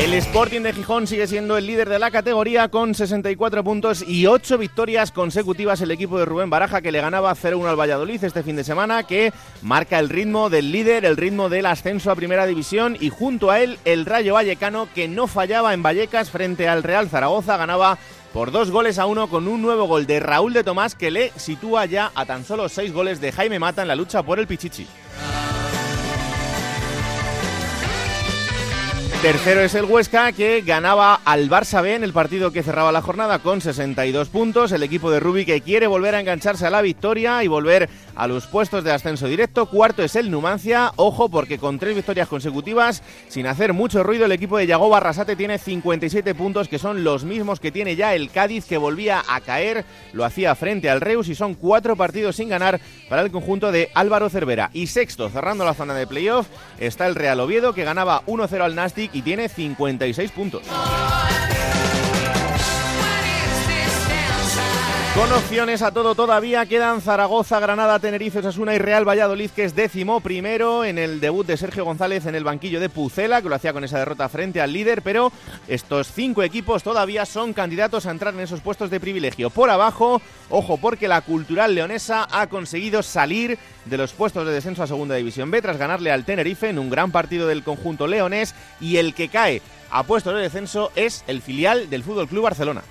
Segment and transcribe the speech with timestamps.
[0.00, 4.26] El Sporting de Gijón sigue siendo el líder de la categoría con 64 puntos y
[4.26, 8.42] 8 victorias consecutivas el equipo de Rubén Baraja que le ganaba 0-1 al Valladolid este
[8.42, 12.46] fin de semana que marca el ritmo del líder, el ritmo del ascenso a Primera
[12.46, 16.82] División y junto a él el Rayo Vallecano que no fallaba en Vallecas frente al
[16.82, 17.98] Real Zaragoza ganaba
[18.32, 21.30] por dos goles a uno con un nuevo gol de Raúl de Tomás que le
[21.36, 24.46] sitúa ya a tan solo seis goles de Jaime Mata en la lucha por el
[24.46, 24.86] Pichichi.
[29.22, 33.02] Tercero es el Huesca que ganaba al Barça B en el partido que cerraba la
[33.02, 34.72] jornada con 62 puntos.
[34.72, 38.26] El equipo de Rubi que quiere volver a engancharse a la victoria y volver a
[38.26, 39.66] los puestos de ascenso directo.
[39.66, 40.92] Cuarto es el Numancia.
[40.96, 45.36] Ojo porque con tres victorias consecutivas, sin hacer mucho ruido, el equipo de Yago Barrasate
[45.36, 49.42] tiene 57 puntos que son los mismos que tiene ya el Cádiz que volvía a
[49.42, 49.84] caer.
[50.14, 53.90] Lo hacía frente al Reus y son cuatro partidos sin ganar para el conjunto de
[53.92, 54.70] Álvaro Cervera.
[54.72, 56.46] Y sexto, cerrando la zona de playoff,
[56.78, 60.62] está el Real Oviedo que ganaba 1-0 al Nastic y tiene 56 puntos.
[65.14, 69.74] Con opciones a todo todavía quedan Zaragoza, Granada, Tenerife, Osasuna y Real Valladolid, que es
[69.74, 73.56] décimo primero en el debut de Sergio González en el banquillo de Pucela, que lo
[73.56, 75.32] hacía con esa derrota frente al líder, pero
[75.66, 79.50] estos cinco equipos todavía son candidatos a entrar en esos puestos de privilegio.
[79.50, 84.84] Por abajo, ojo, porque la Cultural Leonesa ha conseguido salir de los puestos de descenso
[84.84, 88.54] a Segunda División B tras ganarle al Tenerife en un gran partido del conjunto leonés
[88.80, 92.82] y el que cae a puestos de descenso es el filial del Fútbol Club Barcelona.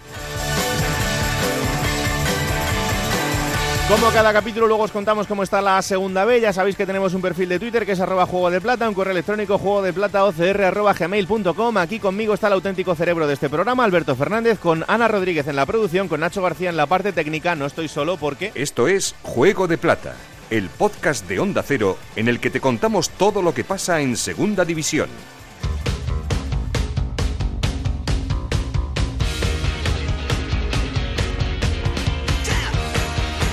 [3.90, 7.16] Como cada capítulo luego os contamos cómo está la segunda B, ya sabéis que tenemos
[7.16, 9.94] un perfil de Twitter que es arroba juego de plata, un correo electrónico juego de
[9.94, 11.78] plata arroba gmail.com.
[11.78, 15.56] Aquí conmigo está el auténtico cerebro de este programa, Alberto Fernández, con Ana Rodríguez en
[15.56, 17.56] la producción, con Nacho García en la parte técnica.
[17.56, 18.52] No estoy solo porque...
[18.54, 20.14] Esto es Juego de Plata,
[20.52, 24.18] el podcast de Onda Cero en el que te contamos todo lo que pasa en
[24.18, 25.10] Segunda División.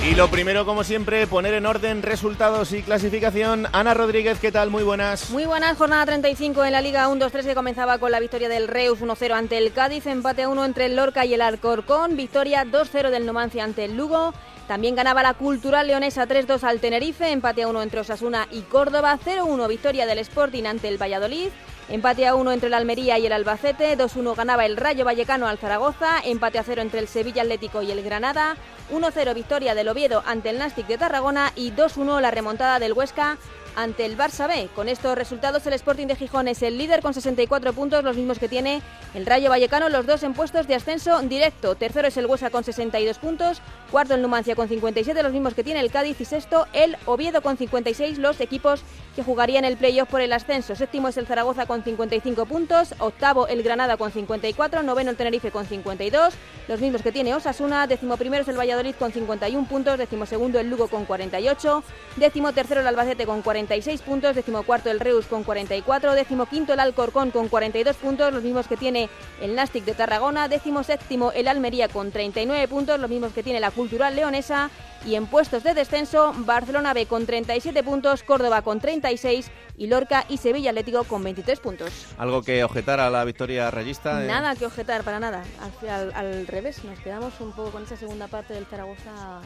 [0.07, 3.67] Y lo primero, como siempre, poner en orden resultados y clasificación.
[3.73, 4.69] Ana Rodríguez, ¿qué tal?
[4.69, 5.31] Muy buenas.
[5.31, 9.01] Muy buenas, jornada 35 en la Liga 1-2-3 que comenzaba con la victoria del Reus
[9.01, 13.09] 1-0 ante el Cádiz, empate a 1 entre el Lorca y el Alcorcón, victoria 2-0
[13.09, 14.33] del Numancia ante el Lugo.
[14.69, 19.19] También ganaba la Cultural Leonesa 3-2 al Tenerife, empate a 1 entre Osasuna y Córdoba,
[19.25, 21.49] 0-1 victoria del Sporting ante el Valladolid.
[21.89, 25.57] Empate a 1 entre el Almería y el Albacete, 2-1 ganaba el Rayo Vallecano al
[25.57, 28.57] Zaragoza, empate a 0 entre el Sevilla Atlético y el Granada,
[28.91, 33.37] 1-0 victoria del Oviedo ante el Nastic de Tarragona y 2-1 la remontada del Huesca
[33.77, 34.69] ante el Barça B.
[34.75, 38.39] Con estos resultados el Sporting de Gijón es el líder con 64 puntos, los mismos
[38.39, 38.81] que tiene
[39.13, 41.75] el Rayo Vallecano, los dos en puestos de ascenso directo.
[41.75, 43.61] Tercero es el Huesca con 62 puntos,
[43.91, 47.43] cuarto el Numancia con 57, los mismos que tiene el Cádiz y sexto el Oviedo
[47.43, 48.81] con 56, los equipos
[49.15, 50.75] que jugarían el playoff por el ascenso.
[50.75, 55.51] Séptimo es el Zaragoza con 55 puntos, octavo el Granada con 54, noveno el Tenerife
[55.51, 56.33] con 52,
[56.67, 60.59] los mismos que tiene Osasuna, décimo primero es el Valladolid con 51 puntos, décimo segundo
[60.59, 61.83] el Lugo con 48,
[62.15, 66.71] décimo tercero el Albacete con 46 puntos, décimo cuarto el Reus con 44, décimo quinto
[66.71, 69.09] el Alcorcón con 42 puntos, los mismos que tiene
[69.41, 73.59] el Nastic de Tarragona, décimo séptimo el Almería con 39 puntos, los mismos que tiene
[73.59, 74.69] la Cultural Leonesa
[75.05, 80.23] y en puestos de descenso Barcelona B con 37 puntos, Córdoba con 36 y Lorca
[80.29, 81.91] y Sevilla Atlético con 23 puntos.
[82.17, 84.23] ¿Algo que objetar a la victoria rayista?
[84.23, 84.27] Eh?
[84.27, 85.43] Nada que objetar, para nada.
[85.59, 89.41] Al, al, al, revés, nos quedamos un poco con esa segunda parte del Zaragoza.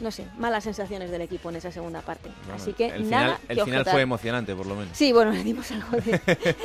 [0.00, 2.28] No sé, malas sensaciones del equipo en esa segunda parte.
[2.52, 4.96] Así que el nada final, que el final fue emocionante, por lo menos.
[4.96, 6.20] Sí, bueno, le dimos algo de,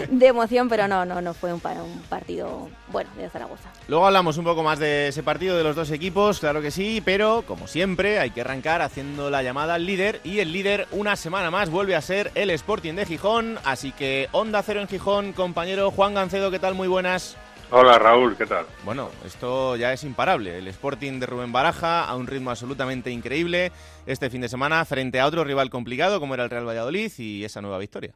[0.09, 3.69] de emoción, pero no, no, no fue un, un partido bueno de Zaragoza.
[3.87, 7.01] Luego hablamos un poco más de ese partido de los dos equipos, claro que sí,
[7.05, 11.15] pero como siempre hay que arrancar haciendo la llamada al líder y el líder una
[11.15, 15.33] semana más vuelve a ser el Sporting de Gijón, así que Onda Cero en Gijón,
[15.33, 16.73] compañero Juan Gancedo, ¿qué tal?
[16.73, 17.37] Muy buenas.
[17.71, 18.65] Hola Raúl, ¿qué tal?
[18.83, 20.57] Bueno, esto ya es imparable.
[20.57, 23.71] El Sporting de Rubén Baraja a un ritmo absolutamente increíble
[24.07, 27.43] este fin de semana frente a otro rival complicado como era el Real Valladolid y
[27.43, 28.15] esa nueva victoria.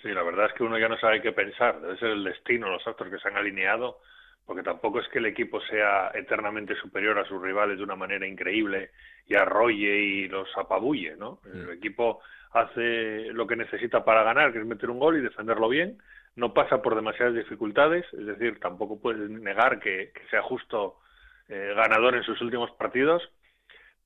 [0.00, 1.80] Sí, la verdad es que uno ya no sabe qué pensar.
[1.80, 3.98] Debe ser el destino, los astros que se han alineado,
[4.46, 8.28] porque tampoco es que el equipo sea eternamente superior a sus rivales de una manera
[8.28, 8.92] increíble
[9.26, 11.40] y arrolle y los apabulle, ¿no?
[11.52, 12.20] El equipo
[12.52, 15.98] hace lo que necesita para ganar, que es meter un gol y defenderlo bien.
[16.38, 21.00] No pasa por demasiadas dificultades, es decir, tampoco puedes negar que, sea justo
[21.48, 23.28] eh, ganador en sus últimos partidos,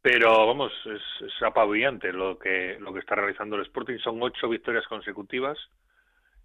[0.01, 4.49] pero vamos, es, es, apabullante lo que, lo que está realizando el Sporting, son ocho
[4.49, 5.59] victorias consecutivas,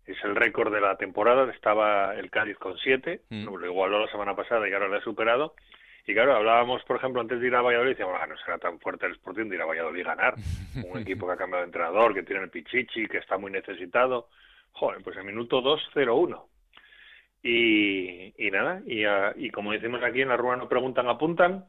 [0.05, 3.45] es el récord de la temporada, estaba el Cádiz con siete, mm.
[3.45, 5.55] lo igualó la semana pasada y ahora lo ha superado,
[6.05, 8.79] y claro, hablábamos, por ejemplo, antes de ir a Valladolid, decíamos, ah, no será tan
[8.79, 10.35] fuerte el Sporting de ir a Valladolid a ganar.
[10.89, 14.29] Un equipo que ha cambiado de entrenador, que tiene el Pichichi, que está muy necesitado.
[14.77, 16.45] Joder, pues el minuto 2-0-1.
[17.43, 19.03] Y, y nada, y,
[19.43, 21.65] y como decimos aquí en la rueda no preguntan, apuntan.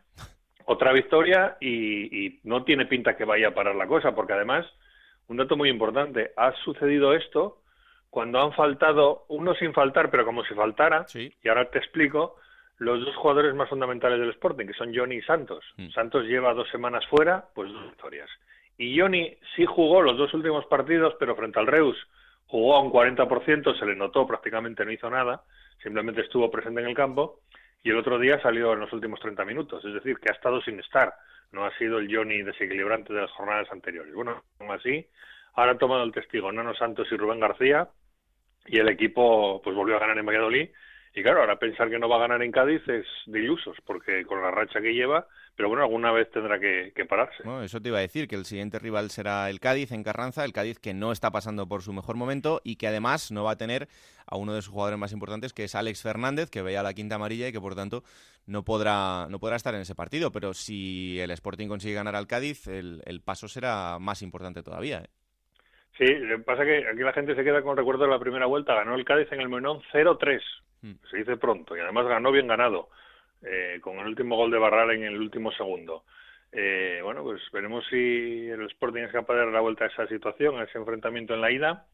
[0.67, 4.67] Otra victoria y, y no tiene pinta que vaya a parar la cosa, porque además,
[5.29, 7.63] un dato muy importante, ha sucedido esto
[8.11, 12.37] cuando han faltado, uno sin faltar, pero como si faltara, y ahora te explico,
[12.77, 15.65] los dos jugadores más fundamentales del Sporting, que son Johnny y Santos.
[15.79, 15.89] Mm.
[15.91, 18.29] Santos lleva dos semanas fuera, pues dos victorias.
[18.77, 21.97] Y Johnny sí jugó los dos últimos partidos, pero frente al Reus
[22.49, 25.43] jugó a un 40%, se le notó, prácticamente no hizo nada,
[25.83, 27.41] simplemente estuvo presente en el campo,
[27.83, 30.61] y el otro día salió en los últimos 30 minutos, es decir, que ha estado
[30.63, 31.15] sin estar,
[31.53, 34.13] no ha sido el Johnny desequilibrante de las jornadas anteriores.
[34.13, 35.07] Bueno, aún así,
[35.55, 37.89] ahora han tomado el testigo Nano Santos y Rubén García,
[38.67, 40.71] y el equipo pues volvió a ganar en Valladolid,
[41.19, 44.25] y claro, ahora pensar que no va a ganar en Cádiz es de ilusos, porque
[44.25, 45.27] con la racha que lleva,
[45.57, 47.43] pero bueno, alguna vez tendrá que, pararse.
[47.43, 50.45] Bueno, eso te iba a decir, que el siguiente rival será el Cádiz en Carranza,
[50.45, 53.53] el Cádiz que no está pasando por su mejor momento y que además no va
[53.53, 53.89] a tener
[54.27, 57.17] a uno de sus jugadores más importantes, que es Alex Fernández, que veía la quinta
[57.17, 58.05] amarilla y que por tanto
[58.47, 60.31] no podrá, no podrá estar en ese partido.
[60.31, 65.01] Pero si el Sporting consigue ganar al Cádiz, el, paso será más importante todavía.
[65.01, 65.09] ¿eh?
[65.99, 66.07] Sí,
[66.47, 68.75] pasa que aquí la gente se queda con recuerdo de la primera vuelta.
[68.75, 70.41] Ganó el Cádiz en el Menón 0-3.
[70.83, 70.93] Hmm.
[71.11, 71.77] Se dice pronto.
[71.77, 72.89] Y además ganó bien ganado.
[73.43, 76.05] Eh, con el último gol de Barral en el último segundo.
[76.53, 80.07] Eh, bueno, pues veremos si el Sporting es capaz de dar la vuelta a esa
[80.07, 81.87] situación, a ese enfrentamiento en la ida.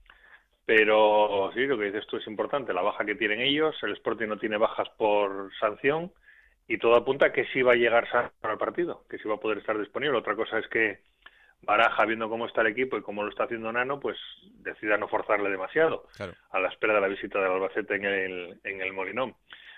[0.66, 2.74] Pero sí, lo que dices tú es importante.
[2.74, 3.74] La baja que tienen ellos.
[3.82, 6.12] El Sporting no tiene bajas por sanción.
[6.68, 8.06] Y todo apunta a que sí va a llegar
[8.40, 10.18] para el partido, que sí va a poder estar disponible.
[10.18, 11.00] Otra cosa es que
[11.64, 14.19] Baraja, viendo cómo está el equipo y cómo lo está haciendo Nano, pues
[14.61, 16.06] decida no forzarle demasiado
[16.50, 19.34] a la espera de la visita del Albacete en el, en el Molinón.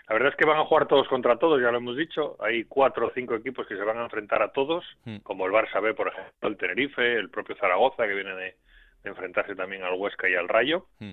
[0.09, 2.37] La verdad es que van a jugar todos contra todos, ya lo hemos dicho.
[2.41, 5.19] Hay cuatro o cinco equipos que se van a enfrentar a todos, hmm.
[5.19, 8.57] como el Barça B, por ejemplo, el Tenerife, el propio Zaragoza, que viene de,
[9.03, 11.13] enfrentarse también al Huesca y al Rayo, hmm.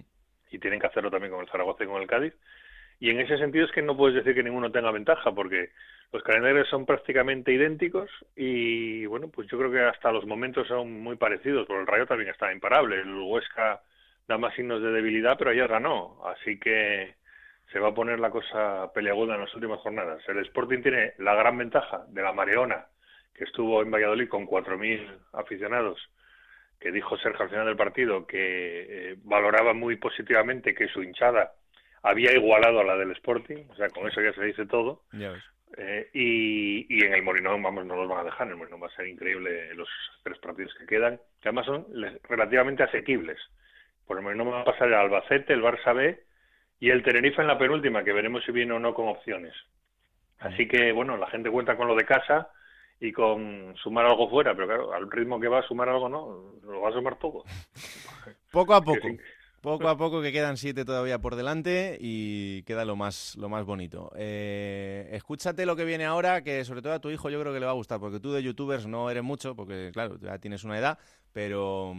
[0.51, 2.33] y tienen que hacerlo también con el Zaragoza y con el Cádiz.
[2.99, 5.71] Y en ese sentido es que no puedes decir que ninguno tenga ventaja, porque
[6.13, 11.01] los calendarios son prácticamente idénticos y bueno, pues yo creo que hasta los momentos son
[11.01, 13.81] muy parecidos, porque el Rayo también está imparable, el Huesca
[14.27, 17.15] da más signos de debilidad, pero ayer ganó, así que
[17.71, 20.21] se va a poner la cosa peleaguda en las últimas jornadas.
[20.27, 22.85] El Sporting tiene la gran ventaja de la Mareona,
[23.33, 25.03] que estuvo en Valladolid con 4.000
[25.33, 25.99] aficionados,
[26.79, 28.37] que dijo Sergio al del partido que
[29.11, 31.53] eh, valoraba muy positivamente que su hinchada
[32.03, 35.01] había igualado a la del Sporting, o sea, con eso ya se dice todo.
[35.77, 38.45] Eh, y, en el Morinón, vamos, no los van a dejar.
[38.45, 39.87] En el Morinón va a ser increíble los
[40.21, 41.87] tres partidos que quedan, que además son
[42.29, 43.39] relativamente asequibles.
[44.05, 46.21] Por el Morinón va a pasar el Albacete, el Barça B
[46.79, 49.53] y el Tenerife en la penúltima, que veremos si viene o no con opciones.
[50.39, 52.49] Así que, bueno, la gente cuenta con lo de casa
[52.99, 56.59] y con sumar algo fuera, pero claro, al ritmo que va a sumar algo, no,
[56.63, 57.45] lo va a sumar todo.
[58.51, 59.07] Poco a poco.
[59.63, 63.63] Poco a poco que quedan siete todavía por delante y queda lo más, lo más
[63.63, 64.11] bonito.
[64.13, 67.61] Eh, escúchate lo que viene ahora, que sobre todo a tu hijo yo creo que
[67.61, 70.65] le va a gustar, porque tú de youtubers no eres mucho, porque claro, ya tienes
[70.65, 70.99] una edad,
[71.31, 71.95] pero,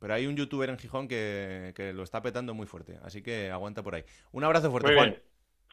[0.00, 3.48] pero hay un youtuber en Gijón que, que lo está petando muy fuerte, así que
[3.48, 4.02] aguanta por ahí.
[4.32, 5.16] Un abrazo fuerte, Juan.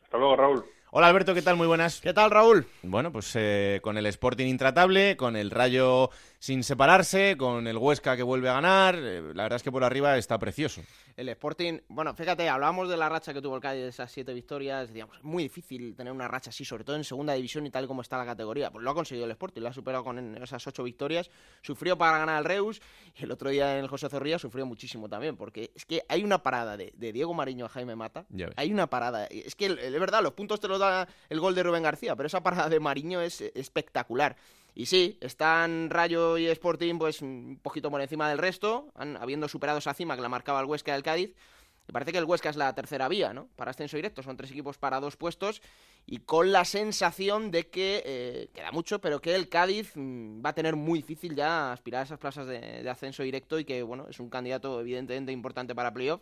[0.03, 0.63] Hasta luego, Raúl.
[0.93, 1.55] Hola Alberto, ¿qué tal?
[1.55, 2.01] Muy buenas.
[2.01, 2.67] ¿Qué tal, Raúl?
[2.83, 8.17] Bueno, pues eh, con el Sporting intratable, con el Rayo sin separarse, con el Huesca
[8.17, 10.81] que vuelve a ganar, eh, la verdad es que por arriba está precioso.
[11.15, 14.33] El Sporting, bueno, fíjate, hablábamos de la racha que tuvo el Cádiz de esas siete
[14.33, 17.69] victorias, digamos, es muy difícil tener una racha así, sobre todo en segunda división y
[17.69, 18.69] tal como está la categoría.
[18.69, 21.29] Pues lo ha conseguido el Sporting, lo ha superado con esas ocho victorias,
[21.61, 22.81] sufrió para ganar al Reus
[23.15, 26.23] y el otro día en el José Zorrilla sufrió muchísimo también, porque es que hay
[26.25, 28.25] una parada de, Diego Mariño a Jaime Mata,
[28.57, 30.80] hay una parada, es que es verdad, los puntos te los
[31.29, 34.35] el gol de Rubén García, pero esa parada de Mariño es espectacular.
[34.73, 39.79] Y sí, están Rayo y Sporting pues un poquito por encima del resto, habiendo superado
[39.79, 41.35] esa cima que la marcaba el Huesca del Cádiz.
[41.87, 43.49] Me parece que el Huesca es la tercera vía, ¿no?
[43.55, 45.61] Para ascenso directo, son tres equipos para dos puestos
[46.05, 50.51] y con la sensación de que eh, queda mucho, pero que el Cádiz mm, va
[50.51, 53.83] a tener muy difícil ya aspirar a esas plazas de, de, ascenso directo y que,
[53.83, 56.21] bueno, es un candidato evidentemente importante para playoff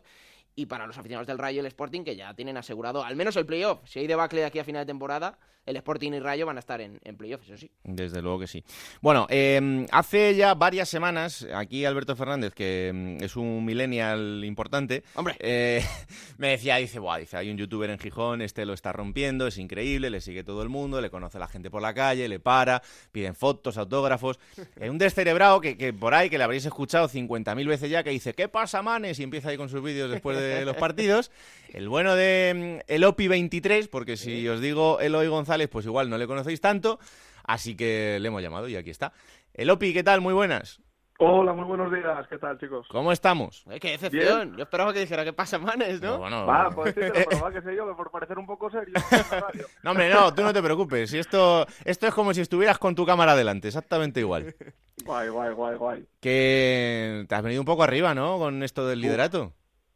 [0.56, 3.36] y para los aficionados del Rayo y el Sporting que ya tienen asegurado al menos
[3.36, 3.80] el playoff.
[3.86, 6.60] Si hay debacle de aquí a final de temporada, el Sporting y Rayo van a
[6.60, 7.70] estar en, en playoff, eso sí.
[7.84, 8.64] Desde luego que sí.
[9.02, 15.04] Bueno, eh, hace ya varias semanas, aquí Alberto Fernández, que mm, es un millennial importante,
[15.16, 15.36] Hombre.
[15.40, 15.86] eh,
[16.38, 19.58] me decía, dice, Buah, dice, hay un youtuber en Gijón, este lo está rompiendo, es
[19.60, 22.82] increíble, le sigue todo el mundo, le conoce la gente por la calle, le para,
[23.12, 24.40] piden fotos, autógrafos.
[24.80, 28.12] Eh, un descerebrado que, que por ahí, que le habréis escuchado 50.000 veces ya, que
[28.12, 29.20] dice, ¿qué pasa, manes?
[29.20, 31.32] Y empieza ahí con sus vídeos después de los partidos.
[31.74, 36.10] El bueno de mm, el OPI 23, porque si os digo Eloy González, pues igual
[36.10, 37.00] no le conocéis tanto,
[37.44, 39.14] así que le hemos llamado y aquí está.
[39.54, 40.22] El OPI, ¿qué tal?
[40.22, 40.82] Muy buenas.
[41.22, 42.26] Hola, muy buenos días.
[42.30, 42.88] ¿Qué tal, chicos?
[42.90, 43.66] ¿Cómo estamos?
[43.70, 44.56] Eh, ¡Qué decepción!
[44.56, 46.18] Yo esperaba que dijera que pasa manes, ¿no?
[46.18, 48.94] bueno, Va, pues sí, pero va que sé yo, que por parecer un poco serio.
[49.84, 51.10] No, hombre, no, tú no te preocupes.
[51.10, 54.56] Si esto, esto es como si estuvieras con tu cámara delante, exactamente igual.
[55.04, 56.06] Guay, guay, guay, guay.
[56.22, 58.38] Que te has venido un poco arriba, ¿no?
[58.38, 59.54] Con esto del liderato.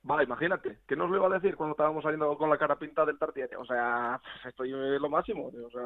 [0.10, 3.08] Va, imagínate, ¿qué nos lo iba a decir cuando estábamos saliendo con la cara pintada
[3.08, 3.56] del Tartiere?
[3.56, 5.48] O sea, estoy lo máximo.
[5.48, 5.82] O sea,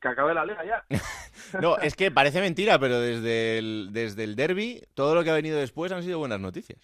[0.00, 0.84] que acabe la liga ya.
[1.60, 5.34] No, es que parece mentira, pero desde el, desde el derby, todo lo que ha
[5.34, 6.78] venido después han sido buenas noticias.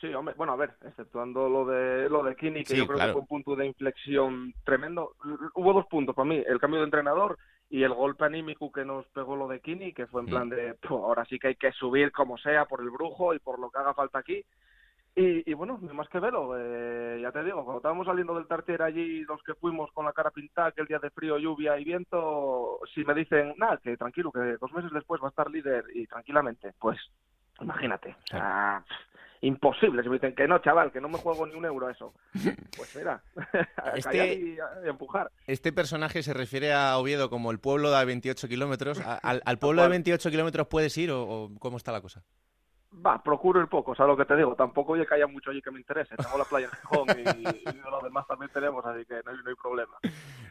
[0.00, 2.96] Sí, hombre, bueno, a ver, exceptuando lo de lo de Kini, que Sí, yo creo
[2.96, 3.10] claro.
[3.10, 5.14] que fue un punto de inflexión tremendo.
[5.54, 7.38] Hubo dos puntos para mí, el cambio de entrenador
[7.70, 10.30] y el golpe anímico que nos pegó lo de Kini, que fue en Mm.
[10.30, 13.38] plan de, "Puh, ahora sí que hay que subir como sea por el brujo y
[13.38, 14.44] por lo que haga falta aquí.
[15.16, 18.82] Y, y bueno, más que velo, eh, ya te digo, cuando estábamos saliendo del Tartier
[18.82, 21.84] allí, los que fuimos con la cara pintada, que el día de frío, lluvia y
[21.84, 25.84] viento, si me dicen, nada, que tranquilo, que dos meses después va a estar líder
[25.94, 26.98] y tranquilamente, pues
[27.60, 28.84] imagínate, sea,
[29.42, 30.02] imposible.
[30.02, 32.12] Si me dicen que no, chaval, que no me juego ni un euro a eso,
[32.76, 33.22] pues mira,
[33.94, 35.30] Este- y, a- y a empujar.
[35.46, 39.00] Este personaje se refiere a Oviedo como el pueblo de 28 kilómetros.
[39.00, 39.90] ¿A- ¿Al, al pueblo de cual.
[39.92, 42.24] 28 kilómetros puedes ir o, o cómo está la cosa?
[42.94, 44.54] Va, procuro ir poco, ¿sabes lo que te digo?
[44.54, 46.16] Tampoco oye que haya mucho allí que me interese.
[46.16, 49.36] Tengo la playa en Gijón y, y lo demás también tenemos, así que no hay,
[49.42, 49.92] no hay problema.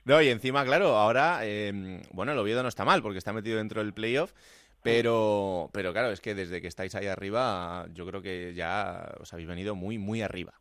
[0.05, 3.57] No, y encima, claro, ahora, eh, bueno, el Oviedo no está mal porque está metido
[3.57, 4.33] dentro del playoff,
[4.81, 9.31] pero, pero claro, es que desde que estáis ahí arriba, yo creo que ya os
[9.33, 10.53] habéis venido muy, muy arriba.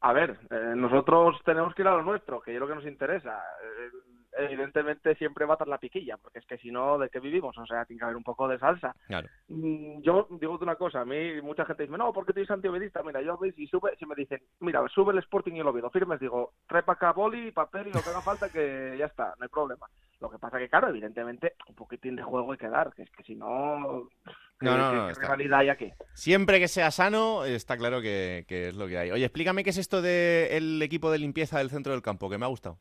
[0.00, 2.86] A ver, eh, nosotros tenemos que ir a lo nuestro, que es lo que nos
[2.86, 3.38] interesa.
[3.62, 3.90] Eh,
[4.38, 7.56] evidentemente siempre va a estar la piquilla, porque es que si no, ¿de qué vivimos?
[7.58, 8.94] O sea, tiene que haber un poco de salsa.
[9.06, 9.28] Claro.
[9.48, 13.02] Mm, Yo digo una cosa, a mí mucha gente dice, no, porque tú eres antiovedista.
[13.02, 15.90] Mira, yo veis, si sube, si me dicen, mira, sube el Sporting y el Oviedo,
[15.90, 19.34] firmes, digo, trae para acá boli, papel y lo que haga falta, que ya está,
[19.38, 19.86] no hay problema.
[20.20, 23.10] Lo que pasa que, claro, evidentemente, un poquitín de juego hay que dar, que es
[23.10, 24.08] que si no,
[24.60, 25.92] ¿qué, No, no, rivalidad hay aquí?
[26.14, 29.10] Siempre que sea sano, está claro que, que es lo que hay.
[29.10, 32.44] Oye, explícame qué es esto del equipo de limpieza del centro del campo, que me
[32.44, 32.78] ha gustado.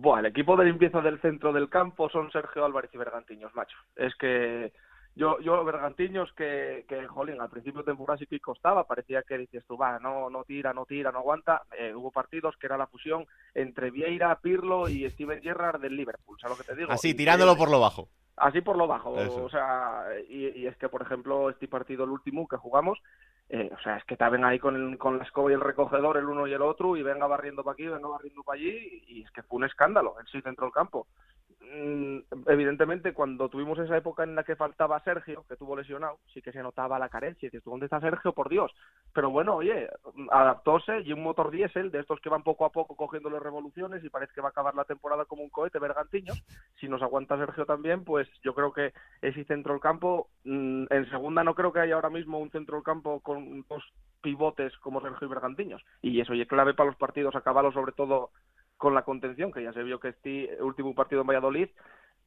[0.00, 3.76] Buah, el equipo de limpieza del centro del campo son Sergio Álvarez y Bergantiños, macho.
[3.96, 4.72] Es que
[5.16, 9.36] yo, yo Bergantiños que, que, jolín, al principio de temporada sí que costaba, parecía que
[9.36, 11.62] dices tú, va, no, no tira, no tira, no aguanta.
[11.76, 16.38] Eh, hubo partidos que era la fusión entre Vieira, Pirlo y Steven Gerrard del Liverpool,
[16.40, 16.92] ¿sabes lo que te digo?
[16.92, 18.08] Así, tirándolo por lo bajo.
[18.36, 19.46] Así por lo bajo, Eso.
[19.46, 23.00] o sea, y, y es que, por ejemplo, este partido, el último que jugamos,
[23.50, 26.16] eh, o sea, es que estaban ahí con, el- con la escoba y el recogedor,
[26.18, 29.22] el uno y el otro, y venga barriendo para aquí, venga barriendo para allí, y
[29.22, 31.06] es que fue un escándalo en sí dentro del campo.
[31.70, 36.40] Mm, Evidentemente, cuando tuvimos esa época en la que faltaba Sergio, que tuvo lesionado, sí
[36.40, 37.48] que se notaba la carencia.
[37.48, 38.32] Dices, ¿tú dónde está Sergio?
[38.32, 38.72] Por Dios.
[39.12, 39.88] Pero bueno, oye,
[40.30, 44.08] adaptóse y un motor diésel de estos que van poco a poco cogiéndole revoluciones y
[44.08, 46.42] parece que va a acabar la temporada como un cohete, Bergantiños.
[46.80, 51.10] Si nos aguanta Sergio también, pues yo creo que ese centro del campo, mm, en
[51.10, 53.84] segunda no creo que haya ahora mismo un centro del campo con dos
[54.22, 55.82] pivotes como Sergio y Bergantiños.
[56.02, 58.30] Y eso y es clave para los partidos, acabarlo sobre todo
[58.78, 61.68] con la contención, que ya se vio que este último partido en Valladolid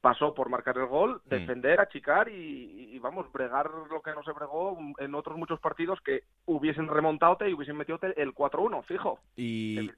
[0.02, 4.32] pasó por marcar el gol, defender, achicar y, y, vamos, bregar lo que no se
[4.32, 9.20] bregó en otros muchos partidos que hubiesen remontado y hubiesen metido el 4-1, fijo.
[9.36, 9.90] Y,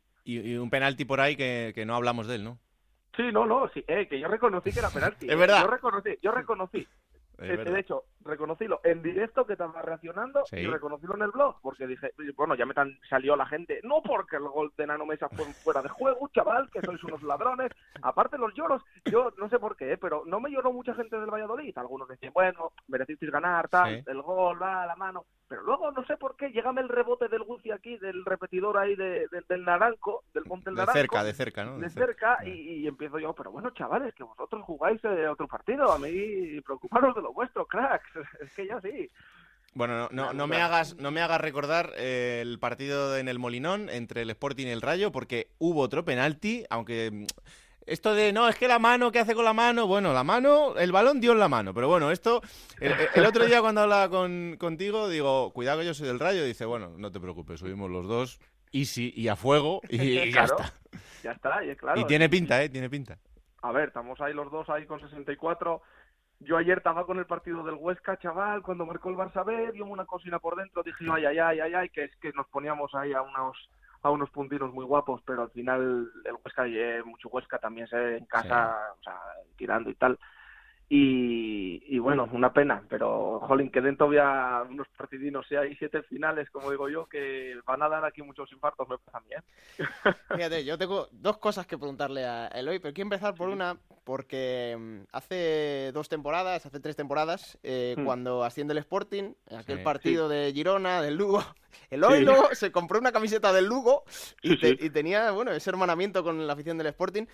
[0.57, 2.57] un penalti por ahí que, que no hablamos de él, ¿no?
[3.15, 5.27] Sí, no, no, sí, eh, que yo reconocí que era penalti.
[5.29, 5.61] Es verdad.
[5.61, 6.79] Yo reconocí, yo reconocí.
[7.37, 7.73] Es Eh, verdad.
[7.73, 10.57] de hecho, reconocílo en directo que estaba reaccionando Sí.
[10.57, 14.01] y reconocílo en el blog, porque dije, bueno, ya me tan salió la gente, no
[14.01, 17.71] porque el gol de Nano Mesa fue fuera de juego, chaval, que sois unos ladrones.
[18.01, 21.19] Aparte los lloros, yo no sé por qué, eh, pero no me lloró mucha gente
[21.19, 21.77] del Valladolid.
[21.77, 24.03] Algunos decían, bueno, merecisteis ganar, tal, Sí.
[24.07, 25.25] el gol, va, la mano.
[25.47, 28.95] Pero luego, no sé por qué, llegame el rebote del Gucci aquí, del repetidor ahí
[28.95, 31.77] de- de- del Naranco, del Ponte del De Naranco cerca, de cerca, ¿no?
[31.77, 35.91] de cerca y, y empiezo yo, pero bueno, chavales, que vosotros jugáis eh, otro partido,
[35.91, 39.09] a mí preocuparos de lo vuestro, cracks, es que yo sí.
[39.75, 44.21] Bueno, no, no, me hagas, no me hagas recordar el partido en el Molinón entre
[44.21, 47.25] el Sporting y el Rayo, porque hubo otro penalti, aunque mm,
[47.87, 49.87] esto de no, es que la mano, ¿qué hace con la mano?
[49.87, 52.43] Bueno, la mano, el balón dio en la mano, pero bueno, esto,
[52.79, 56.45] el, el otro día cuando hablaba con, contigo, digo, cuidado que yo soy del Rayo,
[56.45, 58.39] dice, bueno, no te preocupes, subimos los dos,
[58.73, 59.97] easy y a fuego y,
[60.31, 60.73] ya está.
[61.23, 62.01] Ya está, y claro.
[62.01, 62.69] Y tiene pinta, ¿eh?
[62.69, 63.17] Tiene pinta.
[63.61, 65.81] A ver, estamos ahí los dos ahí con 64.
[66.45, 69.85] Yo ayer estaba con el partido del Huesca, chaval, cuando marcó el Barça B, dio
[69.85, 72.93] una cocina por dentro, dije, ay, ay, ay, ay, ay, que es que nos poníamos
[72.95, 73.57] ahí a unos
[74.01, 78.17] a unos puntinos muy guapos, pero al final el Huesca, eh, mucho Huesca también se
[78.17, 79.17] en casa, o sea,
[79.55, 80.19] tirando y tal.
[80.89, 86.49] Y, bueno, una pena, pero jolín, que dentro había unos partidinos y hay siete finales,
[86.51, 89.79] como digo yo, que van a dar aquí muchos infartos, me pasa a mí, ¿eh?
[90.35, 94.77] Fíjate, yo tengo dos cosas que preguntarle a Eloy, pero quiero empezar por una, porque
[94.77, 98.05] mm, hace dos temporadas, hace tres temporadas, eh, hmm.
[98.05, 101.43] cuando asciende el Sporting, aquel partido de Girona, del Lugo,
[101.89, 104.03] Eloy luego se compró una camiseta del Lugo
[104.41, 104.57] y,
[104.89, 107.25] tenía, bueno, ese hermanamiento con la afición del Sporting.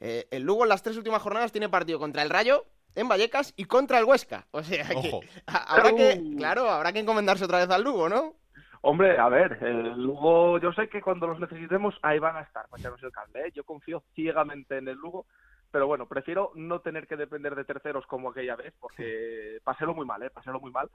[0.00, 3.54] Eh, el Lugo en las tres últimas jornadas tiene partido contra el Rayo, en Vallecas
[3.56, 4.46] y contra el Huesca.
[4.50, 8.34] O sea, que, habrá que, claro, habrá que encomendarse otra vez al Lugo, ¿no?
[8.82, 12.66] Hombre, a ver, el Lugo, yo sé que cuando los necesitemos ahí van a estar,
[12.68, 13.46] pues el cable.
[13.46, 13.52] ¿eh?
[13.54, 15.26] Yo confío ciegamente en el Lugo
[15.74, 20.06] pero bueno, prefiero no tener que depender de terceros como aquella vez, porque paselo muy
[20.06, 20.30] mal, ¿eh?
[20.30, 20.88] Paselo muy mal.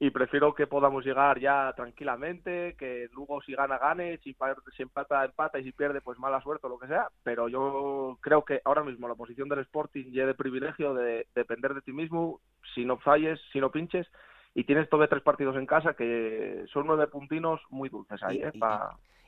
[0.00, 4.36] Y prefiero que podamos llegar ya tranquilamente, que luego si gana, gane, si,
[4.76, 7.08] si empata, empata y si pierde, pues mala suerte o lo que sea.
[7.24, 11.74] Pero yo creo que ahora mismo la posición del Sporting ya de privilegio de depender
[11.74, 12.40] de ti mismo,
[12.74, 14.06] si no falles, si no pinches,
[14.54, 18.52] y tienes todavía tres partidos en casa que son nueve puntinos muy dulces ahí, ¿eh?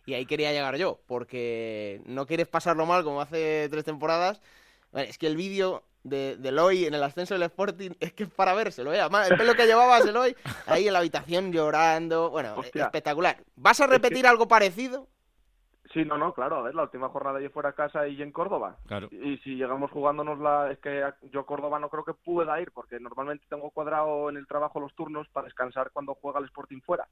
[0.06, 4.40] Y ahí quería llegar yo, porque no quieres pasarlo mal como hace tres temporadas
[4.92, 8.30] es que el vídeo de, de Eloy en el ascenso del Sporting es que es
[8.30, 9.00] para vérselo, ¿eh?
[9.00, 10.34] el pelo que llevabas Eloy
[10.66, 13.36] ahí en la habitación llorando, bueno, espectacular.
[13.56, 15.08] ¿Vas a repetir algo parecido?
[15.92, 18.30] Sí, no, no, claro, a ver, la última jornada yo fuera a casa y en
[18.30, 18.76] Córdoba.
[18.86, 19.08] Claro.
[19.10, 20.70] Y si llegamos jugándonos la...
[20.70, 24.46] Es que yo Córdoba no creo que pueda ir, porque normalmente tengo cuadrado en el
[24.46, 27.08] trabajo los turnos para descansar cuando juega el Sporting fuera.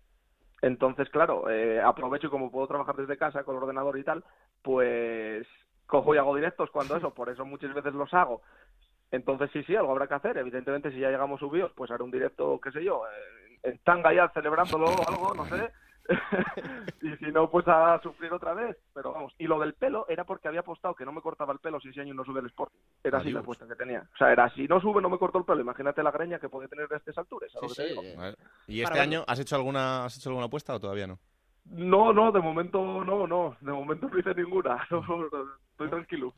[0.63, 4.25] Entonces, claro, eh, aprovecho y como puedo trabajar desde casa con el ordenador y tal,
[4.63, 5.47] pues
[5.89, 8.43] cojo y hago directos cuando eso, por eso muchas veces los hago.
[9.11, 10.37] Entonces sí, sí, algo habrá que hacer.
[10.37, 13.03] Evidentemente, si ya llegamos subidos, pues haré un directo, qué sé yo,
[13.63, 15.73] en tanga ya celebrándolo algo, no sé.
[17.03, 18.77] y si no, pues a sufrir otra vez.
[18.95, 21.59] Pero vamos, y lo del pelo era porque había apostado que no me cortaba el
[21.59, 22.79] pelo si ese año no sube el Sporting.
[23.03, 24.07] Era así la apuesta que tenía.
[24.15, 25.61] O sea, era si no sube, no me corto el pelo.
[25.61, 27.51] Imagínate la greña que puede tener de estas alturas.
[28.67, 31.19] ¿Y este año has hecho alguna has hecho alguna apuesta o todavía no?
[31.67, 33.57] No, no, de momento no, no.
[33.61, 34.87] De momento no hice ninguna.
[35.79, 36.35] estoy tranquilo.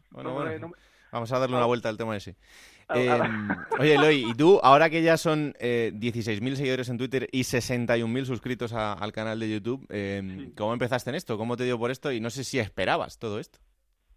[1.12, 2.36] Vamos a darle una vuelta al tema ese.
[2.94, 3.18] Eh,
[3.78, 8.24] oye, Eloy, ¿y tú, ahora que ya son eh, 16.000 seguidores en Twitter y 61.000
[8.24, 11.38] suscritos al canal de YouTube, eh, ¿cómo empezaste en esto?
[11.38, 12.12] ¿Cómo te dio por esto?
[12.12, 13.58] Y no sé si esperabas todo esto.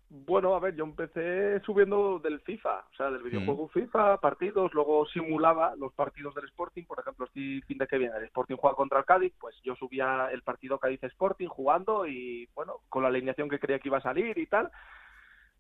[0.10, 5.08] Bueno, a ver, yo empecé subiendo del FIFA, o sea, del videojuego FIFA, partidos, luego
[5.08, 8.76] simulaba los partidos del Sporting, por ejemplo, este fin de que viene el Sporting juega
[8.76, 13.10] contra el Cádiz, pues yo subía el partido Cádiz Sporting jugando y, bueno, con la
[13.10, 14.72] alineación que creía que iba a salir y tal,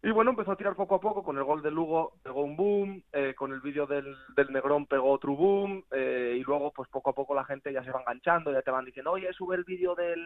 [0.05, 2.57] y bueno, empezó a tirar poco a poco, con el gol de Lugo pegó un
[2.57, 6.89] boom, eh, con el vídeo del, del Negrón pegó otro boom, eh, y luego pues
[6.89, 9.55] poco a poco la gente ya se va enganchando, ya te van diciendo, oye, sube
[9.55, 10.21] el vídeo del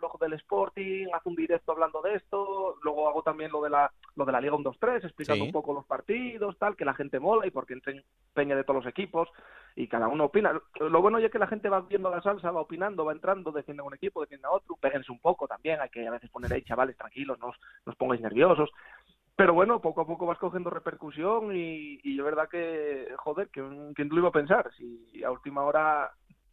[0.00, 3.92] blog del Sporting, haz un directo hablando de esto, luego hago también lo de la,
[4.16, 7.46] lo de la Liga 1-2-3, explicando un poco los partidos, tal, que la gente mola
[7.46, 8.02] y porque entren
[8.34, 9.28] peña de todos los equipos
[9.76, 10.58] y cada uno opina.
[10.80, 13.82] Lo bueno es que la gente va viendo la salsa, va opinando, va entrando, defiende
[13.82, 16.52] a un equipo, defiende a otro, péguense un poco también, hay que a veces poner
[16.52, 17.52] ahí, chavales, tranquilos, no
[17.84, 18.70] os pongáis nerviosos.
[19.40, 23.94] Pero bueno, poco a poco vas cogiendo repercusión y, y es verdad que, joder, ¿quién,
[23.94, 24.70] ¿quién lo iba a pensar?
[24.76, 26.10] Si a última hora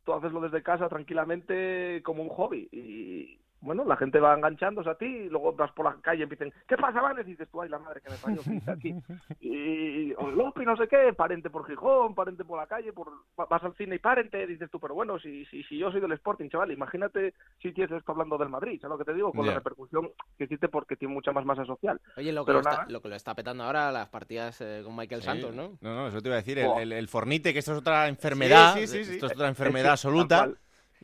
[0.08, 4.89] tú haces lo desde casa tranquilamente como un hobby y, bueno, la gente va enganchándose
[4.89, 7.28] a ti y luego vas por la calle y empiezan, ¿qué pasa, Vanes?
[7.28, 8.96] Y dices tú, ay, la madre que me falló, aquí.
[9.39, 13.76] Y, Lopi, no sé qué, parente por Gijón, parente por la calle, por vas al
[13.76, 16.72] cine y parente, dices tú, pero bueno, si, si, si yo soy del Sporting, chaval,
[16.72, 19.32] imagínate si tienes esto hablando del Madrid, ¿sabes lo que te digo?
[19.32, 22.00] Con la repercusión que hiciste porque tiene mucha más masa social.
[22.17, 24.96] Oye, lo que, lo, está, lo que lo está petando ahora las partidas eh, con
[24.96, 25.78] Michael Santos, ¿no?
[25.82, 28.78] No, no, eso te iba a decir, el, el, fornite, que esto es otra enfermedad,
[28.78, 30.50] esto es otra enfermedad absoluta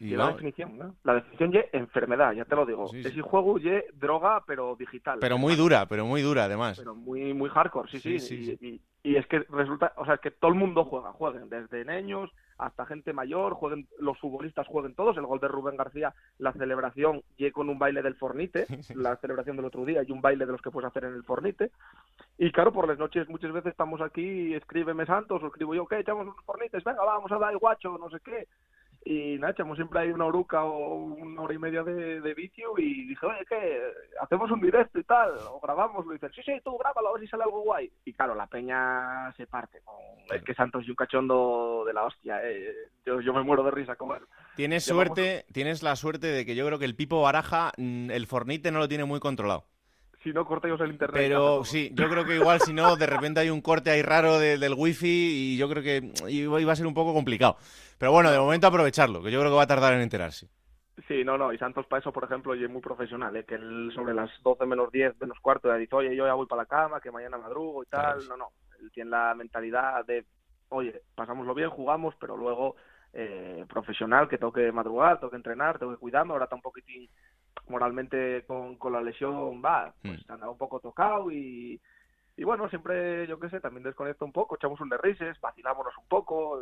[0.03, 0.95] y la definición, ¿no?
[1.03, 2.89] La definición es enfermedad, ya te lo digo.
[2.93, 5.19] Es juego y droga, pero digital.
[5.19, 6.77] Pero muy dura, pero muy dura además.
[6.77, 8.57] Pero muy muy hardcore, sí, sí.
[8.61, 11.85] y, y, es que resulta, o sea, es que todo el mundo juega, jueguen, desde
[11.85, 15.17] niños hasta gente mayor, jueguen, los futbolistas jueguen todos.
[15.17, 19.55] El gol de Rubén García, la celebración, y con un baile del Fornite, la celebración
[19.55, 21.71] del otro día, y un baile de los que puedes hacer en el Fornite.
[22.37, 25.99] Y claro, por las noches muchas veces estamos aquí, escríbeme Santos, o escribo yo, ¿qué?
[25.99, 28.47] Echamos unos Fornites, venga, vamos a dar el guacho, no sé qué
[29.05, 32.73] y nada, echamos siempre ahí una oruca o una hora y media de, de vicio
[32.77, 33.81] y dije, oye, ¿qué?
[34.21, 37.21] Hacemos un directo y tal, o grabamos, lo dicen, sí, sí, tú grábalo, a ver
[37.21, 37.91] si sale algo guay.
[38.05, 39.81] Y claro, la peña se parte.
[40.33, 42.73] Es que Santos y un cachondo de la hostia, eh.
[43.05, 44.23] yo, yo me muero de risa con él.
[44.55, 48.27] Tienes suerte, tienes la suerte de que yo creo que el Pipo Baraja, mm, el
[48.27, 49.65] Fornite no lo tiene muy controlado.
[50.23, 51.21] Si no, cortéis el internet.
[51.21, 54.39] Pero sí, yo creo que igual si no, de repente hay un corte ahí raro
[54.39, 55.07] del wifi
[55.53, 57.57] y yo creo que iba a ser un poco complicado.
[57.97, 60.47] Pero bueno, de momento aprovecharlo, que yo creo que va a tardar en enterarse.
[61.07, 63.43] Sí, no, no, y Santos para eso, por ejemplo, y es muy profesional, ¿eh?
[63.45, 66.45] que él sobre las 12 menos 10, menos cuarto, ya dice, oye, yo ya voy
[66.45, 68.27] para la cama, que mañana madrugo y tal.
[68.29, 70.23] No, no, él tiene la mentalidad de,
[70.69, 72.75] oye, pasámoslo bien, jugamos, pero luego
[73.11, 76.61] eh, profesional, que tengo que madrugar, tengo que entrenar, tengo que cuidarme, ahora está un
[76.61, 77.09] poquitín
[77.67, 80.31] moralmente con, con la lesión, va, pues mm.
[80.31, 81.79] andaba un poco tocado y,
[82.35, 85.97] y bueno, siempre, yo qué sé, también desconecto un poco, echamos un de rises, vacilámonos
[85.97, 86.59] un poco.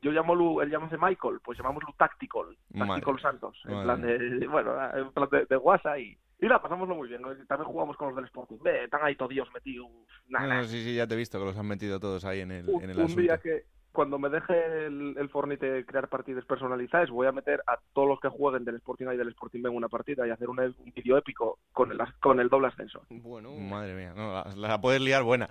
[0.00, 4.76] Yo llamo Lu, él llama Michael, pues llamámoslo Tactical, Tactical Santos, en plan de, bueno,
[4.94, 7.20] en plan de, de WhatsApp y, y la pasamos muy bien.
[7.48, 8.58] También jugamos con los del Sporting.
[8.62, 9.88] Ve, están ahí todos metidos.
[10.28, 12.68] Nah, sí, sí, ya te he visto que los han metido todos ahí en el,
[12.68, 17.10] un, en el un día que cuando me deje el, el Fornite crear partidas personalizadas,
[17.10, 19.68] voy a meter a todos los que jueguen del Sporting A y del Sporting B
[19.70, 23.02] en una partida y hacer un, un vídeo épico con el, con el doble ascenso.
[23.10, 25.48] Bueno, madre mía, no, la, la, puedes liar buena.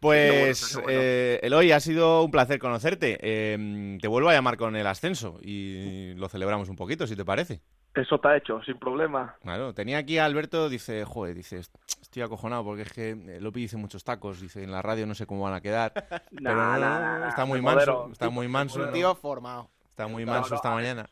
[0.00, 1.00] Pues, bueno, bueno.
[1.00, 3.18] Eh, Eloy, ha sido un placer conocerte.
[3.20, 7.24] Eh, te vuelvo a llamar con el ascenso y lo celebramos un poquito, si te
[7.24, 7.60] parece.
[7.98, 9.34] Eso está hecho, sin problema.
[9.42, 13.76] Claro, tenía aquí a Alberto, dice, joder, dice, estoy acojonado porque es que Lopi dice
[13.76, 15.92] muchos tacos, dice, en la radio no sé cómo van a quedar.
[15.94, 18.84] nah, pero nah, nah, está muy manso, está muy manso.
[18.84, 19.68] Un tío formado.
[19.90, 21.06] Está muy manso esta mañana.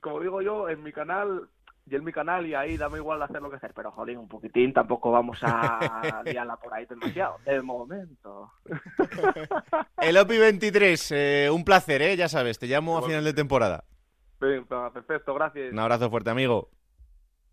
[0.00, 1.46] Como digo yo, en mi canal,
[1.84, 4.28] y en mi canal, y ahí dame igual hacer lo que hacer, pero joder, un
[4.28, 8.50] poquitín, tampoco vamos a liarla por ahí demasiado, de momento.
[10.00, 12.16] El OPI 23, eh, un placer, ¿eh?
[12.16, 13.84] Ya sabes, te llamo a final de temporada.
[14.40, 15.72] Perfecto, gracias.
[15.72, 16.70] Un abrazo fuerte, amigo.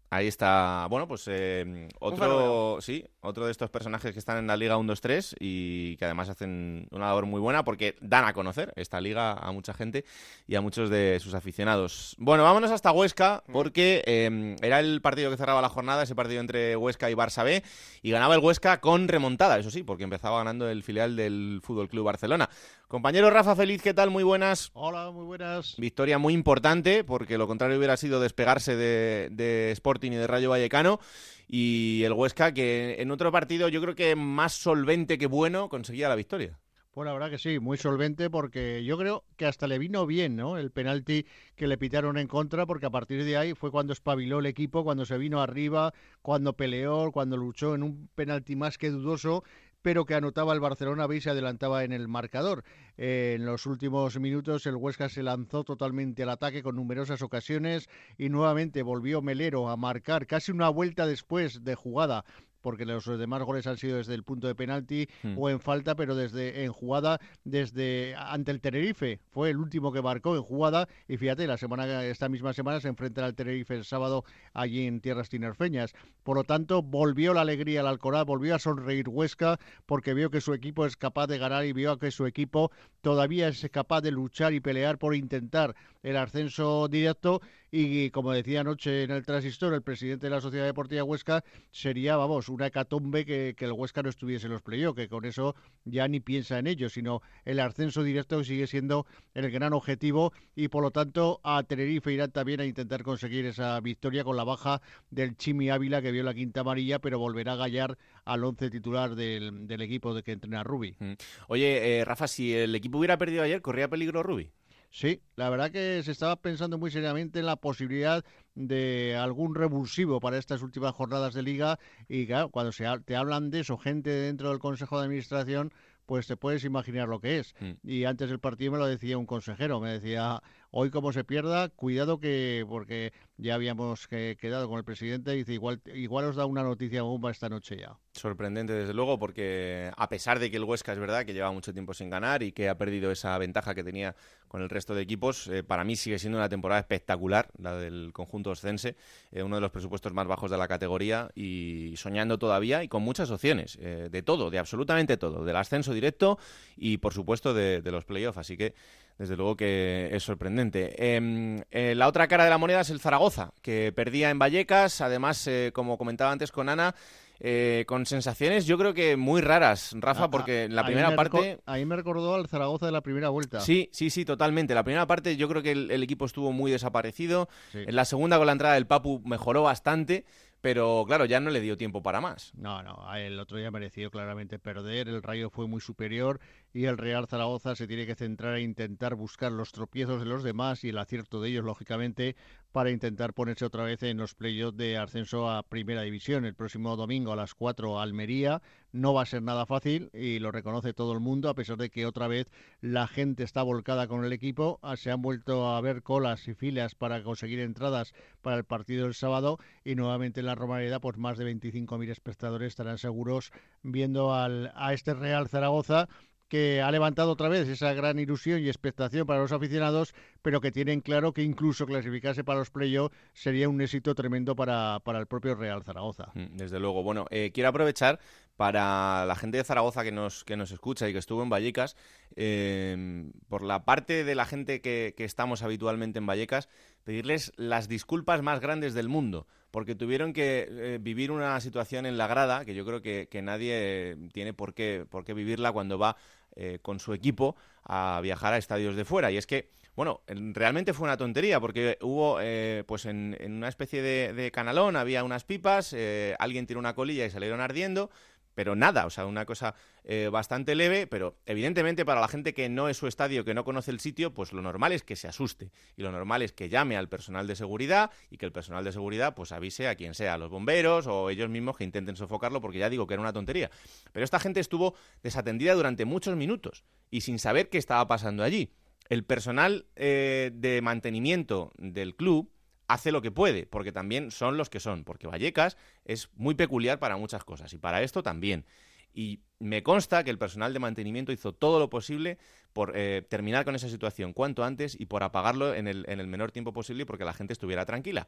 [0.10, 4.56] Ahí está, bueno, pues eh, otro, sí, otro de estos personajes que están en la
[4.56, 9.02] Liga 1-2-3 y que además hacen una labor muy buena porque dan a conocer esta
[9.02, 10.06] liga a mucha gente
[10.47, 12.15] y a muchos de sus aficionados.
[12.19, 16.39] Bueno, vámonos hasta Huesca porque eh, era el partido que cerraba la jornada, ese partido
[16.39, 17.62] entre Huesca y Barça B
[18.02, 21.89] y ganaba el Huesca con remontada, eso sí, porque empezaba ganando el filial del Fútbol
[21.89, 22.50] Club Barcelona.
[22.88, 24.12] Compañero Rafa Feliz, ¿qué tal?
[24.12, 24.71] Muy buenas.
[24.73, 25.76] Hola, muy buenas.
[25.78, 30.52] Victoria muy importante porque lo contrario hubiera sido despegarse de, de Sporting y de Rayo
[30.52, 31.02] Vallecano
[31.50, 36.08] y el Huesca que en otro partido yo creo que más solvente que bueno conseguía
[36.08, 36.58] la victoria.
[36.97, 40.36] Pues la verdad que sí, muy solvente porque yo creo que hasta le vino bien,
[40.36, 40.58] ¿no?
[40.58, 44.39] El penalti que le pitaron en contra porque a partir de ahí fue cuando espabiló
[44.39, 48.89] el equipo, cuando se vino arriba, cuando peleó, cuando luchó en un penalti más que
[48.89, 49.43] dudoso
[49.88, 52.65] pero que anotaba el Barcelona B y se adelantaba en el marcador.
[52.97, 57.88] Eh, en los últimos minutos el Huesca se lanzó totalmente al ataque con numerosas ocasiones
[58.17, 62.26] y nuevamente volvió Melero a marcar casi una vuelta después de jugada
[62.68, 65.36] porque los demás goles han sido desde el punto de penalti mm.
[65.38, 69.22] o en falta, pero desde en jugada desde ante el Tenerife.
[69.32, 72.90] Fue el último que marcó en jugada y fíjate, la semana esta misma semana se
[72.90, 75.94] enfrentará al Tenerife el sábado allí en tierras tinerfeñas.
[76.24, 80.42] Por lo tanto, volvió la alegría al Alcoraz, volvió a sonreír Huesca porque vio que
[80.42, 84.12] su equipo es capaz de ganar y vio que su equipo todavía es capaz de
[84.12, 89.74] luchar y pelear por intentar el ascenso directo y como decía anoche en el transistor
[89.74, 94.04] el presidente de la Sociedad Deportiva Huesca sería, vamos, una hecatombe que, que el Huesca
[94.04, 97.60] no estuviese en los playoffs, que con eso ya ni piensa en ello, sino el
[97.60, 102.62] ascenso directo sigue siendo el gran objetivo y por lo tanto a Tenerife irán también
[102.62, 106.62] a intentar conseguir esa victoria con la baja del Chimi Ávila que vio la quinta
[106.62, 110.96] amarilla, pero volverá a gallar al once titular del, del equipo de que entrena Rubi.
[111.00, 111.14] Mm.
[111.48, 114.52] Oye, eh, Rafa, si el equipo hubiera perdido ayer, ¿corría peligro Rubi?
[114.89, 118.23] Sí, la verdad que se estaba pensando muy seriamente en la posibilidad
[118.56, 123.50] de algún revulsivo para estas últimas jornadas de liga y claro, cuando se te hablan
[123.50, 125.71] de eso, gente dentro del Consejo de Administración,
[126.08, 127.54] pues te puedes imaginar lo que es.
[127.60, 127.71] Mm.
[127.84, 130.41] Y antes del partido me lo decía un consejero, me decía,
[130.80, 135.82] hoy como se pierda, cuidado que, porque ya habíamos quedado con el presidente, dice, igual,
[135.96, 137.98] igual os da una noticia bomba esta noche ya.
[138.12, 141.74] Sorprendente, desde luego, porque a pesar de que el Huesca es verdad que lleva mucho
[141.74, 144.16] tiempo sin ganar y que ha perdido esa ventaja que tenía
[144.48, 148.12] con el resto de equipos, eh, para mí sigue siendo una temporada espectacular, la del
[148.13, 148.96] conjunto oscense,
[149.32, 153.02] eh, uno de los presupuestos más bajos de la categoría y soñando todavía y con
[153.02, 156.38] muchas opciones, eh, de todo, de absolutamente todo, del ascenso directo
[156.76, 158.38] y por supuesto de, de los playoffs.
[158.38, 158.76] Así que
[159.18, 161.16] desde luego que es sorprendente.
[161.16, 165.02] Em, eh, la otra cara de la moneda es el Zaragoza, que perdía en Vallecas,
[165.02, 166.96] además, eh, como comentaba antes con Ana,
[167.40, 171.16] eh, con sensaciones yo creo que muy raras, Rafa, Ah, porque en la primera me
[171.16, 171.60] parte...
[171.66, 173.60] Ahí me recordó al Zaragoza de la primera vuelta.
[173.60, 174.74] Sí, sí, sí, totalmente.
[174.74, 177.48] La primera parte yo creo que el, el equipo estuvo muy desaparecido.
[177.72, 177.80] Sí.
[177.86, 180.26] En la segunda con la entrada del Papu mejoró bastante,
[180.62, 182.52] pero claro, ya no le dio tiempo para más.
[182.56, 186.40] No, no, el otro día mereció claramente perder, el Rayo fue muy superior
[186.78, 190.44] y el Real Zaragoza se tiene que centrar en intentar buscar los tropiezos de los
[190.44, 192.36] demás y el acierto de ellos, lógicamente,
[192.72, 196.46] para intentar ponerse otra vez en los playoffs de ascenso a Primera División.
[196.46, 198.62] El próximo domingo a las 4 Almería
[198.92, 201.90] no va a ser nada fácil y lo reconoce todo el mundo, a pesar de
[201.90, 202.48] que otra vez
[202.80, 204.78] la gente está volcada con el equipo.
[204.84, 208.13] Ah, Se han vuelto a ver colas y filas para conseguir entradas
[208.44, 212.68] para el partido del sábado y nuevamente en la Romareda pues más de 25.000 espectadores
[212.68, 216.08] estarán seguros viendo al, a este Real Zaragoza
[216.48, 220.72] que ha levantado otra vez esa gran ilusión y expectación para los aficionados, pero que
[220.72, 225.28] tienen claro que incluso clasificarse para los playoffs sería un éxito tremendo para, para el
[225.28, 226.32] propio Real Zaragoza.
[226.34, 227.04] Mm, Desde luego.
[227.04, 228.20] Bueno, eh, quiero aprovechar
[228.56, 231.96] para la gente de Zaragoza que nos, que nos escucha y que estuvo en Vallecas,
[232.36, 236.68] eh, por la parte de la gente que, que estamos habitualmente en Vallecas,
[237.04, 242.18] pedirles las disculpas más grandes del mundo, porque tuvieron que eh, vivir una situación en
[242.18, 246.00] la grada que yo creo que, que nadie tiene por qué, por qué vivirla cuando
[246.00, 246.18] va
[246.58, 249.32] eh, con su equipo a viajar a estadios de fuera.
[249.32, 253.54] Y es que, bueno, en- realmente fue una tontería, porque hubo, eh, pues en, en
[253.54, 257.62] una especie de, de canalón, había unas pipas, eh, alguien tiró una colilla y salieron
[257.62, 258.10] ardiendo,
[258.58, 262.70] pero nada, o sea, una cosa eh, bastante leve, pero evidentemente para la gente que
[262.70, 265.28] no es su estadio, que no conoce el sitio, pues lo normal es que se
[265.28, 268.84] asuste y lo normal es que llame al personal de seguridad y que el personal
[268.84, 272.15] de seguridad pues avise a quien sea, a los bomberos o ellos mismos que intenten
[272.15, 273.70] sofocarlo, porque ya digo que era una tontería.
[274.12, 278.72] Pero esta gente estuvo desatendida durante muchos minutos y sin saber qué estaba pasando allí.
[279.08, 282.50] El personal eh, de mantenimiento del club
[282.88, 287.00] hace lo que puede, porque también son los que son, porque Vallecas es muy peculiar
[287.00, 288.65] para muchas cosas y para esto también.
[289.13, 292.38] Y me consta que el personal de mantenimiento hizo todo lo posible
[292.73, 296.28] por eh, terminar con esa situación cuanto antes y por apagarlo en el, en el
[296.28, 298.28] menor tiempo posible porque la gente estuviera tranquila.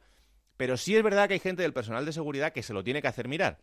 [0.56, 3.00] Pero sí es verdad que hay gente del personal de seguridad que se lo tiene
[3.00, 3.60] que hacer mirar,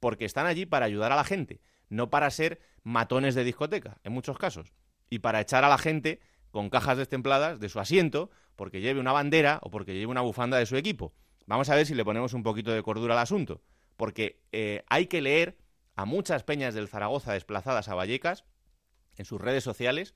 [0.00, 4.12] porque están allí para ayudar a la gente, no para ser matones de discoteca, en
[4.12, 4.72] muchos casos,
[5.10, 9.12] y para echar a la gente con cajas destempladas de su asiento porque lleve una
[9.12, 11.14] bandera o porque lleve una bufanda de su equipo.
[11.46, 13.62] Vamos a ver si le ponemos un poquito de cordura al asunto,
[13.96, 15.56] porque eh, hay que leer
[15.96, 18.44] a muchas peñas del Zaragoza desplazadas a Vallecas
[19.16, 20.14] en sus redes sociales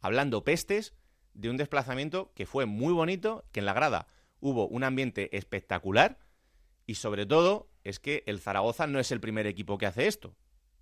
[0.00, 0.94] hablando pestes
[1.34, 4.06] de un desplazamiento que fue muy bonito, que en la grada
[4.40, 6.18] hubo un ambiente espectacular
[6.86, 10.36] y sobre todo es que el Zaragoza no es el primer equipo que hace esto,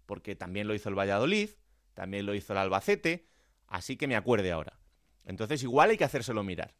[0.06, 1.50] porque también lo hizo el Valladolid,
[1.94, 3.26] también lo hizo el Albacete,
[3.66, 4.78] así que me acuerde ahora.
[5.26, 6.74] Entonces igual hay que hacérselo mirar.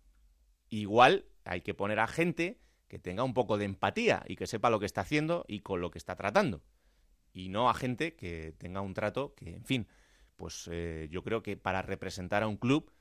[0.71, 4.71] Igual hay que poner a gente que tenga un poco de empatía y que sepa
[4.71, 6.63] lo que está haciendo y con lo que está tratando.
[7.33, 9.89] Y no a gente que tenga un trato que, en fin,
[10.37, 12.93] pues eh, yo creo que para representar a un club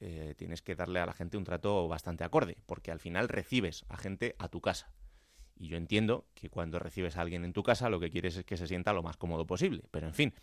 [0.00, 3.84] eh, tienes que darle a la gente un trato bastante acorde, porque al final recibes
[3.88, 4.92] a gente a tu casa.
[5.56, 8.44] Y yo entiendo que cuando recibes a alguien en tu casa lo que quieres es
[8.44, 9.84] que se sienta lo más cómodo posible.
[9.90, 10.34] Pero en fin,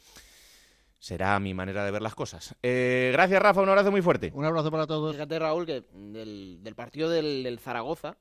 [1.00, 2.56] será mi manera de ver las cosas.
[2.62, 4.32] Eh, gracias, Rafa, un abrazo muy fuerte.
[4.36, 5.14] Un abrazo para todos.
[5.16, 8.18] Fíjate, Raúl, que del, del partido del, del Zaragoza,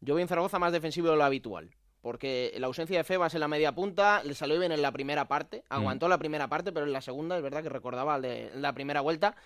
[0.00, 1.70] yo vi en Zaragoza más defensivo de lo habitual.
[2.00, 5.28] Porque la ausencia de Febas en la media punta le salió bien en la primera
[5.28, 8.72] parte, aguantó la primera parte, pero en la segunda es verdad que recordaba de la
[8.72, 9.36] primera vuelta.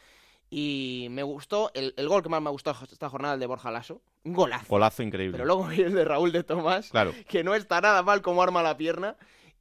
[0.48, 3.70] Y me gustó, el, el gol que más me gustó esta jornada, el de Borja
[3.70, 4.00] Lasso.
[4.24, 4.66] Un golazo.
[4.68, 5.32] Golazo increíble.
[5.32, 7.12] Pero luego vi el de Raúl de Tomás, Claro.
[7.28, 9.16] que no está nada mal como arma la pierna.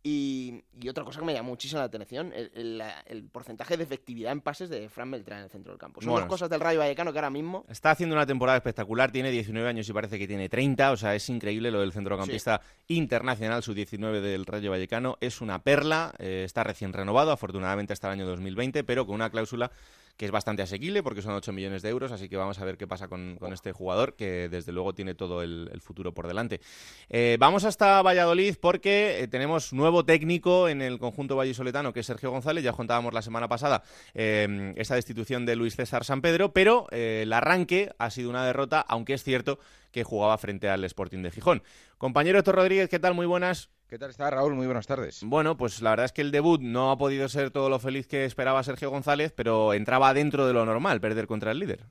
[0.08, 3.76] Y, y otra cosa que me llamó muchísimo la atención, el, el- la- el porcentaje
[3.76, 6.00] de efectividad en pases de Fran Beltrán en el centro del campo.
[6.00, 7.66] Son Bueno, dos cosas del Rayo Vallecano que ahora mismo...
[7.68, 11.16] Está haciendo una temporada espectacular, tiene 19 años y parece que tiene 30, o sea,
[11.16, 16.44] es increíble lo del centrocampista internacional, su 19 del Rayo Vallecano, es una perla, eh,
[16.46, 19.72] está recién renovado, afortunadamente hasta el año 2020, pero con una cláusula
[20.18, 22.78] que es bastante asequible porque son 8 millones de euros, así que vamos a ver
[22.78, 26.62] qué pasa con, este jugador que desde luego tiene todo el, futuro por delante.
[27.10, 32.06] Eh, vamos hasta Valladolid porque eh, tenemos nuevo técnico en el conjunto vallisoletano que es
[32.06, 36.54] Sergio González, ya contábamos la semana pasada eh, esa destitución de Luis César San Pedro,
[36.54, 39.60] pero eh, el arranque ha sido una derrota, aunque es cierto
[39.96, 41.64] que jugaba frente al Sporting de Gijón.
[41.98, 43.14] Compañero Héctor Rodríguez, ¿qué tal?
[43.14, 43.70] Muy buenas.
[43.88, 44.54] ¿Qué tal está Raúl?
[44.54, 45.22] Muy buenas tardes.
[45.24, 48.06] Bueno, pues la verdad es que el debut no ha podido ser todo lo feliz
[48.06, 51.86] que esperaba Sergio González, pero entraba dentro de lo normal perder contra el líder.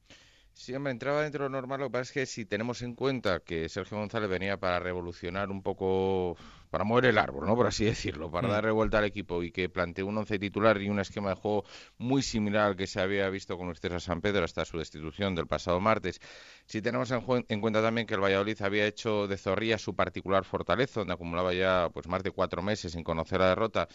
[0.53, 1.81] Sí, hombre, entraba dentro de lo normal.
[1.81, 5.51] Lo que pasa es que si tenemos en cuenta que Sergio González venía para revolucionar
[5.51, 6.37] un poco
[6.75, 7.55] para mover el árbol, ¿no?
[7.55, 8.51] Por así decirlo, para Mm.
[8.51, 11.65] darle vuelta al equipo y que plantee un once titular y un esquema de juego
[11.99, 15.47] muy similar al que se había visto con César San Pedro hasta su destitución del
[15.47, 16.19] pasado martes.
[16.67, 20.45] Si tenemos en, en cuenta también que el Valladolid había hecho de Zorrilla su particular
[20.45, 23.89] fortaleza, donde acumulaba ya pues más de cuatro meses sin conocer la derrota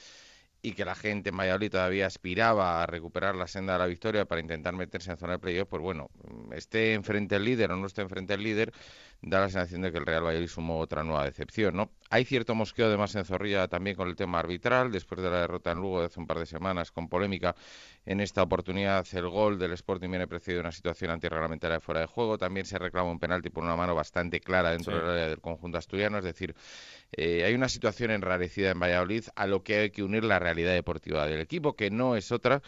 [0.61, 4.25] y que la gente en Valladolid todavía aspiraba a recuperar la senda de la victoria
[4.25, 7.77] para intentar meterse en zona de playoff, pues bueno, mm, esté enfrente el líder o
[7.77, 8.73] no esté enfrente el líder,
[9.21, 11.91] da la sensación de que el Real Valladolid sumó otra nueva decepción, ¿no?
[12.09, 15.71] Hay cierto mosqueo además en Zorrilla también con el tema arbitral, después de la derrota
[15.71, 17.55] en Lugo de hace un par de semanas con polémica,
[18.05, 22.01] en esta oportunidad el gol del Sporting viene precedido de una situación antirreglamentaria de fuera
[22.01, 24.99] de juego, también se reclama un penalti por una mano bastante clara dentro Sí.
[24.99, 26.55] del área del conjunto asturiano, es decir,
[27.11, 30.73] eh, hay una situación enrarecida en Valladolid a lo que hay que unir la realidad
[30.73, 32.61] deportiva del equipo, que no es otra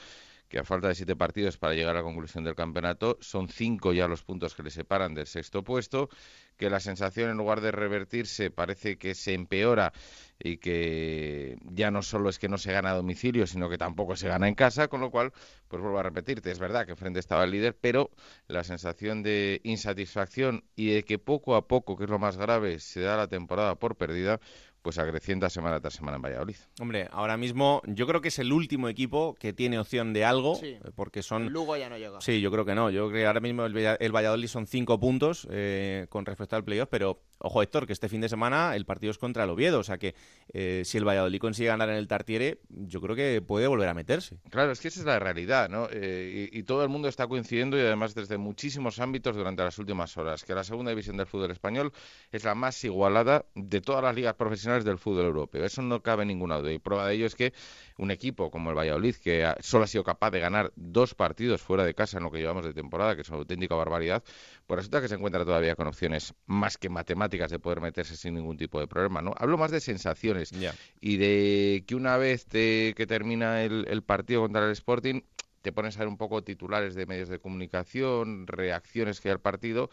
[0.52, 3.94] que a falta de siete partidos para llegar a la conclusión del campeonato, son cinco
[3.94, 6.10] ya los puntos que le separan del sexto puesto,
[6.58, 9.94] que la sensación en lugar de revertirse parece que se empeora
[10.38, 14.18] y que ya no solo es que no se gana a domicilio, sino que tampoco
[14.18, 15.32] se gana en casa, con lo cual,
[15.70, 18.12] pues vuelvo a repetirte, es verdad que enfrente estaba el líder, pero
[18.48, 22.80] la sensación de insatisfacción y de que poco a poco, que es lo más grave,
[22.80, 24.42] se da la temporada por perdida,
[24.82, 26.56] pues acrecienta semana tras semana en Valladolid.
[26.80, 30.56] Hombre, ahora mismo yo creo que es el último equipo que tiene opción de algo,
[30.56, 30.68] Sí.
[30.68, 31.52] eh, porque son...
[31.52, 32.20] Lugo ya no llega.
[32.22, 32.90] Sí, yo creo que no.
[32.90, 36.64] Yo creo que ahora mismo el, el Valladolid son cinco puntos eh, con respecto al
[36.64, 39.80] playoff, pero ojo Héctor, que este fin de semana el partido es contra el Oviedo,
[39.80, 40.14] o sea que
[40.54, 43.94] eh, si el Valladolid consigue ganar en el Tartiere, yo creo que puede volver a
[43.96, 44.40] meterse.
[44.52, 45.88] Claro, es que esa es la realidad, ¿no?
[45.92, 49.78] Eh, y, y todo el mundo está coincidiendo y además desde muchísimos ámbitos durante las
[49.80, 51.92] últimas horas, que la segunda división del fútbol español
[52.32, 55.64] es la más igualada de todas las ligas profesionales del fútbol europeo.
[55.66, 56.72] Eso no cabe ninguna duda.
[56.72, 57.54] Y prueba de ello es que
[57.98, 61.86] un equipo como el Valladolid, que solo ha sido capaz de ganar dos partidos fuera
[61.86, 64.24] de casa en lo que llevamos de temporada, que es una auténtica barbaridad,
[64.66, 68.34] pues resulta que se encuentra todavía con opciones más que matemáticas de poder meterse sin
[68.36, 69.34] ningún tipo de problema, ¿no?
[69.38, 70.52] Hablo más de sensaciones
[71.00, 75.22] y de que una vez te- que termina el, el partido contra el Sporting
[75.62, 79.42] te pones a ver un poco titulares de medios de comunicación, reacciones que hay al
[79.42, 79.90] partido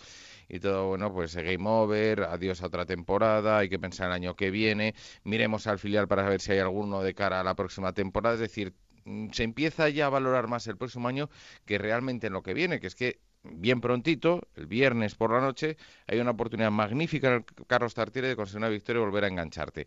[0.48, 4.12] y todo, bueno, pues eh, game over, adiós a otra temporada, hay que pensar el
[4.12, 7.54] año que viene, miremos al filial para ver si hay alguno de cara a la
[7.54, 11.28] próxima temporada, es decir, mm, se empieza ya a valorar más el próximo año
[11.64, 15.40] que realmente en lo que viene, que es que bien prontito, el viernes por la
[15.40, 19.24] noche, hay una oportunidad magnífica en el Carlos Tartiere de conseguir una victoria y volver
[19.24, 19.86] a engancharte.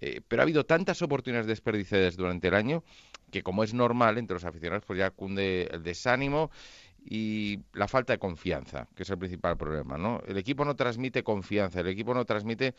[0.00, 2.84] Eh, pero ha habido tantas oportunidades desperdiciadas durante el año
[3.30, 6.50] que, como es normal entre los aficionados, pues ya cunde el desánimo
[7.04, 10.20] y la falta de confianza, que es el principal problema, ¿no?
[10.26, 12.74] El equipo no transmite confianza, el equipo no transmite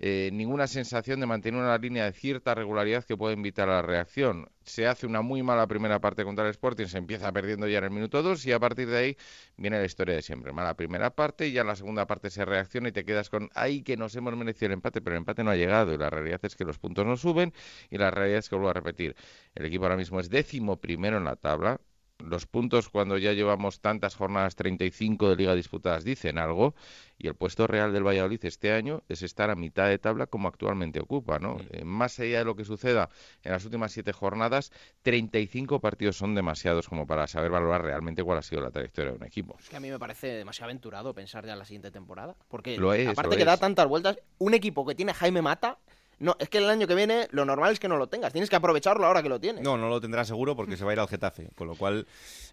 [0.00, 3.82] eh, ninguna sensación de mantener una línea de cierta regularidad que pueda invitar a la
[3.82, 4.48] reacción.
[4.62, 7.84] Se hace una muy mala primera parte contra el Sporting, se empieza perdiendo ya en
[7.84, 9.16] el minuto 2 y a partir de ahí
[9.56, 10.52] viene la historia de siempre.
[10.52, 13.50] Mala primera parte y ya en la segunda parte se reacciona y te quedas con
[13.54, 16.10] ahí que nos hemos merecido el empate, pero el empate no ha llegado y la
[16.10, 17.52] realidad es que los puntos no suben
[17.90, 19.16] y la realidad es que vuelvo a repetir,
[19.54, 21.80] el equipo ahora mismo es décimo primero en la tabla,
[22.18, 26.74] los puntos cuando ya llevamos tantas jornadas 35 de liga disputadas dicen algo
[27.16, 30.48] y el puesto real del Valladolid este año es estar a mitad de tabla como
[30.48, 31.58] actualmente ocupa, ¿no?
[31.70, 33.08] Eh, más allá de lo que suceda
[33.42, 38.38] en las últimas siete jornadas, 35 partidos son demasiados como para saber valorar realmente cuál
[38.38, 39.56] ha sido la trayectoria de un equipo.
[39.58, 42.36] Es que a mí me parece demasiado aventurado pensar ya en la siguiente temporada.
[42.48, 45.42] Porque Lo es, aparte lo que da tantas vueltas, un equipo que tiene a Jaime
[45.42, 45.78] Mata,
[46.20, 48.32] no, es que el año que viene lo normal es que no lo tengas.
[48.32, 49.62] Tienes que aprovecharlo ahora que lo tienes.
[49.62, 52.06] No, no lo tendrá seguro porque se va a ir al Getafe, con lo cual...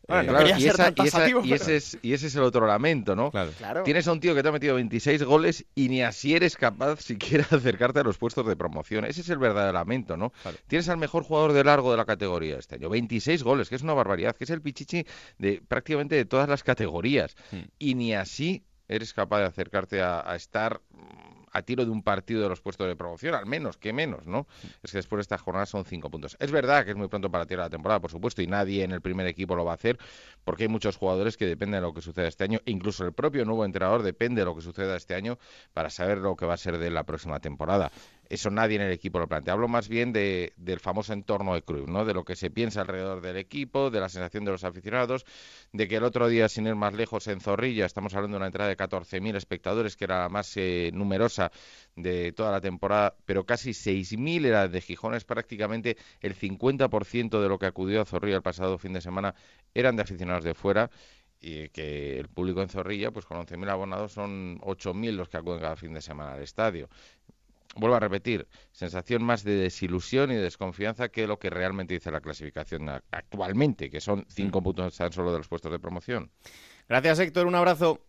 [0.07, 2.13] Bueno, eh, no Claro, quería y, ser esa- tan y esa- y ese es, y
[2.13, 3.31] ese es el otro lamento, ¿no?
[3.31, 3.51] claro.
[3.57, 3.83] Claro.
[3.83, 7.01] Tienes a un tío que te ha metido 26 goles y ni así eres capaz
[7.01, 9.03] siquiera de acercarte a los puestos de promoción.
[9.05, 10.29] Ese es el verdadero lamento, ¿no?
[10.43, 10.57] Claro.
[10.67, 12.89] Tienes al mejor jugador de largo de la categoría este año.
[12.89, 15.05] 26 goles, que es una barbaridad, que es el pichichi
[15.39, 17.35] de prácticamente de todas las categorías.
[17.51, 17.61] Hmm.
[17.79, 22.03] Y ni así eres capaz de acercarte a, a estar mm, a tiro de un
[22.03, 24.45] partido de los puestos de promoción, al menos, que menos, ¿no?
[24.83, 26.35] Es que después de esta jornada son cinco puntos.
[26.39, 28.91] Es verdad que es muy pronto para tirar la temporada, por supuesto, y nadie en
[28.91, 29.97] el primer equipo lo va a hacer,
[30.43, 33.45] porque hay muchos jugadores que dependen de lo que suceda este año, incluso el propio
[33.45, 35.37] nuevo entrenador depende de lo que suceda este año
[35.73, 37.89] para saber lo que va a ser de la próxima temporada.
[38.29, 39.53] Eso nadie en el equipo lo plantea.
[39.53, 42.05] Hablo más bien de, del famoso entorno de Cruyff, ¿no?
[42.05, 45.25] De lo que se piensa alrededor del equipo, de la sensación de los aficionados,
[45.73, 48.47] de que el otro día, sin ir más lejos, en Zorrilla, estamos hablando de una
[48.47, 51.51] entrada de 14.000 espectadores, que era la más eh, numerosa
[51.95, 57.49] de toda la temporada, pero casi 6.000 era de Gijón, es prácticamente el 50% de
[57.49, 59.35] lo que acudió a Zorrilla el pasado fin de semana
[59.73, 60.89] eran de aficionados de fuera
[61.39, 65.59] y que el público en Zorrilla, pues con 11.000 abonados son 8.000 los que acuden
[65.59, 66.89] cada fin de semana al estadio.
[67.75, 72.09] Vuelvo a repetir, sensación más de desilusión y de desconfianza que lo que realmente dice
[72.09, 76.31] la clasificación actualmente, que son cinco puntos tan solo de los puestos de promoción.
[76.87, 77.99] Gracias Héctor, un abrazo.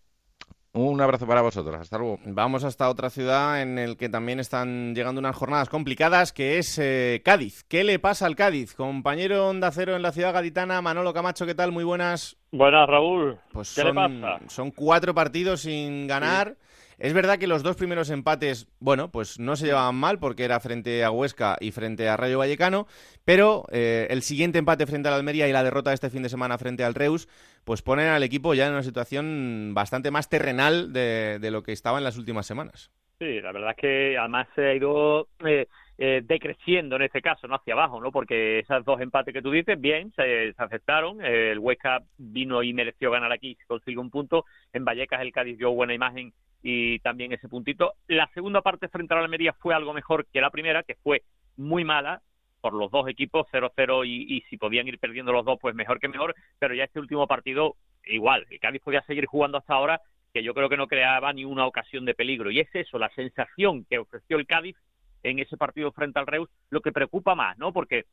[0.73, 2.19] Un abrazo para vosotros, hasta luego.
[2.27, 6.79] Vamos hasta otra ciudad en el que también están llegando unas jornadas complicadas, que es
[6.79, 7.65] eh, Cádiz.
[7.65, 8.75] ¿Qué le pasa al Cádiz?
[8.75, 11.73] Compañero Onda Cero en la ciudad gaditana, Manolo Camacho, ¿qué tal?
[11.73, 12.37] Muy buenas.
[12.53, 13.39] Buenas, Raúl.
[13.53, 14.45] Pues ¿Qué son, le pasa?
[14.49, 16.59] son cuatro partidos sin ganar.
[16.99, 20.61] Es verdad que los dos primeros empates, bueno, pues no se llevaban mal porque era
[20.61, 22.87] frente a Huesca y frente a Rayo Vallecano,
[23.25, 26.57] pero eh, el siguiente empate frente al Almería y la derrota este fin de semana
[26.57, 27.29] frente al Reus,
[27.65, 31.73] pues ponen al equipo ya en una situación bastante más terrenal de, de lo que
[31.73, 32.91] estaba en las últimas semanas.
[33.19, 35.69] Sí, la verdad es que además se ha ido eh,
[35.99, 38.13] eh, decreciendo en este caso, no hacia abajo, ¿no?
[38.13, 41.25] Porque esos dos empates que tú dices, bien, se, se aceptaron.
[41.25, 44.45] El Huesca vino y mereció ganar aquí, consiguió un punto.
[44.73, 46.33] En Vallecas el Cádiz dio buena imagen
[46.63, 47.95] y también ese puntito.
[48.09, 51.23] La segunda parte frente a la Almería fue algo mejor que la primera, que fue
[51.57, 52.21] muy mala
[52.61, 56.01] por los dos equipos, 0-0 y, y si podían ir perdiendo los dos, pues mejor
[56.01, 57.77] que mejor, pero ya este último partido
[58.07, 60.01] igual, el Cádiz podía seguir jugando hasta ahora,
[60.33, 62.51] que yo creo que no creaba ni una ocasión de peligro.
[62.51, 64.77] Y es eso, la sensación que ofreció el Cádiz
[65.31, 67.73] en ese partido frente al Reus, lo que preocupa más, ¿no?
[67.73, 68.05] Porque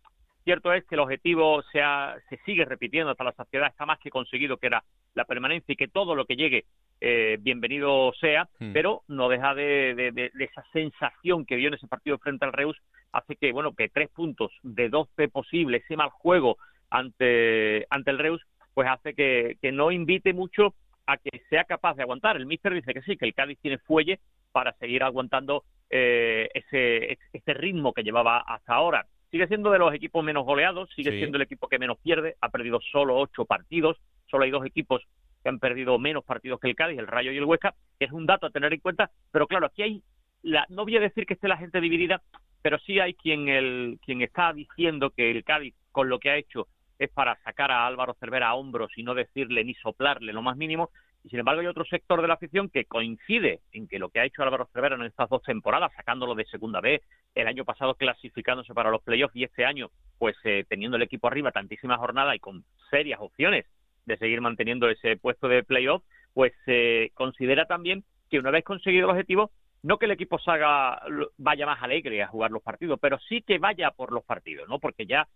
[0.44, 4.00] cierto es que el objetivo se, ha- se sigue repitiendo hasta la saciedad, está más
[4.00, 4.84] que conseguido, que era
[5.14, 6.66] la permanencia y que todo lo que llegue
[7.06, 8.72] eh, bienvenido sea, Hmm.
[8.74, 12.46] pero no deja de, de- de- de esa sensación que vio en ese partido frente
[12.46, 12.78] al Reus,
[13.12, 16.58] hace que, bueno, que tres puntos de 12 posibles, ese mal juego
[16.90, 18.42] ante, ante el Reus,
[18.74, 20.74] pues hace que, que no invite mucho
[21.06, 22.38] a que sea capaz de aguantar.
[22.38, 24.20] El míster dice que sí, que el Cádiz tiene fuelle
[24.54, 29.06] para seguir aguantando eh, ese, ese ritmo que llevaba hasta ahora.
[29.30, 31.18] Sigue siendo de los equipos menos goleados, sigue Sí.
[31.18, 33.98] siendo el equipo que menos pierde, ha perdido solo ocho partidos,
[34.30, 35.04] solo hay dos equipos
[35.42, 38.12] que han perdido menos partidos que el Cádiz, el Rayo y el Huesca, que es
[38.12, 40.04] un dato a tener en cuenta, pero claro, aquí hay,
[40.44, 42.22] la, no voy a decir que esté la gente dividida,
[42.62, 46.38] pero sí hay quien, el, quien está diciendo que el Cádiz, con lo que ha
[46.38, 46.68] hecho,
[47.04, 50.58] es para sacar a Álvaro Cervera a hombros y no decirle ni soplarle lo más
[50.58, 50.90] mínimo,
[51.24, 54.20] y sin embargo hay otro sector de la afición que coincide en que lo que
[54.20, 57.02] ha hecho Álvaro Cervera en estas dos temporadas, sacándolo de segunda B,
[57.34, 59.90] el año pasado clasificándose para los playoffs y este año,
[60.20, 63.66] pues eh, teniendo el equipo arriba tantísimas jornadas y con serias opciones
[64.06, 69.06] de seguir manteniendo ese puesto de playoff, pues eh, considera también que una vez conseguido
[69.06, 69.52] el objetivo,
[69.82, 71.02] no que el equipo salga,
[71.38, 74.80] vaya más alegre a jugar los partidos, pero sí que vaya por los partidos, ¿no?
[74.80, 75.28] Porque ya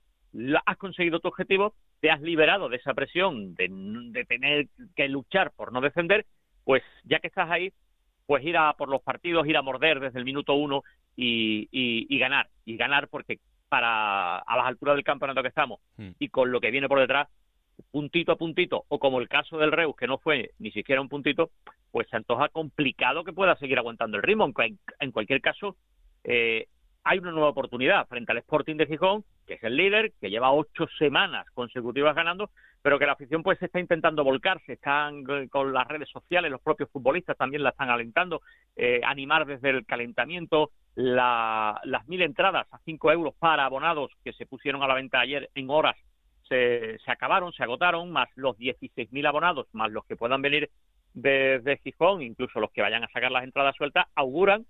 [0.65, 5.51] has conseguido tu objetivo, te has liberado de esa presión de, de tener que luchar
[5.51, 6.25] por no defender,
[6.63, 7.71] pues ya que estás ahí,
[8.25, 10.83] pues ir a por los partidos, ir a morder desde el minuto uno
[11.15, 12.49] y, y- y ganar.
[12.65, 16.11] Y ganar porque para a las alturas del campeonato que estamos Hmm.
[16.19, 17.27] y con lo que viene por detrás,
[17.91, 21.09] puntito a puntito, o como el caso del Reus, que no fue ni siquiera un
[21.09, 21.51] puntito,
[21.91, 24.45] pues se antoja complicado que pueda seguir aguantando el ritmo.
[24.57, 25.75] En, en cualquier caso,
[26.23, 26.67] eh,
[27.09, 30.51] hay una nueva oportunidad frente al Sporting de Gijón, que es el líder, que lleva
[30.51, 32.49] ocho semanas consecutivas ganando,
[32.81, 36.61] pero que la afición pues está intentando volcarse, están eh, con las redes sociales, los
[36.61, 38.41] propios futbolistas también la están alentando,
[38.75, 44.33] eh, animar desde el calentamiento la- las mil entradas a cinco euros para abonados que
[44.33, 45.95] se pusieron a la venta ayer en horas.
[46.47, 50.69] Se, se acabaron, se agotaron, más los 16.000 abonados, más los que puedan venir
[51.13, 54.65] desde Gijón, incluso los que vayan a sacar las entradas sueltas, auguran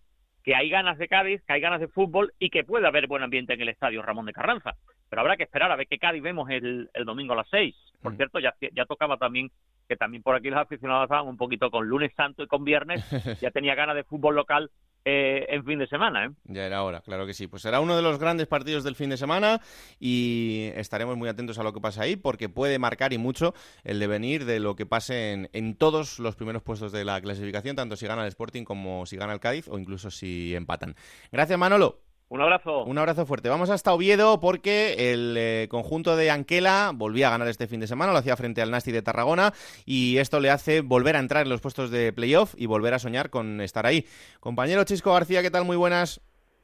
[0.47, 3.21] que hay ganas de Cádiz, que hay ganas de fútbol y que puede haber buen
[3.21, 4.75] ambiente en el estadio Ramón de Carranza.
[5.09, 7.75] Pero habrá que esperar a ver qué Cádiz vemos el, el domingo a las 6.
[8.01, 8.15] Por Mm.
[8.15, 9.51] cierto, ya, ya tocaba también
[9.89, 13.03] que también por aquí los aficionados estaban un poquito con lunes santo y con viernes,
[13.41, 14.71] ya tenía ganas de fútbol local
[15.09, 16.25] eh, en fin de semana.
[16.25, 16.29] ¿eh?
[16.43, 17.47] Ya era hora, claro que sí.
[17.47, 19.61] Pues será uno de los grandes partidos del fin de semana
[20.01, 23.53] y estaremos muy atentos a lo que pasa ahí porque puede marcar y mucho
[23.85, 27.77] el devenir de lo que pase en, en todos los primeros puestos de la clasificación,
[27.77, 30.95] tanto si gana el Sporting como si gana el Cádiz o incluso si empatan.
[31.31, 32.06] Gracias, Manolo.
[32.29, 32.83] Un abrazo.
[32.83, 33.47] Un abrazo fuerte.
[33.47, 37.87] Vamos hasta Oviedo porque el eh, conjunto de Anquela volvía a ganar este fin de
[37.87, 39.53] semana, lo hacía frente al Nasti de Tarragona
[39.85, 42.99] y esto le hace volver a entrar en los puestos de playoff y volver a
[42.99, 44.05] soñar con estar ahí.
[44.41, 45.63] Compañero Chisco García, ¿qué tal?
[45.63, 46.19] Muy buenas.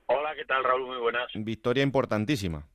[0.08, 0.86] Hola, ¿qué tal, Raúl?
[0.86, 1.28] Muy buenas.
[1.34, 2.68] Victoria importantísima.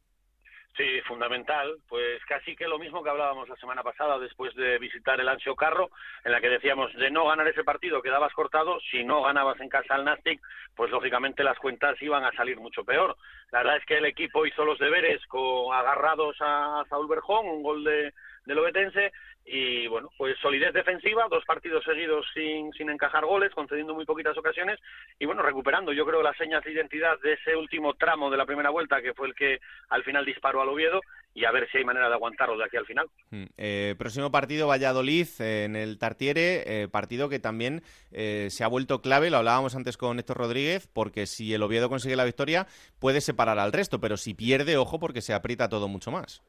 [0.78, 1.76] Sí, fundamental.
[1.88, 5.56] Pues casi que lo mismo que hablábamos la semana pasada después de visitar el Ancho
[5.56, 5.90] Carro,
[6.24, 9.68] en la que decíamos de no ganar ese partido quedabas cortado, si no ganabas en
[9.68, 10.40] casa al Nastic,
[10.76, 13.16] pues lógicamente las cuentas iban a salir mucho peor.
[13.50, 17.64] La verdad es que el equipo hizo los deberes con agarrados a Saúl Berjón, un
[17.64, 18.14] gol de,
[18.46, 19.10] del Obetense,
[19.50, 24.36] y bueno, pues solidez defensiva, dos partidos seguidos sin, sin encajar goles, concediendo muy poquitas
[24.36, 24.78] ocasiones
[25.18, 28.44] y bueno, recuperando yo creo las señas de identidad de ese último tramo de la
[28.44, 31.00] primera vuelta que fue el que al final disparó al Oviedo
[31.34, 33.06] y a ver si hay manera de aguantarlo de aquí al final.
[33.30, 38.68] Mm, eh, próximo partido Valladolid eh, en el Tartiere, eh, partido que también se ha
[38.68, 42.66] vuelto clave, lo hablábamos antes con Héctor Rodríguez, porque si el Oviedo consigue la victoria
[42.98, 46.42] puede separar al resto, pero si pierde, ojo porque se aprieta todo mucho más.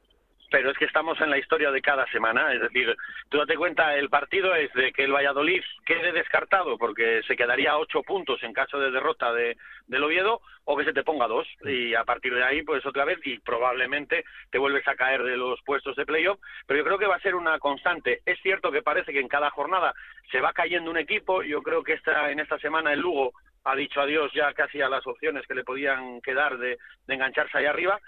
[0.50, 2.54] Pero es que estamos en la historia de cada semana.
[2.54, 2.96] Es decir,
[3.30, 7.78] tú date cuenta, el partido es de que el Valladolid quede descartado porque se quedaría
[7.78, 11.48] ocho puntos en caso de derrota de, del Oviedo o que se te ponga dos
[11.66, 15.38] y a partir de ahí pues otra vez y probablemente te vuelves a caer de
[15.38, 18.22] los puestos de playoff, pero yo creo que va a ser una constante.
[18.26, 19.94] Es cierto que parece que en cada jornada
[20.32, 23.34] se va cayendo un equipo, yo creo que esta, en esta semana el Lugo
[23.64, 26.78] ha dicho adiós ya casi a las opciones que le podían quedar de,
[27.08, 28.00] de engancharse ahí arriba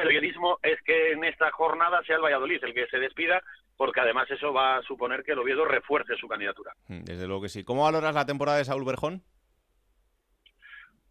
[0.00, 3.42] periodismo es que en esta jornada sea el Valladolid el que se despida,
[3.76, 6.72] porque además eso va a suponer que el Oviedo refuerce su candidatura.
[6.88, 7.64] Mm, desde luego que sí.
[7.64, 9.22] ¿Cómo valoras la temporada de Saúl Berjón?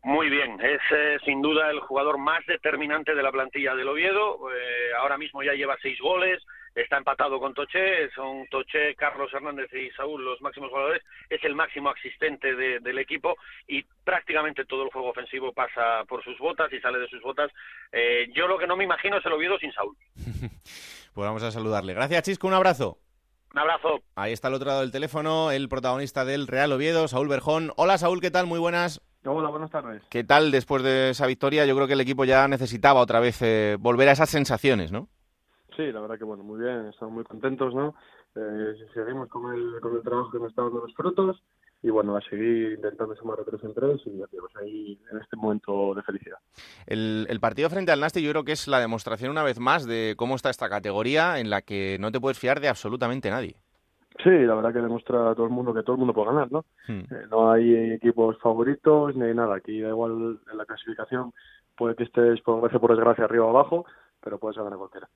[0.03, 4.51] Muy bien, es eh, sin duda el jugador más determinante de la plantilla del Oviedo.
[4.51, 6.43] Eh, ahora mismo ya lleva seis goles,
[6.75, 11.55] está empatado con Toché, son Toché, Carlos Hernández y Saúl los máximos jugadores, es el
[11.55, 13.35] máximo asistente del equipo
[13.67, 17.51] y prácticamente todo el juego ofensivo pasa por sus botas y sale de sus botas.
[17.91, 19.95] Eh, yo lo que no me imagino es el Oviedo sin Saúl.
[20.15, 21.93] pues vamos a saludarle.
[21.93, 22.97] Gracias, Chisco, un abrazo.
[23.53, 24.01] Un abrazo.
[24.15, 27.71] Ahí está al otro lado del teléfono el protagonista del Real Oviedo, Saúl Berjón.
[27.75, 28.47] Hola, Saúl, ¿qué tal?
[28.47, 28.99] Muy buenas.
[29.25, 30.01] Hola, buenas tardes.
[30.09, 31.65] ¿Qué tal después de esa victoria?
[31.65, 35.07] Yo creo que el equipo ya necesitaba otra vez eh, volver a esas sensaciones, ¿no?
[35.75, 37.95] Sí, la verdad que bueno, muy bien, estamos muy contentos, ¿no?
[38.35, 41.41] Eh, seguimos con el, con el trabajo que nos está dando los frutos
[41.81, 45.17] y bueno, a seguir intentando sumar de tres en tres y ya tenemos ahí en
[45.19, 46.37] este momento de felicidad.
[46.87, 49.85] El, el, partido frente al Nasti yo creo que es la demostración una vez más
[49.85, 53.57] de cómo está esta categoría en la que no te puedes fiar de absolutamente nadie.
[54.21, 56.51] Sí, la verdad que demuestra a todo el mundo que todo el mundo puede ganar,
[56.51, 56.65] ¿no?
[56.87, 56.99] Hmm.
[56.99, 59.55] Eh, no hay equipos favoritos ni hay nada.
[59.55, 61.33] Aquí da igual en la clasificación,
[61.75, 63.85] puede que estés por por desgracia arriba o abajo,
[64.23, 65.07] pero puedes ganar cualquiera.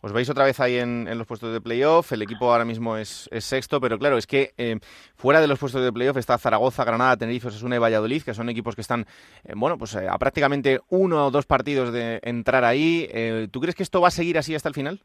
[0.00, 3.28] Os veis otra vez ahí en, los puestos de playoff, el equipo ahora mismo es,
[3.38, 4.78] sexto, pero claro, es que eh,
[5.14, 8.48] fuera de los puestos de playoff está Zaragoza, Granada, Tenerife, Osasuna y Valladolid, que son
[8.48, 9.06] equipos que están,
[9.44, 13.08] eh, bueno, pues eh, a prácticamente uno o dos partidos de entrar ahí.
[13.50, 15.00] ¿Tú crees que esto va a seguir así hasta el final?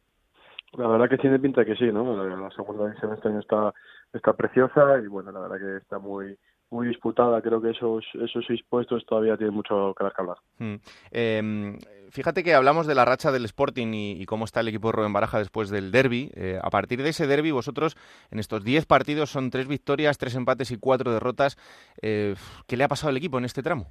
[0.78, 2.16] La verdad que tiene pinta que sí, ¿no?
[2.26, 3.74] La, segunda división este año está,
[4.14, 6.38] está preciosa y bueno, la verdad que está muy
[6.72, 7.42] muy disputada.
[7.42, 10.38] Creo que esos, esos seis puestos todavía tienen mucho que hablar.
[10.58, 10.76] Hmm.
[11.12, 11.78] Em,
[12.10, 15.14] fíjate que hablamos de la racha del Sporting y, cómo está el equipo de Rubén
[15.14, 16.32] Baraja después del derby.
[16.34, 17.98] Eh, a partir de ese derby, vosotros
[18.32, 21.58] en estos diez partidos son tres victorias, tres empates y cuatro derrotas.
[22.02, 22.36] Eh,
[22.68, 23.88] ¿Qué le ha pasado al equipo en este tramo?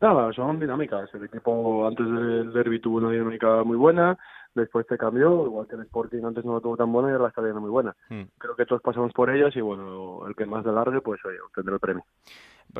[0.00, 1.12] Nada, son dinámicas.
[1.14, 4.16] El equipo antes del derby tuvo una dinámica muy buena,
[4.54, 7.28] después te cambió, igual que el Sporting antes no lo tuvo tan buena y ahora
[7.28, 7.94] está viendo muy buena.
[8.08, 8.22] Hmm.
[8.38, 11.40] Creo que todos pasamos por ellas y bueno, el que más de largue, pues oye,
[11.40, 12.04] obtendrá el premio.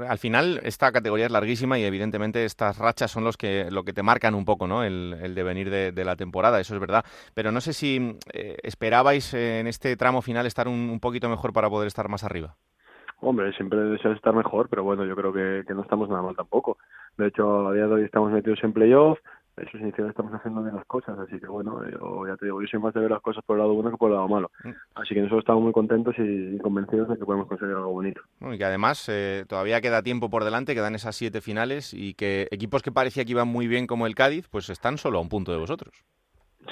[0.06, 3.94] Al final, esta categoría es larguísima y evidentemente estas rachas son los que, lo que
[3.94, 4.84] te marcan un poco ¿no?
[4.84, 7.04] el, devenir de, la temporada, eso es verdad.
[7.34, 11.52] Pero no sé si eh, esperabais en este tramo final estar un, un poquito mejor
[11.52, 12.54] para poder estar más arriba.
[13.20, 16.36] Hombre, siempre deseas estar mejor, pero bueno, yo creo que, que no estamos nada mal
[16.36, 16.78] tampoco.
[17.16, 19.18] De hecho, a día de hoy estamos metidos en playoff,
[19.60, 22.60] eso significa que estamos haciendo bien las cosas, así que bueno, yo ya te digo,
[22.60, 24.28] yo soy más de ver las cosas por el lado bueno que por el lado
[24.28, 24.50] malo.
[24.64, 24.70] Mm.
[24.94, 28.20] Así que nosotros estamos muy contentos y, convencidos de que podemos conseguir algo bonito.
[28.40, 32.48] y que además eh, todavía queda tiempo por delante, quedan esas siete finales y que
[32.50, 35.28] equipos que parecía que iban muy bien como el Cádiz, pues están solo a un
[35.28, 36.04] punto de vosotros.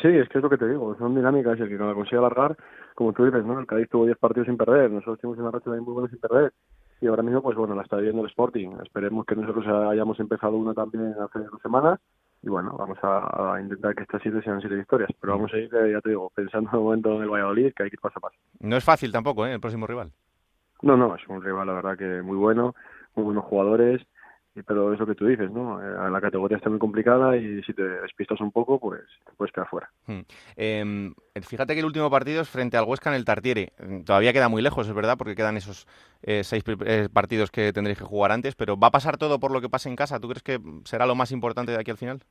[0.02, 2.18] Sí, es que es lo que te digo, son dinámicas y el que la consigue
[2.18, 2.56] alargar,
[2.94, 3.58] como tú dices, ¿no?
[3.58, 6.52] El Cádiz tuvo 10 partidos sin perder, nosotros tuvimos una racha muy buena sin perder
[7.00, 8.70] y ahora mismo, pues bueno, la está viendo el Sporting.
[8.82, 12.00] Esperemos que nosotros hayamos empezado una también hace dos semanas
[12.46, 15.68] y bueno, vamos a, intentar que estas siete sean siete victorias, pero vamos a ir,
[15.74, 18.00] eh, ya te digo, pensando en el momento en el Valladolid, que hay que ir
[18.00, 18.36] paso a paso.
[18.60, 19.52] No es fácil tampoco, ¿eh?
[19.52, 20.12] El próximo rival.
[20.80, 22.76] No, no, es un rival, la verdad, que muy bueno,
[23.16, 24.00] muy buenos jugadores
[24.62, 25.80] pero es lo que tú dices, ¿no?
[25.80, 29.52] Eh, la categoría está muy complicada y si te despistas un poco, pues te puedes
[29.52, 29.90] quedar fuera.
[30.06, 30.20] Hmm.
[30.56, 33.72] Em, fíjate que el último partido es frente al Huesca en el Tartiere.
[33.78, 35.86] Mm, todavía queda muy lejos, es verdad, porque quedan esos
[36.22, 39.50] eh, seis eh, partidos que tendréis que jugar antes, pero ¿va a pasar todo por
[39.50, 40.20] lo que pase en casa?
[40.20, 42.22] ¿Tú crees que será lo más importante de aquí al final?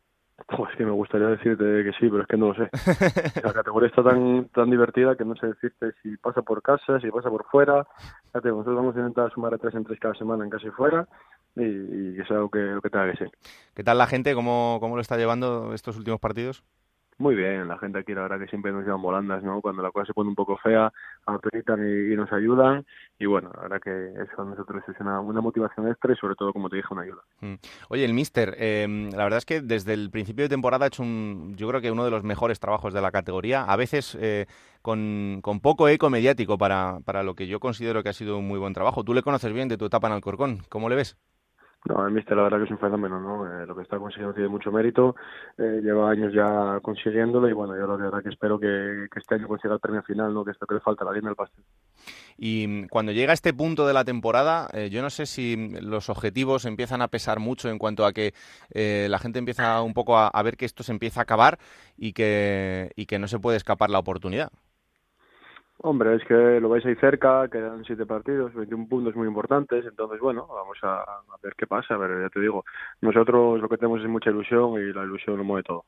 [0.47, 2.69] Pues que me gustaría decirte que sí, pero es que no lo sé.
[3.43, 7.09] La categoría está tan tan divertida que no sé decirte si pasa por casa, si
[7.09, 7.87] pasa por fuera.
[8.27, 10.71] Fíjate, nosotros vamos a intentar sumar a tres en tres cada semana en casa y
[10.71, 11.07] fuera
[11.55, 13.31] y, que sea lo que, lo que tenga que ser.
[13.73, 14.33] ¿Qué tal la gente?
[14.33, 16.63] ¿Cómo, ¿Cómo lo está llevando estos últimos partidos?
[17.17, 19.61] Muy bien, la gente aquí la verdad que siempre nos llevan volandas, ¿no?
[19.61, 20.91] Cuando la cosa se pone un poco fea,
[21.25, 22.85] aprietan y, nos ayudan
[23.17, 26.51] y bueno, la verdad que eso a nosotros es una, motivación extra y sobre todo,
[26.51, 27.21] como te dije, una ayuda.
[27.39, 27.53] Mm.
[27.87, 31.03] Oye, el Mister, em, la verdad es que desde el principio de temporada ha hecho
[31.03, 34.45] un, yo creo que uno de los mejores trabajos de la categoría, a veces eh,
[34.81, 38.47] con, con, poco eco mediático para, para lo que yo considero que ha sido un
[38.47, 39.05] muy buen trabajo.
[39.05, 41.17] Tú le conoces bien de tu etapa en Alcorcón, ¿cómo le ves?
[41.85, 43.45] No, el Mister la verdad que es un fenómeno, ¿no?
[43.45, 45.15] Eh, lo que está consiguiendo tiene mucho mérito,
[45.55, 49.47] eh, lleva años ya consiguiéndolo y bueno, yo la verdad que espero que, este año
[49.47, 50.43] consiga el premio final, ¿no?
[50.43, 51.63] Que esto que le falta, la línea del pastel.
[52.37, 56.09] Y mm, cuando llega este punto de la temporada, eh, yo no sé si los
[56.09, 58.33] objetivos empiezan a pesar mucho en cuanto a que
[58.73, 61.59] la gente empieza un poco a, a, ver que esto se empieza a acabar
[61.97, 64.49] y que, y que no se puede escapar la oportunidad.
[65.79, 70.19] Hombre, es que lo vais ahí cerca, quedan siete partidos, 21 puntos muy importantes, entonces
[70.21, 71.03] bueno, vamos a,
[71.43, 72.63] ver qué pasa, ver, ya te digo,
[73.01, 75.85] nosotros lo que tenemos es mucha ilusión y la ilusión lo mueve todo.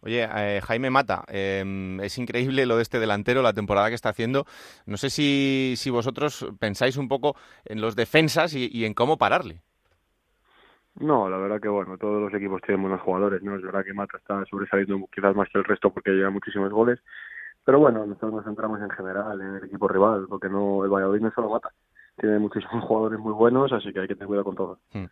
[0.00, 4.10] Oye, eh, Jaime Mata, em, es increíble lo de este delantero, la temporada que está
[4.10, 4.44] haciendo.
[4.86, 7.34] No sé si, si vosotros pensáis un poco
[7.64, 9.60] en los defensas y, en cómo pararle.
[11.00, 13.56] No, la verdad que bueno, todos los equipos tienen buenos jugadores, ¿no?
[13.56, 17.00] Es verdad que Mata está sobresaliendo quizás más que el resto porque lleva muchísimos goles,
[17.68, 21.20] pero bueno, nosotros nos centramos en general en el equipo rival, porque no el Valladolid
[21.20, 21.70] no solo mata.
[22.16, 24.78] Tiene muchísimos jugadores muy buenos, así que hay que tener cuidado con todo.
[24.94, 25.04] Hmm.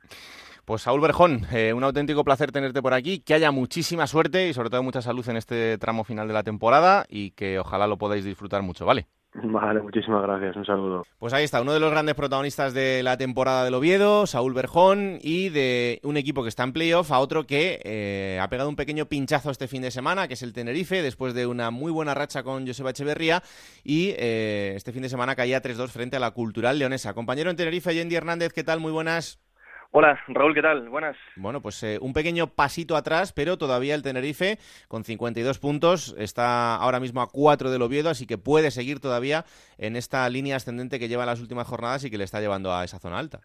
[0.64, 4.54] Pues Saúl Berjón, eh, un auténtico placer tenerte por aquí, que haya muchísima suerte y
[4.54, 7.98] sobre todo mucha salud en este tramo final de la temporada y que ojalá lo
[7.98, 9.06] podáis disfrutar mucho, ¿vale?
[9.42, 11.02] Vale, muchísimas gracias, un saludo.
[11.18, 15.18] Pues ahí está, uno de los grandes protagonistas de la temporada del Oviedo, Saúl Berjón,
[15.20, 18.76] y de un equipo que está en playoff a otro que eh, ha pegado un
[18.76, 22.14] pequeño pinchazo este fin de semana, que es el Tenerife, después de una muy buena
[22.14, 23.42] racha con Joseba Echeverría,
[23.84, 27.14] y eh, este fin de semana caía 3-2 frente a la Cultural Leonesa.
[27.14, 28.80] Compañero en Tenerife, Yendi Hernández, ¿qué tal?
[28.80, 29.45] Muy buenas.
[29.98, 30.90] Hola, Raúl, ¿qué tal?
[30.90, 31.16] Buenas.
[31.36, 36.76] Bueno, pues eh, un pequeño pasito atrás, pero todavía el Tenerife, con 52 puntos, está
[36.76, 39.46] ahora mismo a 4 del Oviedo, así que puede seguir todavía
[39.78, 42.84] en esta línea ascendente que lleva las últimas jornadas y que le está llevando a
[42.84, 43.40] esa zona alta.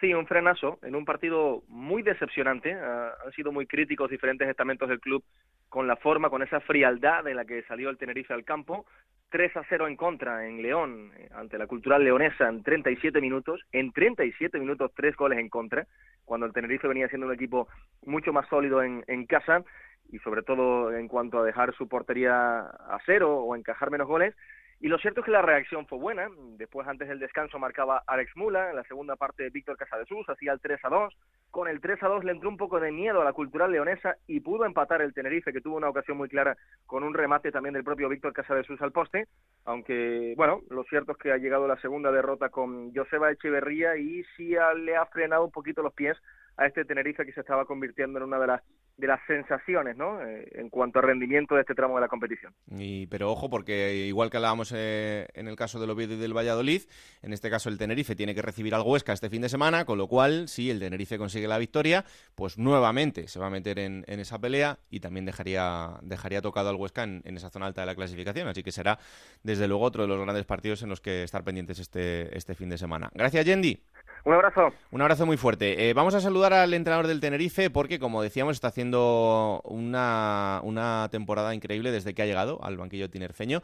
[0.00, 2.74] Sí, un frenazo en un partido muy decepcionante.
[2.74, 5.22] Ah, han sido muy críticos diferentes estamentos del club
[5.68, 8.86] con la forma, con esa frialdad en la que salió el Tenerife al campo.
[9.30, 13.60] 3 a 0 en contra en León, eh, ante la cultural leonesa en 37 minutos.
[13.72, 15.86] En 37 minutos, tres goles en contra,
[16.24, 17.68] cuando el Tenerife venía siendo un equipo
[18.06, 19.62] mucho más sólido en, en casa
[20.10, 24.34] y sobre todo en cuanto a dejar su portería a cero o encajar menos goles.
[24.80, 26.28] Y lo cierto es que la reacción fue buena.
[26.56, 28.70] Después, antes del descanso, marcaba Alex Mula.
[28.70, 31.14] En la segunda parte, Víctor Casadesús hacía el 3 a 2.
[31.50, 34.16] Con el 3 a 2 le entró un poco de miedo a la cultural leonesa
[34.28, 36.56] y pudo empatar el Tenerife, que tuvo una ocasión muy clara
[36.86, 39.26] con un remate también del propio Víctor Casadesús al poste.
[39.64, 44.22] Aunque, bueno, lo cierto es que ha llegado la segunda derrota con Joseba Echeverría y
[44.36, 46.16] sí le ha frenado un poquito los pies
[46.58, 48.62] a este Tenerife que se estaba convirtiendo en una de las
[48.98, 50.20] de las sensaciones ¿no?
[50.20, 52.52] Eh, en cuanto a rendimiento de este tramo de la competición.
[52.76, 56.36] Y, pero ojo, porque igual que hablábamos eh, en el caso del Oviedo y del
[56.36, 56.82] Valladolid,
[57.22, 59.98] en este caso el Tenerife tiene que recibir al Huesca este fin de semana, con
[59.98, 62.04] lo cual, si el Tenerife consigue la victoria,
[62.34, 66.76] pues nuevamente se va a meter en, esa pelea y también dejaría, dejaría tocado al
[66.76, 68.48] Huesca en, esa zona alta de la clasificación.
[68.48, 68.98] Así que será,
[69.44, 72.68] desde luego, otro de los grandes partidos en los que estar pendientes este, este fin
[72.68, 73.10] de semana.
[73.14, 73.80] Gracias, Yendi.
[74.24, 74.72] Un abrazo.
[74.90, 75.88] Un abrazo muy fuerte.
[75.88, 81.08] Eh, vamos a saludar al entrenador del Tenerife porque, como decíamos, está haciendo una, una
[81.10, 83.62] temporada increíble desde que ha llegado al banquillo tinerfeño.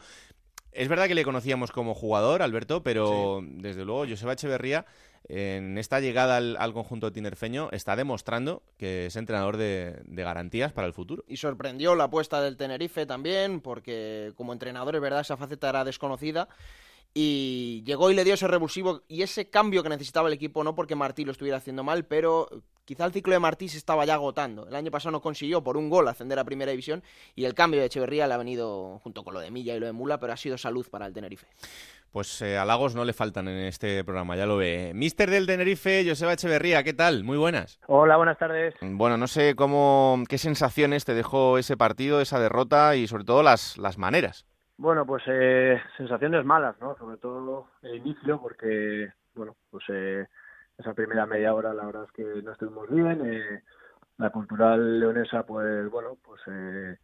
[0.73, 4.87] Es verdad que le conocíamos como jugador, Alberto, pero desde luego Joseba Echeverría
[5.29, 10.87] en esta llegada al, conjunto tinerfeño está demostrando que es entrenador de, de, garantías para
[10.87, 11.25] el futuro.
[11.29, 15.85] Y sorprendió la apuesta del Tenerife también, porque como entrenador es verdad esa faceta era
[15.85, 16.49] desconocida
[17.17, 20.75] y llegó y le dio ese revulsivo y ese cambio que necesitaba el equipo, no
[20.75, 22.49] porque Martí lo estuviera haciendo mal, pero
[22.85, 24.67] quizá el ciclo de Martí se estaba ya agotando.
[24.67, 27.05] El año pasado no consiguió por un gol ascender a Primera División
[27.37, 29.87] y el cambio de Echeverría le ha venido junto con lo de Milla y lo
[29.87, 31.47] de Mula, pero ha sido salud para el Tenerife.
[32.11, 34.91] Pues eh, halagos no le faltan en este programa, ya lo ve.
[34.95, 37.23] Mister del Tenerife, Joseba Echeverría, ¿qué tal?
[37.23, 37.79] Muy buenas.
[37.87, 38.75] Hola, buenas tardes.
[38.81, 43.45] Bueno, no sé cómo, qué sensaciones te dejó ese partido, esa derrota y sobre todo
[43.45, 44.47] las, las maneras.
[44.77, 46.97] Bueno, pues eh, sensaciones malas, ¿no?
[46.97, 50.27] Sobre todo el inicio, porque, bueno, pues eh,
[50.77, 53.21] esa primera media hora la verdad es que no estuvimos bien.
[53.25, 53.63] Eh,
[54.19, 56.97] la cultural leonesa, pues, bueno, pues eh,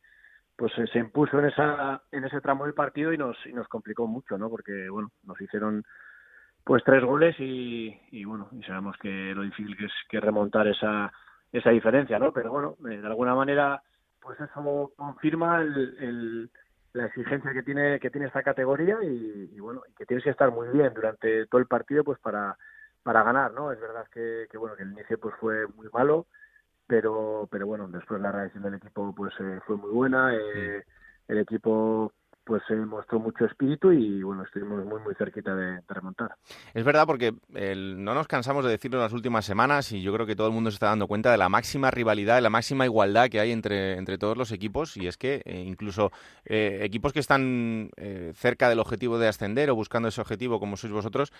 [0.57, 4.07] pues se impuso en esa en ese tramo del partido y nos y nos complicó
[4.07, 4.51] mucho, ¿no?
[4.51, 5.85] Porque, bueno, nos hicieron
[6.65, 10.67] pues tres goles y, y bueno, y sabemos que lo difícil que es que remontar
[10.67, 11.13] esa
[11.53, 12.33] esa diferencia, ¿no?
[12.33, 13.83] Pero bueno, de alguna manera,
[14.21, 16.51] pues eso confirma el
[16.93, 20.51] la exigencia que tiene que tiene esta categoría y, bueno y que tienes que estar
[20.51, 22.57] muy bien durante todo el partido pues para
[23.03, 26.27] para ganar no es verdad que, que bueno que el inicio pues fue muy malo
[26.87, 30.85] pero pero bueno después la reacción del equipo pues eh, fue muy buena eh,
[31.29, 32.13] el equipo
[32.51, 36.33] pues se mostró mucho espíritu y bueno, estuvimos muy muy cerquita de, remontar.
[36.75, 40.27] Es verdad porque no nos cansamos de decirlo en las últimas semanas y yo creo
[40.27, 42.87] que todo el mundo se está dando cuenta de la máxima rivalidad y la máxima
[42.87, 46.11] igualdad que hay entre, entre todos los equipos y es que eh, incluso
[46.45, 50.77] eh, equipos que están eh, cerca del objetivo de ascender o buscando ese objetivo como
[50.77, 51.33] sois vosotros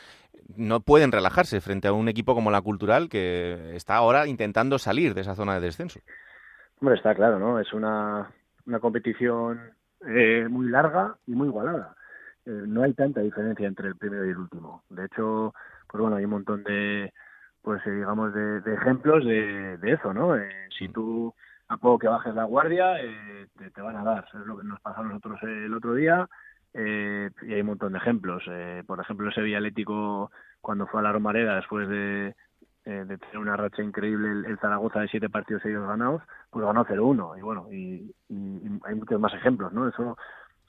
[0.57, 5.15] no pueden relajarse frente a un equipo como la Cultural que está ahora intentando salir
[5.15, 5.99] de esa zona de descenso.
[6.81, 7.59] Hombre, está claro, ¿no?
[7.59, 8.31] Es una,
[8.65, 9.73] una competición
[10.07, 11.95] eh, muy larga y muy igualada.
[12.47, 14.83] Eh, no hay tanta diferencia entre el primero y el último.
[14.89, 15.55] De hecho,
[15.89, 17.13] pues bueno, hay un montón de,
[17.63, 20.35] pues eh, digamos, de, ejemplos de, eso, ¿no?
[20.77, 20.93] si mm.
[20.93, 21.35] tú
[21.69, 22.97] a poco que bajes la guardia,
[23.75, 24.25] te, van a dar.
[24.27, 26.29] Es lo que nos pasó a nosotros el otro día.
[26.75, 28.43] y hay un montón de ejemplos.
[28.87, 32.35] por ejemplo, ese Atlético, cuando fue a la Romareda después de,
[32.85, 36.85] eh, de tener una racha increíble el, Zaragoza de siete partidos seguidos ganados, pues ganó
[36.85, 37.39] 0-1.
[37.39, 38.15] Y bueno, y,
[38.85, 39.89] hay muchos más ejemplos, ¿no?
[39.89, 40.17] Eso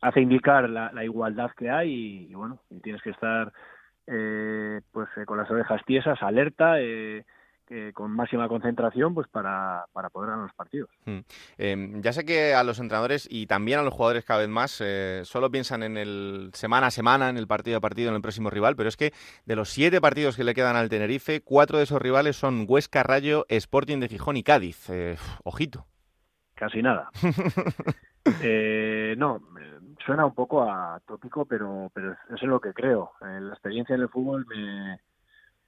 [0.02, 3.52] hace indicar la, igualdad que hay y, bueno, y tienes que estar
[4.08, 7.24] eh, pues eh, con las orejas tiesas, alerta, eh,
[7.94, 10.90] con máxima concentración pues para, para poder ganar los partidos.
[11.06, 11.20] Hmm.
[11.58, 14.82] Em, ya sé que a los entrenadores y también a los jugadores cada vez más
[14.82, 18.22] eh, solo piensan en el semana a semana, en el partido a partido, en el
[18.22, 19.14] próximo rival, pero es que
[19.46, 23.04] de los siete partidos que le quedan al Tenerife, cuatro de esos rivales son Huesca,
[23.04, 24.90] Rayo, Sporting de Gijón y Cádiz.
[24.90, 25.86] Eh, ojito.
[26.56, 27.10] Casi nada.
[28.44, 29.42] Eh, no,
[30.06, 33.14] suena un poco a tópico, pero, pero eso es lo que creo.
[33.20, 35.00] la experiencia en el fútbol me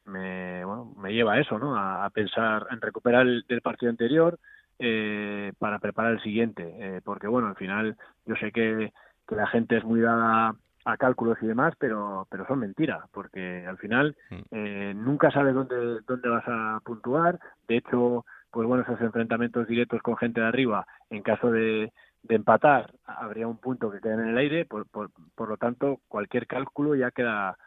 [0.06, 1.78] me, bueno, me lleva a eso, ¿no?
[1.78, 4.40] A, pensar en recuperar el del partido anterior
[4.80, 7.96] eh, para preparar el siguiente, eh, porque bueno, al final
[8.26, 8.92] yo sé que,
[9.28, 13.66] que la gente es muy dada a cálculos y demás, pero pero son mentiras, porque
[13.66, 14.42] al final mm.
[14.52, 17.40] eh, nunca sabes dónde dónde vas a puntuar.
[17.68, 21.92] De hecho, pues bueno, esos enfrentamientos directos con gente de arriba, en caso de,
[22.24, 26.02] de empatar, habría un punto que queda en el aire, por, por, por lo tanto,
[26.08, 27.58] cualquier cálculo ya queda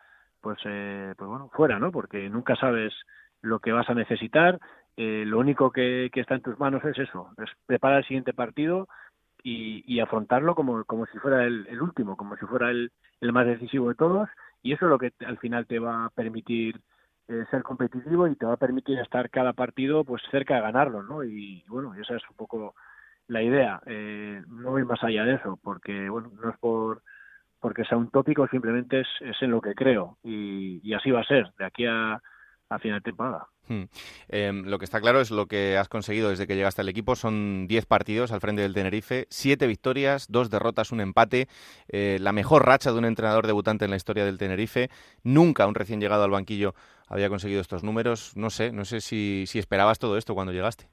[0.40, 1.90] pues, eh, pues bueno, fuera, ¿no?
[1.90, 2.92] Porque nunca sabes
[3.42, 4.58] lo que vas a necesitar.
[4.96, 8.88] Eh, lo único que, está en tus manos es eso, es preparar el siguiente partido
[9.42, 13.88] y, afrontarlo como, como si fuera el, último, como si fuera el, el, más decisivo
[13.88, 14.28] de todos.
[14.62, 16.80] Y eso es lo que al final te va a permitir
[17.28, 21.02] eh, ser competitivo y te va a permitir estar cada partido pues cerca de ganarlo,
[21.02, 21.22] ¿no?
[21.22, 22.74] Y, bueno, esa es un poco
[23.28, 23.80] la idea.
[24.48, 27.02] no voy más allá de eso, porque bueno, no es por
[27.60, 29.08] porque sea un tópico, simplemente es,
[29.40, 32.20] en lo que creo y, así va a ser de aquí a,
[32.68, 33.48] a final de temporada.
[33.68, 33.84] Hmm.
[34.28, 37.16] Em, lo que está claro es lo que has conseguido desde que llegaste al equipo.
[37.16, 41.48] Son 10 partidos al frente del Tenerife, 7 victorias, 2 derrotas, un empate.
[41.88, 44.90] Eh, la mejor racha de un entrenador debutante en la historia del Tenerife.
[45.22, 46.74] Nunca un recién llegado al banquillo
[47.08, 48.36] había conseguido estos números.
[48.36, 50.88] No sé, no sé si esperabas todo esto cuando llegaste.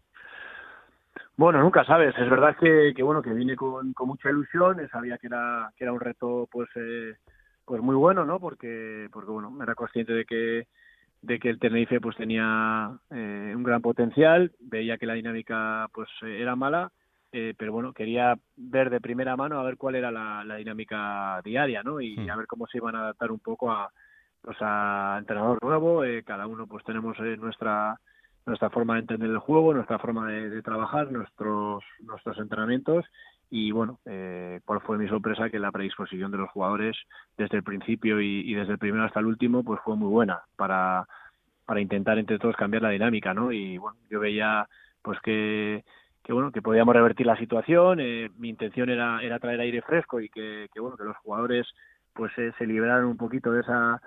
[1.36, 2.16] Bueno, nunca sabes.
[2.18, 4.88] Es verdad que, que bueno que vine con, con, mucha ilusión.
[4.90, 7.16] Sabía que era que era un reto, pues eh,
[7.66, 8.40] pues muy bueno, ¿no?
[8.40, 10.68] Porque porque bueno era consciente de que
[11.22, 14.52] de que el Tenerife pues tenía eh, un gran potencial.
[14.60, 16.92] Veía que la dinámica pues era mala.
[17.36, 21.42] Eh, pero bueno, quería ver de primera mano a ver cuál era la, la dinámica
[21.44, 22.00] diaria, ¿no?
[22.00, 22.30] Y hmm.
[22.30, 23.92] a ver cómo se iban a adaptar un poco a,
[24.40, 26.04] pues a entrenador nuevo.
[26.04, 28.00] Eh, cada uno pues tenemos eh, nuestra
[28.46, 33.06] nuestra forma de entender el juego, nuestra forma de, trabajar, nuestros, nuestros entrenamientos
[33.50, 36.98] y bueno, eh, cuál fue mi sorpresa que la predisposición de los jugadores
[37.38, 41.08] desde el principio y, desde el primero hasta el último pues fue muy buena para,
[41.66, 43.52] para intentar entre todos cambiar la dinámica, ¿no?
[43.52, 44.68] Y bueno, yo veía
[45.02, 45.84] pues que,
[46.24, 50.20] que bueno, que podíamos revertir la situación, eh, mi intención era, era traer aire fresco
[50.20, 51.68] y que, bueno, que los jugadores
[52.14, 54.02] pues eh, se liberaran un poquito de esa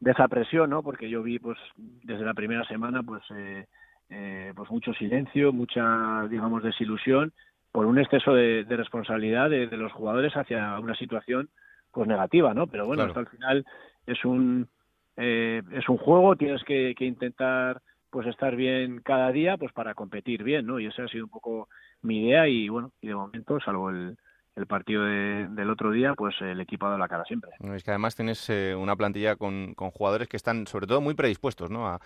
[0.00, 0.82] de esa presión, ¿no?
[0.82, 3.66] Porque yo vi, pues, desde la primera semana, pues, eh,
[4.10, 7.32] eh, pues mucho silencio, mucha, digamos, desilusión
[7.72, 11.48] por un exceso de, responsabilidad de, los jugadores hacia una situación,
[11.92, 12.66] pues, negativa, ¿no?
[12.66, 13.66] Pero bueno, hasta el final
[14.06, 14.68] es un
[15.16, 19.94] eh, es un juego, tienes que, que intentar pues estar bien cada día pues para
[19.94, 20.78] competir bien, ¿no?
[20.78, 21.68] Y esa ha sido un poco
[22.02, 24.16] mi idea y bueno, y de momento, salvo el,
[24.58, 27.52] el partido del otro día, pues el equipo ha dado la cara siempre.
[27.60, 31.70] Es que además tienes eh, una plantilla con, jugadores que están sobre todo muy predispuestos
[31.70, 31.86] ¿no?
[31.86, 32.00] a,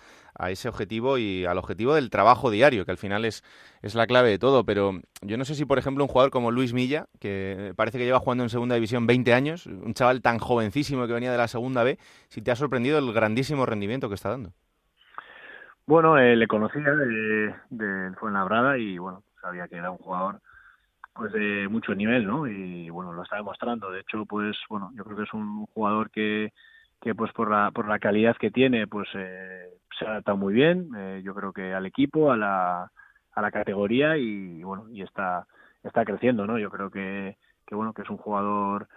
[0.49, 3.43] ese objetivo y al objetivo del trabajo diario, que al final es,
[3.81, 4.63] es la clave de todo.
[4.65, 8.05] Pero yo no sé si, por ejemplo, un jugador como Luis Milla, que parece que
[8.05, 11.47] lleva jugando en segunda división 20 años, un chaval tan jovencísimo que venía de la
[11.47, 11.97] segunda B,
[12.27, 14.51] si te ha sorprendido el grandísimo rendimiento que está dando.
[15.87, 20.39] Bueno, eh, le conocía de, de Fuenlabrada y bueno, sabía que era un jugador
[21.13, 22.47] pues de mucho nivel, ¿no?
[22.47, 23.91] Y bueno, lo está demostrando.
[23.91, 26.51] De hecho, pues bueno, yo creo que es un jugador que,
[27.01, 30.53] que pues por la, por la calidad que tiene, pues eh, se ha adaptado muy
[30.53, 30.89] bien.
[30.97, 32.91] Eh, yo creo que al equipo, a la,
[33.31, 35.45] a la categoría y bueno, y está,
[35.83, 36.57] está creciendo, ¿no?
[36.57, 38.87] Yo creo que, que bueno, que es un jugador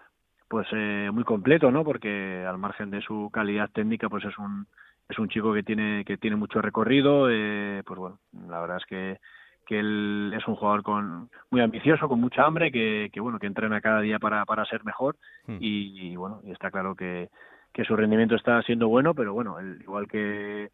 [0.49, 1.85] pues eh, muy completo, ¿no?
[1.85, 4.67] Porque al margen de su calidad técnica, pues es un
[5.09, 8.87] es un chico que tiene que tiene mucho recorrido, eh, pues bueno, la verdad es
[8.87, 9.21] que
[9.67, 13.47] que él es un jugador con muy ambicioso, con mucha hambre, que, que bueno, que
[13.49, 15.59] entrena cada día para, para ser mejor Hmm.
[15.61, 17.29] y, y, bueno, y está claro que,
[17.73, 20.71] que su rendimiento está siendo bueno, pero bueno, él, igual que,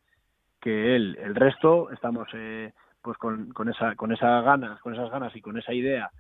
[0.61, 2.73] que él, el resto estamos eh,
[3.03, 6.11] pues con, con esa con esas ganas, con esas ganas y con esa idea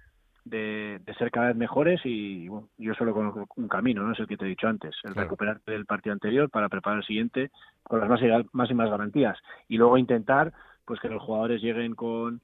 [0.44, 4.18] de, de ser cada vez mejores y bueno, yo solo conozco un camino, no es
[4.18, 5.28] el que te he dicho antes, el Claro.
[5.28, 7.50] recuperar el partido anterior para preparar el siguiente
[7.84, 10.52] con las máximas, máximas garantías y luego intentar
[10.84, 12.40] pues que los jugadores lleguen con,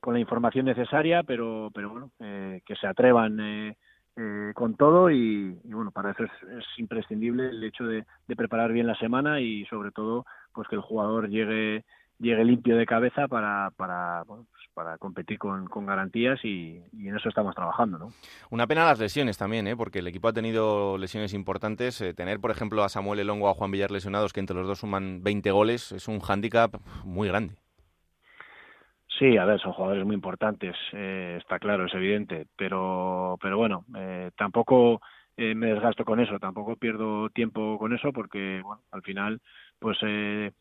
[0.00, 3.76] con la información necesaria, pero pero bueno, eh, que se atrevan eh,
[4.16, 8.72] eh, con todo y, bueno, para eso es, es imprescindible el hecho de, de preparar
[8.72, 11.84] bien la semana y sobre todo pues que el jugador llegue
[12.18, 17.54] llegue limpio de cabeza para para pues, para competir con, garantías y, en eso estamos
[17.54, 18.12] trabajando, ¿no?
[18.50, 19.76] Una pena las lesiones también, ¿eh?
[19.76, 22.00] porque el equipo ha tenido lesiones importantes.
[22.00, 24.78] Eh, tener, por ejemplo, a Samuel Elongo a Juan Villar lesionados, que entre los dos
[24.78, 27.56] suman 20 goles, es un hándicap muy grande.
[29.20, 33.84] Sí, a ver, son jugadores muy importantes, eh, está claro, es evidente, pero, pero bueno,
[33.96, 35.02] eh, tampoco
[35.36, 39.42] eh, me desgasto con eso, tampoco pierdo tiempo con eso, porque bueno, al final,
[39.78, 40.52] pues, eh,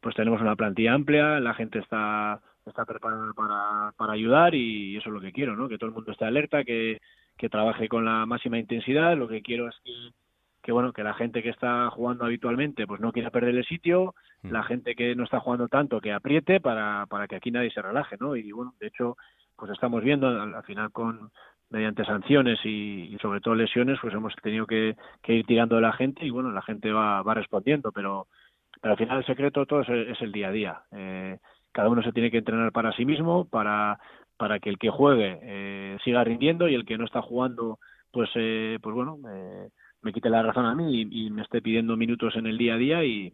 [0.00, 5.08] pues tenemos una plantilla amplia, la gente está está preparada para, para ayudar y eso
[5.08, 5.68] es lo que quiero, ¿no?
[5.68, 7.00] Que todo el mundo esté alerta, que,
[7.38, 9.16] que trabaje con la máxima intensidad.
[9.16, 9.92] Lo que quiero es que,
[10.70, 14.14] que bueno, que la gente que está jugando habitualmente, pues no quiera perder el sitio,
[14.42, 14.52] Mm.
[14.52, 17.82] la gente que no está jugando tanto, que apriete para, para que aquí nadie se
[17.82, 18.36] relaje, ¿no?
[18.36, 19.16] Y bueno, de hecho,
[19.56, 21.32] pues estamos viendo al, al final con
[21.70, 25.82] mediante sanciones y, y, sobre todo lesiones, pues hemos tenido que, que, ir tirando de
[25.82, 28.28] la gente y bueno, la gente va, va respondiendo, pero,
[28.80, 30.82] pero al final el secreto todo es, es el día a día.
[30.92, 31.38] Eh,
[31.72, 33.98] cada uno se tiene que entrenar para sí mismo, para,
[34.36, 37.80] para que el que juegue eh, siga rindiendo y el que no está jugando,
[38.12, 39.68] pues, eh, pues bueno, eh,
[40.02, 42.78] me quite la razón a mí y, me esté pidiendo minutos en el día a
[42.78, 43.32] día y,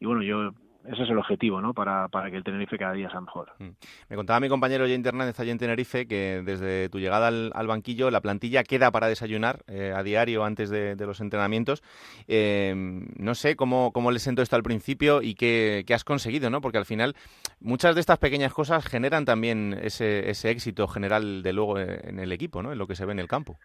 [0.00, 0.52] bueno, yo
[0.84, 1.74] ese es el objetivo, ¿no?
[1.74, 3.52] Para, para que el Tenerife cada día sea mejor.
[3.60, 3.68] Mm.
[4.08, 8.10] Me contaba mi compañero Jay Hernández allí en Tenerife que desde tu llegada al, banquillo
[8.10, 11.84] la plantilla queda para desayunar eh, a diario antes de, los entrenamientos.
[12.26, 12.74] Eh,
[13.16, 16.60] no sé cómo, cómo les sentó esto al principio y qué, qué, has conseguido, ¿no?
[16.60, 17.14] Porque al final
[17.60, 22.32] muchas de estas pequeñas cosas generan también ese, ese éxito general de luego en el
[22.32, 22.72] equipo, ¿no?
[22.72, 23.56] En lo que se ve en el campo.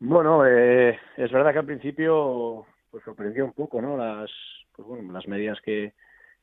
[0.00, 3.96] Bueno, eh, es verdad que al principio pues sorprendió un poco, ¿no?
[3.96, 4.30] Las,
[4.74, 5.94] pues bueno, las medidas que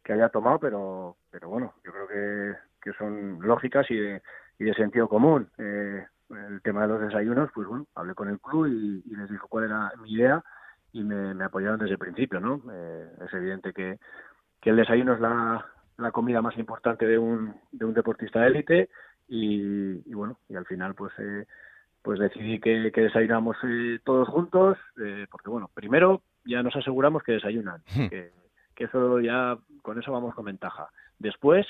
[0.04, 4.22] que tomado, pero pero bueno, yo creo que, que son lógicas y de,
[4.60, 5.50] y de sentido común.
[5.58, 9.30] Eh, el tema de los desayunos, pues bueno, hablé con el club y, y les
[9.30, 10.44] dijo cuál era mi idea
[10.92, 12.62] y me, me apoyaron desde el principio, ¿no?
[12.72, 14.00] Eh, es evidente que,
[14.62, 15.66] que el desayuno es la,
[15.98, 18.90] la comida más importante de un, de un deportista de élite
[19.28, 21.46] y, y, bueno, y al final pues eh,
[22.06, 27.24] pues decidí que, que desayunamos eh, todos juntos, eh, porque bueno, primero ya nos aseguramos
[27.24, 27.82] que desayunan,
[28.12, 28.32] que,
[28.76, 30.88] que eso ya con eso vamos con ventaja.
[31.18, 31.66] Después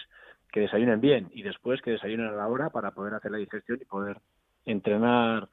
[0.52, 3.80] que desayunen bien y después que desayunen a la hora para poder hacer la digestión
[3.82, 4.18] y poder
[4.66, 5.48] entrenar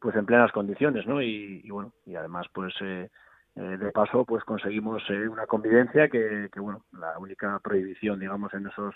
[0.00, 1.22] pues en plenas condiciones, ¿no?
[1.22, 3.08] Y, y bueno, y además pues eh,
[3.56, 8.52] eh, de paso pues conseguimos eh, una convivencia que, que, bueno, la única prohibición digamos
[8.52, 8.94] en esos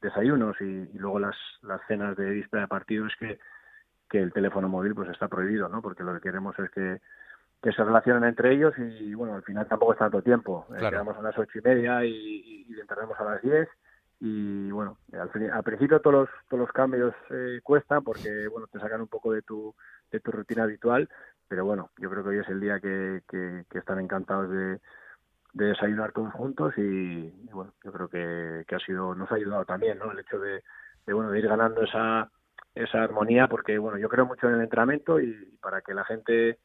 [0.00, 3.40] desayunos y, y luego las, las cenas de víspera de partido es que,
[4.12, 5.80] que el teléfono móvil pues está prohibido, ¿no?
[5.80, 7.00] Porque lo que queremos es que
[7.62, 10.66] que se relacionen entre ellos y bueno, al final tampoco es tanto tiempo.
[10.68, 10.86] Claro.
[10.86, 13.68] Eh, quedamos a las ocho y media y, y entraremos a las diez
[14.18, 18.80] y bueno, al, al, principio todos los, todos los cambios eh, cuestan porque bueno, te
[18.80, 19.74] sacan un poco de tu,
[20.10, 21.08] de tu rutina habitual,
[21.46, 24.80] pero bueno, yo creo que hoy es el día que, que, que están encantados de,
[25.52, 29.36] de desayunar todos juntos y, y bueno, yo creo que, que ha sido, nos ha
[29.36, 30.10] ayudado también, ¿no?
[30.10, 30.64] El hecho de,
[31.06, 32.28] de bueno, de ir ganando esa,
[32.74, 36.58] esa armonía porque bueno, yo creo mucho en el entrenamiento y para que la gente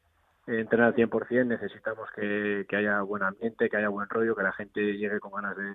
[0.46, 4.52] entrenar al 100% necesitamos que, que, haya buen ambiente, que haya buen rollo, que la
[4.52, 5.74] gente llegue con ganas de,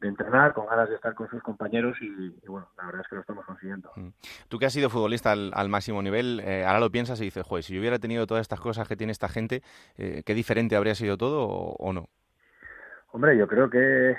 [0.00, 3.08] de entrenar, con ganas de estar con sus compañeros y, y, bueno, la verdad es
[3.08, 3.92] que lo estamos consiguiendo.
[4.48, 7.44] Tú que has sido futbolista al, al máximo nivel, eh, ahora lo piensas y dices,
[7.44, 9.62] joder, si yo hubiera tenido todas estas cosas que tiene esta gente,
[9.96, 12.08] eh, ¿qué diferente habría sido todo o, o, no?
[13.12, 14.16] Hombre, yo creo que,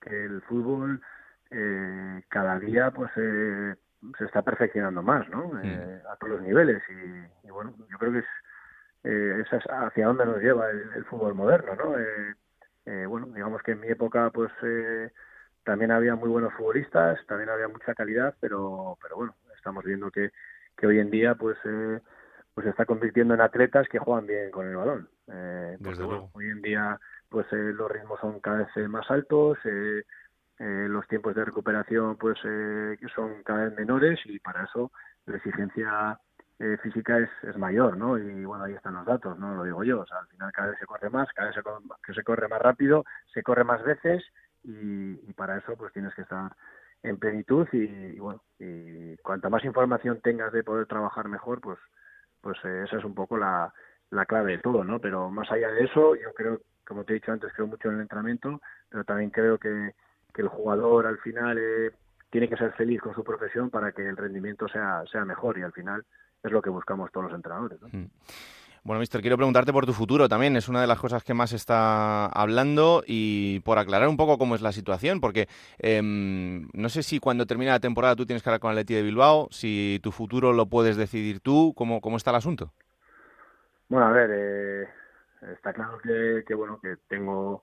[0.00, 1.00] que el fútbol
[1.50, 3.10] eh, cada día pues
[4.18, 5.48] se está perfeccionando más, ¿no?
[5.48, 6.06] Mm.
[6.10, 8.26] a todos los niveles y, y bueno, yo creo que es
[9.04, 11.98] eh, es hacia dónde nos lleva el, el fútbol moderno, ¿no?
[11.98, 12.34] Eh,
[12.86, 15.10] eh, bueno, digamos que en mi época, pues eh,
[15.64, 20.30] también había muy buenos futbolistas, también había mucha calidad, pero, pero bueno, estamos viendo que,
[20.76, 22.00] que hoy en día, pues, eh,
[22.54, 25.08] pues se está convirtiendo en atletas que juegan bien con el balón.
[25.32, 26.98] Eh, porque, bueno, hoy en día,
[27.28, 30.02] pues eh, los ritmos son cada vez eh, más altos, eh,
[30.62, 34.92] eh, los tiempos de recuperación, pues, eh, son cada vez menores y para eso
[35.26, 36.20] la exigencia
[36.60, 38.16] eh, física es, es mayor, ¿no?
[38.16, 40.02] Y bueno, ahí están los datos, no lo digo yo.
[40.02, 41.62] O sea, al final cada vez se corre más, cada vez se,
[42.06, 43.04] que se corre más rápido,
[43.34, 44.22] se corre más veces
[44.62, 46.52] y, para eso pues tienes que estar
[47.02, 51.80] en plenitud y, bueno, y cuanta más información tengas de poder trabajar mejor, pues
[52.40, 53.72] pues eh, esa es un poco la,
[54.10, 55.00] la clave de todo, ¿no?
[55.00, 57.96] Pero más allá de eso, yo creo, como te he dicho antes, creo mucho en
[57.96, 59.94] el entrenamiento, pero también creo que,
[60.32, 61.90] que el jugador al final eh,
[62.30, 65.62] tiene que ser feliz con su profesión para que el rendimiento sea, sea mejor y
[65.62, 66.04] al final
[66.42, 67.80] es lo que buscamos todos los entrenadores.
[67.80, 67.88] ¿no?
[67.92, 68.08] Mm.
[68.84, 70.56] Bueno, mister, quiero preguntarte por tu futuro también.
[70.56, 74.56] Es una de las cosas que más está hablando y por aclarar un poco cómo
[74.56, 75.46] es la situación, porque
[75.78, 78.94] em, no sé si cuando termina la temporada tú tienes que hablar con el Leti
[78.94, 82.72] de Bilbao, si tu futuro lo puedes decidir tú, ¿cómo, cómo está el asunto?
[83.88, 84.88] Bueno, a ver, eh,
[85.52, 87.62] está claro que, que, bueno, que tengo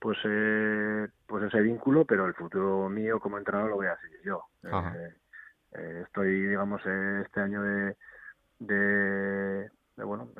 [0.00, 4.20] pues eh, pues ese vínculo, pero el futuro mío como entrenador lo voy a seguir
[4.24, 4.44] yo.
[4.64, 5.14] Eh,
[5.72, 7.96] eh, estoy, digamos, este año de,
[8.58, 10.30] de, bueno,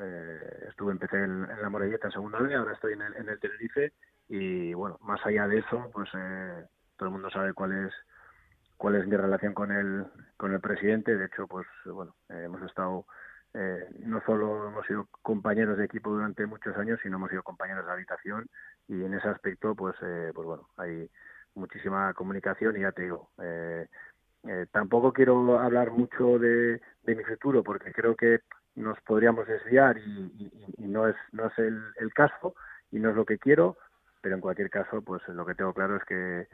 [0.67, 3.93] estuve, empecé en, la Morelleta en segunda vez, ahora estoy en el, en el Tenerife
[4.27, 6.09] y bueno, más allá de eso, pues
[6.97, 7.93] todo el mundo sabe cuál es
[8.77, 10.07] cuál es mi relación con el
[10.37, 11.15] con el presidente.
[11.15, 13.05] De hecho, pues bueno, hemos estado
[13.53, 17.85] eh, no solo hemos sido compañeros de equipo durante muchos años, sino hemos sido compañeros
[17.85, 18.49] de habitación
[18.91, 21.09] y en ese aspecto, pues, eh, pues bueno, hay
[21.55, 23.87] muchísima comunicación y ya te digo, eh,
[24.47, 28.39] eh, tampoco quiero hablar mucho de, mi futuro porque creo que
[28.75, 32.53] nos podríamos desviar y, no es no es el, caso
[32.91, 33.77] y no es lo que quiero,
[34.21, 36.47] pero en cualquier caso, pues lo que tengo claro es que,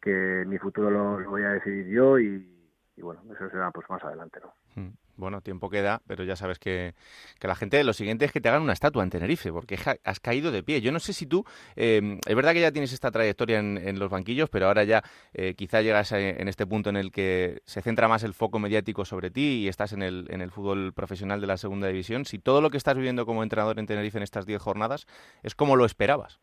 [0.00, 4.04] que mi futuro lo, voy a decidir yo y, y bueno, eso será pues más
[4.04, 4.82] adelante, ¿no?
[4.82, 4.92] Mm.
[5.18, 6.94] Bueno, tiempo queda, pero ya sabes que,
[7.40, 10.20] que, la gente, lo siguiente es que te hagan una estatua en Tenerife, porque has
[10.20, 10.80] caído de pie.
[10.80, 11.44] Yo no sé si tú,
[11.74, 15.02] eh, es verdad que ya tienes esta trayectoria en, los banquillos, pero ahora ya
[15.32, 19.04] eh, quizá llegas en este punto en el que se centra más el foco mediático
[19.04, 22.24] sobre ti y estás en el, en el fútbol profesional de la segunda división.
[22.24, 25.06] Si todo lo que estás viviendo como entrenador en Tenerife en estas 10 jornadas
[25.42, 26.38] es como lo esperabas.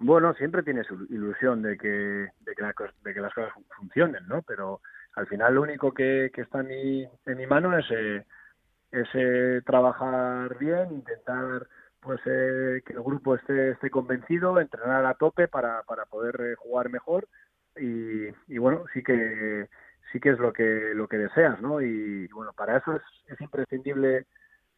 [0.00, 2.54] Bueno, siempre tienes ilusión de que, de
[3.14, 4.42] que las cosas funcionen, ¿no?
[4.42, 4.80] Pero
[5.18, 8.24] al final lo único que, que está en mi, en mi mano es, eh,
[8.92, 11.66] es eh, trabajar bien, intentar
[12.00, 16.88] pues eh, que el grupo esté, esté convencido, entrenar a tope para, para poder jugar
[16.88, 17.26] mejor
[17.76, 19.68] y, y, bueno, sí que
[20.12, 21.80] sí que es lo que lo que deseas, ¿no?
[21.82, 24.26] Y, bueno, para eso es, es imprescindible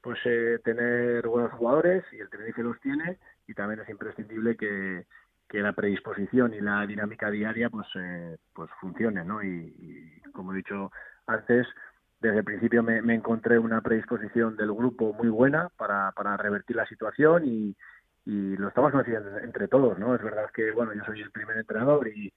[0.01, 0.19] pues
[0.65, 5.05] tener buenos jugadores y el Tenerife los tiene y también es imprescindible que,
[5.51, 10.59] que la predisposición y la dinámica diaria pues eh, pues funcione no y, como he
[10.59, 10.93] dicho
[11.27, 11.67] antes
[12.21, 16.87] desde el principio me, encontré una predisposición del grupo muy buena para, para revertir la
[16.87, 17.77] situación y,
[18.25, 21.57] y lo estamos haciendo entre todos no es verdad que bueno yo soy el primer
[21.57, 22.33] entrenador y,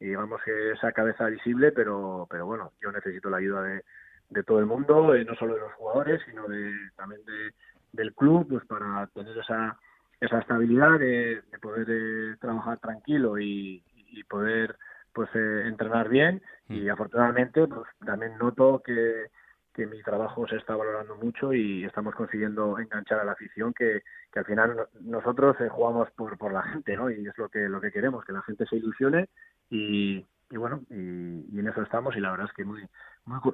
[0.00, 3.84] digamos que esa cabeza visible pero pero bueno yo necesito la ayuda de,
[4.30, 7.52] de todo el mundo eh, no solo de los jugadores sino de también de,
[7.92, 9.78] del club pues para tener esa
[10.24, 13.82] esa estabilidad de, poder eh, trabajar tranquilo y,
[14.28, 14.76] poder
[15.12, 16.90] pues eh, entrenar bien y mm.
[16.90, 19.26] afortunadamente pues también noto que,
[19.74, 24.02] que mi trabajo se está valorando mucho y estamos consiguiendo enganchar a la afición que,
[24.32, 27.10] que al final nosotros eh, jugamos por, por la gente ¿no?
[27.10, 29.28] y es lo que lo que queremos que la gente se ilusione
[29.68, 32.86] y, y bueno y, en eso estamos y la verdad es que muy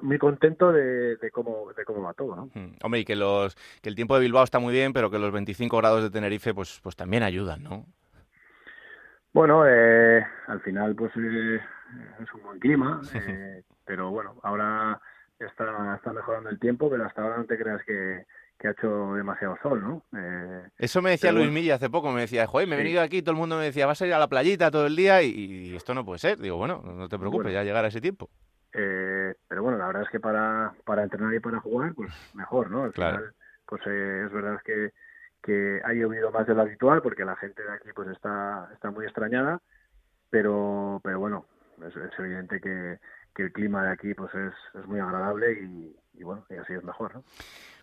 [0.01, 2.49] muy, contento de, cómo, de cómo va todo, ¿no?
[2.53, 2.75] Hmm.
[2.83, 5.31] Hombre, y que, los, que el tiempo de Bilbao está muy bien, pero que los
[5.31, 7.85] 25 grados de Tenerife pues, pues también ayudan, ¿no?
[9.33, 11.61] Bueno, eh, al final pues eh,
[12.21, 14.99] es un buen clima, eh, pero bueno, ahora
[15.39, 18.25] está, está mejorando el tiempo, pero hasta ahora no te creas que,
[18.61, 20.03] que ha hecho demasiado sol, ¿no?
[20.77, 23.31] Eso me decía Luis Milla hace poco, me decía, joder, me he venido aquí, todo
[23.31, 25.95] el mundo me decía, vas a ir a la playita todo el día y, esto
[25.95, 26.37] no puede ser.
[26.37, 28.29] Digo, bueno, no te preocupes, ya llegará ese tiempo.
[28.73, 32.69] Eh, pero bueno, la verdad es que para, para entrenar y para jugar, pues mejor,
[32.69, 32.83] ¿no?
[32.83, 33.17] Al claro.
[33.17, 33.33] final,
[33.65, 34.91] pues eh, es verdad que,
[35.41, 38.91] que ha llovido más de lo habitual porque la gente de aquí pues está, está
[38.91, 39.59] muy extrañada,
[40.29, 41.45] pero, pero bueno,
[41.85, 42.99] es, evidente que,
[43.33, 46.73] que, el clima de aquí pues es, es muy agradable y, y bueno, y así
[46.73, 47.23] es mejor, ¿no?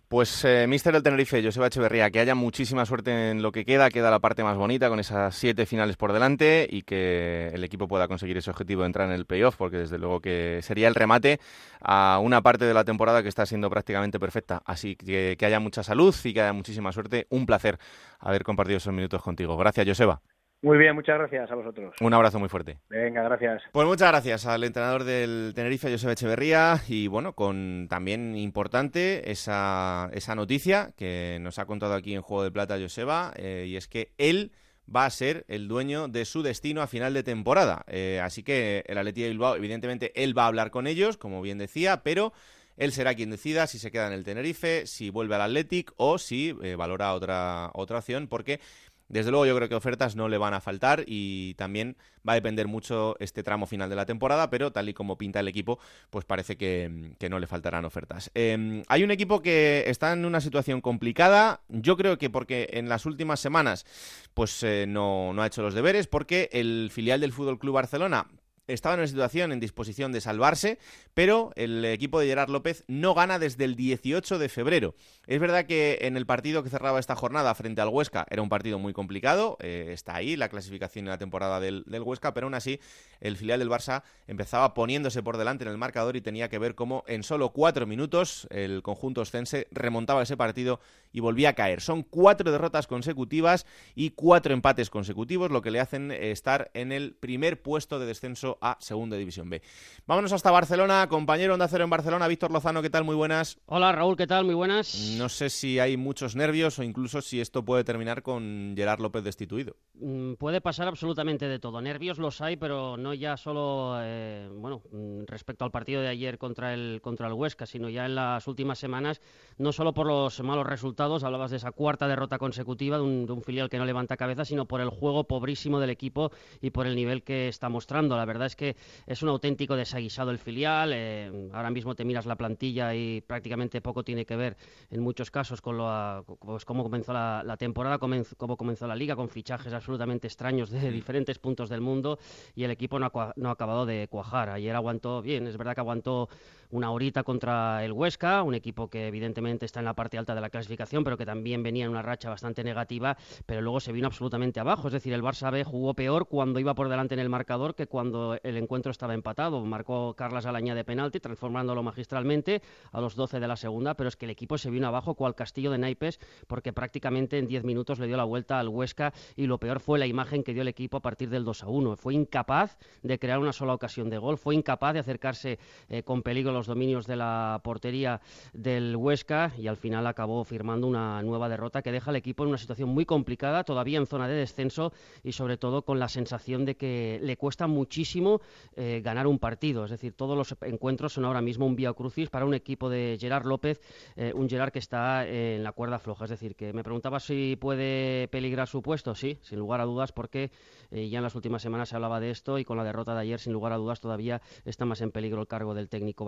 [0.09, 3.91] Pues, eh, Mister del Tenerife, Joseba Echeverría, que haya muchísima suerte en lo que queda,
[3.91, 7.87] queda la parte más bonita con esas siete finales por delante y que el equipo
[7.87, 10.95] pueda conseguir ese objetivo de entrar en el playoff, porque desde luego que sería el
[10.95, 11.39] remate
[11.79, 14.63] a una parte de la temporada que está siendo prácticamente perfecta.
[14.65, 17.27] Así que que haya mucha salud y que haya muchísima suerte.
[17.29, 17.77] Un placer
[18.17, 19.57] haber compartido esos minutos contigo.
[19.57, 20.23] Gracias, Joseba.
[20.61, 21.95] Muy bien, muchas gracias a vosotros.
[22.01, 22.79] Un abrazo muy fuerte.
[22.89, 23.63] Venga, gracias.
[23.71, 30.09] Pues muchas gracias al entrenador del Tenerife, José Echeverría, y bueno, con también importante esa,
[30.11, 33.87] esa noticia que nos ha contado aquí en Juego de Plata Joseba, eh, y es
[33.87, 34.51] que él
[34.93, 37.85] va a ser el dueño de su destino a final de temporada.
[37.87, 41.41] Eh, así que el Atleti de Bilbao, evidentemente, él va a hablar con ellos, como
[41.41, 42.33] bien decía, pero
[42.75, 46.17] Él será quien decida si se queda en el Tenerife, si vuelve al Athletic o
[46.17, 48.61] si eh, valora otra, otra opción, porque
[49.09, 51.97] desde luego yo creo que ofertas no le van a faltar y también
[52.27, 55.39] va a depender mucho este tramo final de la temporada, pero tal y como pinta
[55.39, 55.79] el equipo,
[56.09, 58.31] pues parece que, no le faltarán ofertas.
[58.33, 62.89] Em, hay un equipo que está en una situación complicada, yo creo que porque en
[62.89, 63.85] las últimas semanas
[64.33, 68.27] pues eh, no, no ha hecho los deberes, porque el filial del Fútbol Club Barcelona
[68.73, 70.77] estaba en una situación en disposición de salvarse,
[71.13, 74.95] pero el equipo de Gerard López no gana desde el 18 de febrero.
[75.27, 78.49] Es verdad que en el partido que cerraba esta jornada frente al Huesca era un
[78.49, 82.53] partido muy complicado, eh, está ahí la clasificación en la temporada del, Huesca, pero aún
[82.53, 82.79] así
[83.19, 86.75] el filial del Barça empezaba poniéndose por delante en el marcador y tenía que ver
[86.75, 90.79] cómo en solo cuatro minutos el conjunto ostense remontaba ese partido
[91.11, 91.81] y volvía a caer.
[91.81, 97.13] Son cuatro derrotas consecutivas y cuatro empates consecutivos, lo que le hacen estar en el
[97.15, 99.61] primer puesto de descenso a Segunda División B.
[100.05, 103.03] Vámonos hasta Barcelona, compañero Onda Cero en Barcelona, Víctor Lozano, ¿qué tal?
[103.03, 103.59] Muy buenas.
[103.65, 104.45] Hola Raúl, ¿qué tal?
[104.45, 105.15] Muy buenas.
[105.17, 109.23] No sé si hay muchos nervios o incluso si esto puede terminar con Gerard López
[109.23, 109.75] destituido.
[109.95, 111.81] Mm, puede pasar absolutamente de todo.
[111.81, 116.37] Nervios los hay, pero no ya solo, eh, bueno, mm, respecto al partido de ayer
[116.37, 119.21] contra el, contra el Huesca, sino ya en las últimas semanas,
[119.57, 123.31] no solo por los malos resultados, hablabas de esa cuarta derrota consecutiva de un, de
[123.31, 126.31] un filial que no levanta cabeza, sino por el juego pobrísimo del equipo
[126.61, 128.17] y por el nivel que está mostrando.
[128.17, 128.75] La verdad es que
[129.07, 130.91] es un auténtico desaguisado el filial.
[130.93, 134.57] Eh, ahora mismo te miras la plantilla y prácticamente poco tiene que ver
[134.91, 139.29] en muchos casos con lo, pues, cómo comenzó la, temporada, cómo comenzó la liga, con
[139.29, 142.19] fichajes absolutamente extraños de diferentes puntos del mundo
[142.55, 144.49] y el equipo no ha, no ha acabado de cuajar.
[144.49, 146.29] Ayer aguantó bien, es verdad que aguantó
[146.71, 150.41] una horita contra el Huesca, un equipo que evidentemente está en la parte alta de
[150.41, 154.07] la clasificación, pero que también venía en una racha bastante negativa, pero luego se vino
[154.07, 154.87] absolutamente abajo.
[154.87, 157.87] Es decir, el Barça B jugó peor cuando iba por delante en el marcador que
[157.87, 159.63] cuando el encuentro estaba empatado.
[159.65, 162.61] Marcó Carlas Alaña de penalti, transformándolo magistralmente
[162.91, 165.35] a los 12 de la segunda, pero es que el equipo se vino abajo cual
[165.35, 169.47] castillo de naipes, porque prácticamente en 10 minutos le dio la vuelta al Huesca y
[169.47, 171.95] lo peor fue la imagen que dio el equipo a partir del 2 a 1.
[171.95, 175.59] Fue incapaz de crear una sola ocasión de gol, fue incapaz de acercarse
[175.89, 178.19] eh, con peligro los dominios de la portería
[178.53, 182.49] del Huesca y al final acabó firmando una nueva derrota que deja al equipo en
[182.49, 184.91] una situación muy complicada, todavía en zona de descenso
[185.23, 188.41] y sobre todo con la sensación de que le cuesta muchísimo
[188.75, 189.85] eh, ganar un partido.
[189.85, 193.17] Es decir, todos los encuentros son ahora mismo un vía crucis para un equipo de
[193.19, 193.79] Gerard López,
[194.17, 196.25] eh, un Gerard que está en la cuerda floja.
[196.25, 199.15] Es decir, que me preguntaba si puede peligrar su puesto.
[199.15, 200.51] Sí, sin lugar a dudas, porque
[200.91, 203.21] eh, ya en las últimas semanas se hablaba de esto y con la derrota de
[203.21, 206.25] ayer, sin lugar a dudas, todavía está más en peligro el cargo del técnico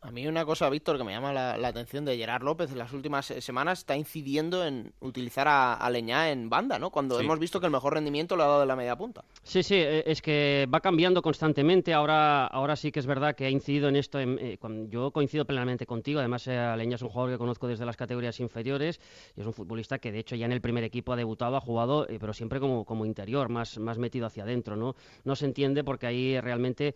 [0.00, 2.92] A mí una cosa, Víctor, que me llama la, atención de Gerard López en las
[2.92, 6.90] últimas eh, semanas está incidiendo en utilizar a, Leñá en banda, ¿no?
[6.90, 9.24] Cuando hemos visto que el mejor rendimiento lo ha dado de la media punta.
[9.42, 11.92] Sí, sí, eh, es que va cambiando constantemente.
[11.92, 14.18] Ahora, ahora sí que es verdad que ha incidido en esto.
[14.20, 14.58] Eh,
[14.88, 16.20] yo coincido plenamente contigo.
[16.20, 19.00] Además, Leña es un jugador que conozco desde las categorías inferiores
[19.36, 21.60] y es un futbolista que, de hecho, ya en el primer equipo ha debutado, ha
[21.60, 24.94] jugado, pero siempre como, como interior, más, más metido hacia adentro, ¿no?
[25.24, 26.94] No se entiende porque ahí realmente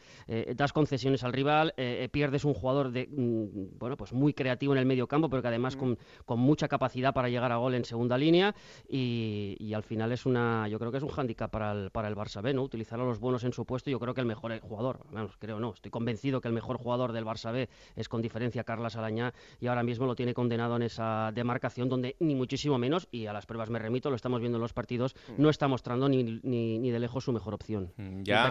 [0.55, 1.75] das concesiones al rival,
[2.11, 5.49] pierdes un jugador de Mm, bueno, pues muy creativo en el medio campo, pero que
[5.49, 8.55] además con, con, mucha capacidad para llegar a gol en segunda línea
[8.89, 12.09] y, y, al final es una, yo creo que es un hándicap para el, para
[12.09, 12.63] el Barça B, ¿no?
[12.63, 15.01] Utilizar a los buenos en su puesto, yo creo que el mejor jugador,
[15.39, 18.97] creo no, estoy convencido que el mejor jugador del Barça B es con diferencia Carlas
[18.97, 23.27] Alañá y ahora mismo lo tiene condenado en esa demarcación donde ni muchísimo menos, y
[23.27, 25.43] a las pruebas me remito, lo estamos viendo en los partidos, mm.
[25.43, 27.93] no está mostrando ni, ni, ni de lejos su mejor opción.
[27.97, 28.51] Mm, ya,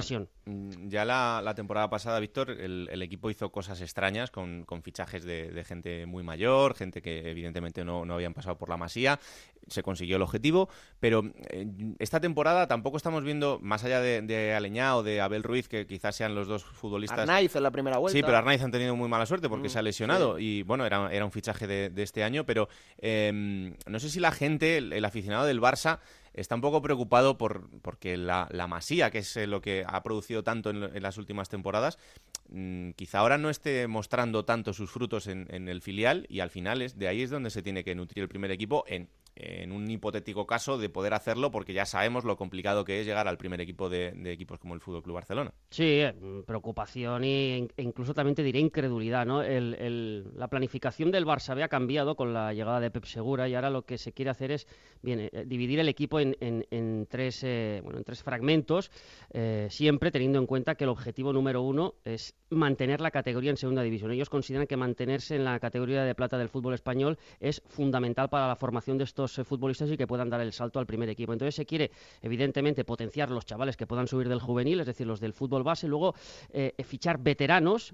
[0.85, 5.23] ya la, la, temporada pasada, Víctor, el, el equipo hizo cosas extrañas con, con fichajes
[5.23, 9.19] de, gente muy mayor, gente que evidentemente no, no, habían pasado por la masía.
[9.67, 10.67] Se consiguió el objetivo,
[10.99, 11.65] pero eh,
[11.99, 15.87] esta temporada tampoco estamos viendo, más allá de, de Aleñá o de Abel Ruiz, que
[15.87, 17.19] quizás sean los dos futbolistas.
[17.19, 18.17] Arnaiz en la primera vuelta.
[18.17, 20.85] Sí, pero Arnaiz han tenido muy mala suerte porque mm, se ha lesionado y bueno,
[20.85, 25.05] era, era un fichaje de, este año, pero em, no sé si la gente, el
[25.05, 25.99] aficionado del Barça,
[26.33, 30.43] está un poco preocupado por porque la, la masía, que es lo que ha producido
[30.43, 31.97] tanto en, las últimas temporadas,
[32.95, 36.81] quizá ahora no esté mostrando tanto sus frutos en, en, el filial y al final
[36.81, 39.89] es de ahí es donde se tiene que nutrir el primer equipo en en un
[39.89, 43.61] hipotético caso de poder hacerlo porque ya sabemos lo complicado que es llegar al primer
[43.61, 45.53] equipo de, equipos como el Fútbol Club Barcelona.
[45.69, 46.13] Sí, eh,
[46.45, 52.33] preocupación e incluso también te diré incredulidad, la planificación del Barça B ha cambiado con
[52.33, 54.67] la llegada de Pep Segura y ahora lo que se quiere hacer es
[55.01, 58.91] bien, eh, dividir el equipo en, tres eh, bueno, en tres fragmentos,
[59.69, 63.81] siempre teniendo en cuenta que el objetivo número uno es mantener la categoría en segunda
[63.81, 64.11] división.
[64.11, 68.47] Ellos consideran que mantenerse en la categoría de plata del fútbol español es fundamental para
[68.47, 71.09] la formación de estos estos eh, futbolistas y que puedan dar el salto al primer
[71.09, 71.33] equipo.
[71.33, 75.19] Entonces se quiere, evidentemente, potenciar los chavales que puedan subir del juvenil, es decir, los
[75.19, 76.15] del fútbol base, luego
[76.51, 77.93] eh, fichar veteranos,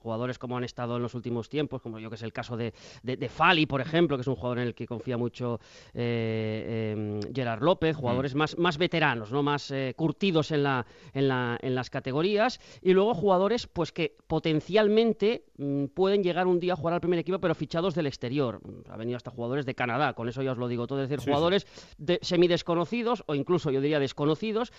[0.00, 2.72] jugadores como han estado en los últimos tiempos, como yo que es el caso de,
[3.02, 5.60] de, Fali, por ejemplo, que es un jugador en el que confía mucho
[5.94, 8.38] em, Gerard López, jugadores mm.
[8.38, 13.14] más, más veteranos, no más curtidos en, la, en, la, en las categorías, y luego
[13.14, 17.54] jugadores pues que potencialmente mm, pueden llegar un día a jugar al primer equipo, pero
[17.54, 18.60] fichados del exterior.
[18.88, 21.24] Ha venido hasta jugadores de Canadá, con eso ya os lo digo todo, es decir,
[21.24, 21.66] jugadores
[21.98, 24.72] de, semidesconocidos o incluso yo diría desconocidos,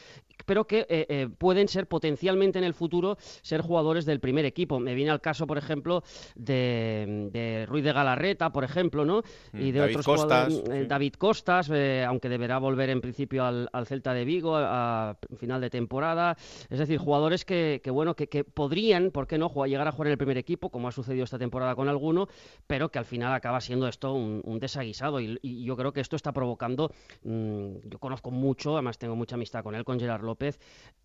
[0.45, 4.80] pero que eh, eh, pueden ser potencialmente en el futuro ser jugadores del primer equipo.
[4.80, 6.03] Me viene al caso, por ejemplo,
[6.36, 9.22] de, Ruiz de Galarreta, por ejemplo, ¿no?
[9.53, 11.72] Mm, y de David otros Costas, jugadores, eh, David Costas,
[12.07, 16.36] aunque deberá volver en principio al, Celta de Vigo a, final de temporada.
[16.69, 20.11] Es decir, jugadores que, bueno, que, que, podrían, ¿por qué no?, llegar a jugar en
[20.14, 22.28] el primer equipo, como ha sucedido esta temporada con alguno,
[22.65, 25.19] pero que al final acaba siendo esto un, desaguisado.
[25.19, 26.91] Y, yo creo que esto está provocando,
[27.23, 30.59] mm, yo conozco mucho, además tengo mucha amistad con él, con Gerard López,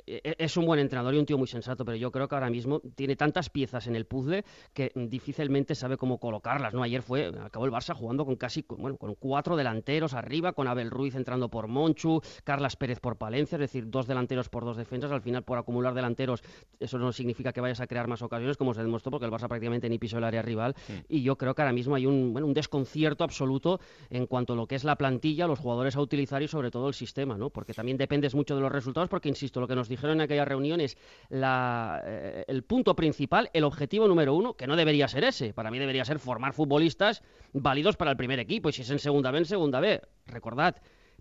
[0.06, 2.34] e, e, es un buen entrenador y un tío muy sensato, pero yo creo que
[2.34, 6.82] ahora mismo tiene tantas piezas en el puzzle que difícilmente sabe cómo colocarlas, ¿no?
[6.82, 10.90] Ayer fue, acabó el Barça jugando con casi, bueno, con cuatro delanteros arriba, con Abel
[10.90, 15.10] Ruiz entrando por Monchu, Carlas Pérez por Palencia, es decir, dos delanteros por dos defensas,
[15.10, 16.42] al final por acumular delanteros
[16.80, 19.48] eso no significa que vayas a crear más ocasiones, como se demostró, porque el Barça
[19.48, 20.74] prácticamente ni pisó el área rival,
[21.08, 23.71] y yo creo que ahora mismo hay un, bueno, un desconcierto absoluto
[24.10, 26.88] en cuanto a lo que es la plantilla, los jugadores a utilizar y sobre todo
[26.88, 27.50] el sistema, ¿no?
[27.50, 30.44] Porque también dependes mucho de los resultados, porque insisto, lo que nos dijeron en aquella
[30.44, 30.96] reunión es
[31.30, 35.78] eh, el punto principal, el objetivo número uno, que no debería ser ese, para mí
[35.78, 37.22] debería ser formar futbolistas
[37.52, 40.00] válidos para el primer equipo, y si es en segunda B, en segunda B.
[40.26, 40.76] Recordad,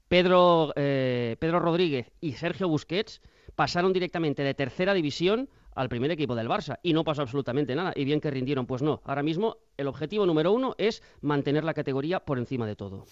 [0.07, 3.21] Pedro, eh, Pedro Rodríguez y Sergio Busquets
[3.55, 7.93] pasaron directamente de tercera división al primer equipo del Barça y no pasó absolutamente nada.
[7.95, 9.01] Y bien que rindieron, pues no.
[9.05, 13.05] Ahora mismo el objetivo número uno es mantener la categoría por encima de todo.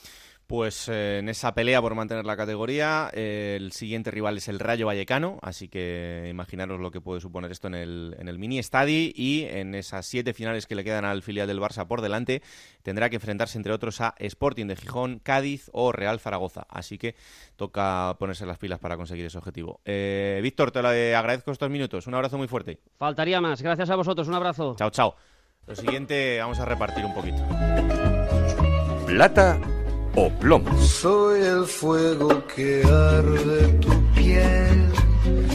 [0.49, 4.57] Pues eh, en esa pelea por mantener la categoría, eh, el siguiente rival es el
[4.57, 8.57] Rayo Vallecano, así que imaginaros lo que puede suponer esto en el, en el mini
[8.57, 12.41] estadi y en esas siete finales que le quedan al filial del Barça por delante,
[12.81, 16.65] tendrá que enfrentarse entre otros a Sporting de Gijón, Cádiz o Real Zaragoza.
[16.67, 17.13] Así que
[17.55, 19.81] toca ponerse las pilas para conseguir ese objetivo.
[19.85, 22.07] Eh, Víctor, te lo agradezco estos minutos.
[22.07, 22.80] Un abrazo muy fuerte.
[22.97, 23.61] Faltaría más.
[23.61, 24.27] Gracias a vosotros.
[24.27, 24.76] Un abrazo.
[24.80, 25.15] Chao, chao.
[25.67, 27.45] Lo siguiente, vamos a repartir un poquito.
[29.05, 29.59] Plata
[30.15, 30.77] o plomo.
[30.81, 34.91] Soy el fuego que arde tu piel.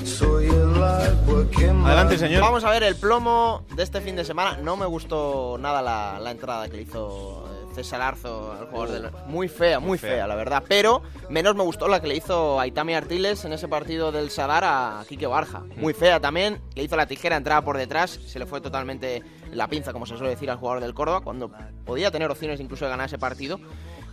[0.05, 2.43] Soy el agua que Adelante, señor.
[2.43, 4.59] Vamos a ver el plomo de este fin de semana.
[4.59, 9.11] No me gustó nada la, entrada que le hizo eh, César Arzo, al jugador del...
[9.27, 10.27] Muy fea, muy, fea.
[10.27, 10.63] la verdad.
[10.69, 14.31] Pero menos me gustó la que le hizo a Itami Artiles en ese partido del
[14.31, 15.63] Sadar a Quique Barja.
[15.77, 15.97] Muy mm.
[15.97, 16.61] fea también.
[16.75, 18.11] Le hizo la tijera, entrada por detrás.
[18.27, 19.23] Se le fue totalmente
[19.53, 21.51] la pinza, como se suele decir al jugador del Córdoba, cuando
[21.85, 23.59] podía tener opciones incluso de ganar ese partido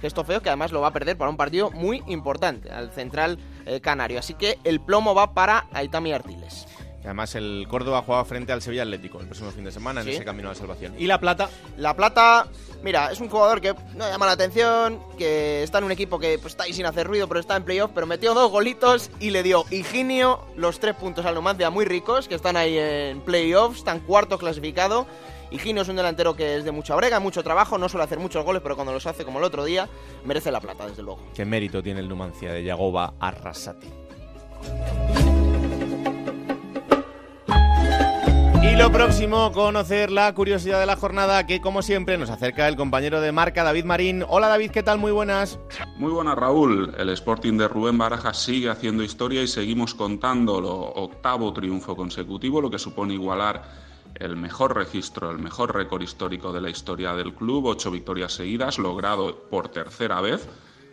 [0.01, 3.37] gesto feo que además lo va a perder para un partido muy importante al central
[3.65, 4.19] eh, canario.
[4.19, 6.67] Así que el plomo va para Aitami Artiles.
[7.03, 10.25] además el Córdoba juega frente al Sevilla Atlético el próximo fin de semana en ese
[10.25, 10.93] camino a la salvación.
[10.97, 11.49] ¿Y la Plata?
[11.77, 12.47] La Plata,
[12.83, 16.37] mira, es un jugador que no llama la atención, que está en un equipo que
[16.39, 19.29] pues, está ahí sin hacer ruido, pero está en playoff, pero metió dos golitos y
[19.29, 23.79] le dio Higinio los tres puntos al Numancia muy ricos, que están ahí en playoffs,
[23.79, 25.05] están cuarto clasificado.
[25.51, 28.19] Y Gino es un delantero que es de mucha brega, mucho trabajo, no suele hacer
[28.19, 29.89] muchos goles, pero cuando los hace como el otro día,
[30.23, 31.19] merece la plata, desde luego.
[31.35, 33.89] Qué mérito tiene el Numancia de Yagoba Arrasati.
[38.63, 42.77] Y lo próximo, conocer la curiosidad de la jornada que, como siempre, nos acerca el
[42.77, 44.23] compañero de marca, David Marín.
[44.29, 44.99] Hola David, ¿qué tal?
[44.99, 45.59] Muy buenas.
[45.97, 46.95] Muy buenas, Raúl.
[46.97, 52.61] El Sporting de Rubén Barajas sigue haciendo historia y seguimos contando lo octavo triunfo consecutivo,
[52.61, 53.90] lo que supone igualar
[54.21, 58.77] el mejor registro, el mejor récord histórico de la historia del club, ocho victorias seguidas,
[58.77, 60.47] logrado por tercera vez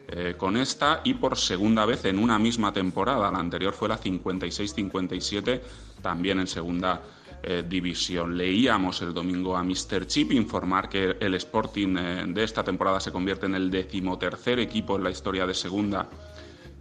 [0.09, 3.31] eh, con esta y por segunda vez en una misma temporada.
[3.31, 5.61] La anterior fue la 56-57,
[6.01, 7.03] también en segunda
[7.43, 8.37] eh, división.
[8.37, 10.07] Leíamos el domingo a Mr.
[10.07, 14.97] Chip informar que el Sporting eh, de esta temporada se convierte en el decimotercer equipo
[14.97, 16.09] en la historia de segunda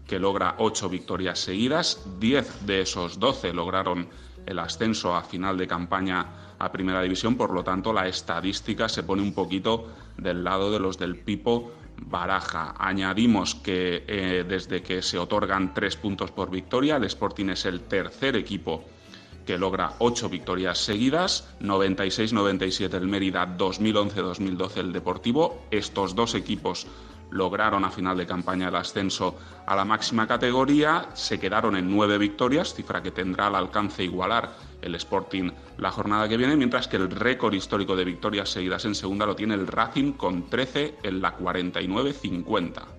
[0.08, 2.04] que logra ocho victorias seguidas.
[2.20, 4.08] Diez de esos doce lograron
[4.46, 6.26] el ascenso a final de campaña
[6.58, 10.80] a Primera División, por lo tanto la estadística se pone un poquito del lado de
[10.80, 12.76] los del Pipo Baraja.
[12.78, 17.82] Añadimos que eh, desde que se otorgan tres puntos por victoria, el Sporting es el
[17.82, 18.84] tercer equipo
[19.46, 25.64] que logra ocho victorias seguidas, 96-97 el Mérida, 2011-2012 el Deportivo.
[25.72, 26.86] Estos dos equipos
[27.32, 32.18] lograron a final de campaña el ascenso a la máxima categoría, se quedaron en nueve
[32.18, 34.52] victorias, cifra que tendrá al alcance igualar
[34.82, 38.96] el Sporting la jornada que viene, mientras que el récord histórico de victorias seguidas en
[38.96, 42.97] segunda lo tiene el Racing con 13 en la 49-50.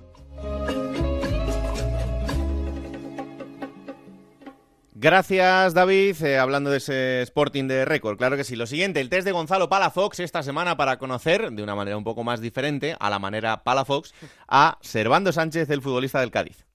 [5.00, 6.20] Gracias, David.
[6.24, 8.56] Eh, hablando de ese Sporting de récord, claro que sí.
[8.56, 12.02] Lo siguiente, el test de Gonzalo Palafox esta semana para conocer, de una manera un
[12.02, 14.12] poco más diferente, a la manera Palafox,
[14.48, 16.66] a Servando Sánchez, el futbolista del Cádiz.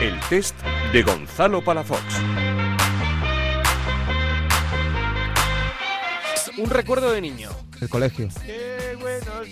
[0.00, 0.56] El test
[0.90, 2.02] de Gonzalo Palafox.
[6.56, 7.50] Un recuerdo de niño.
[7.78, 8.30] El colegio.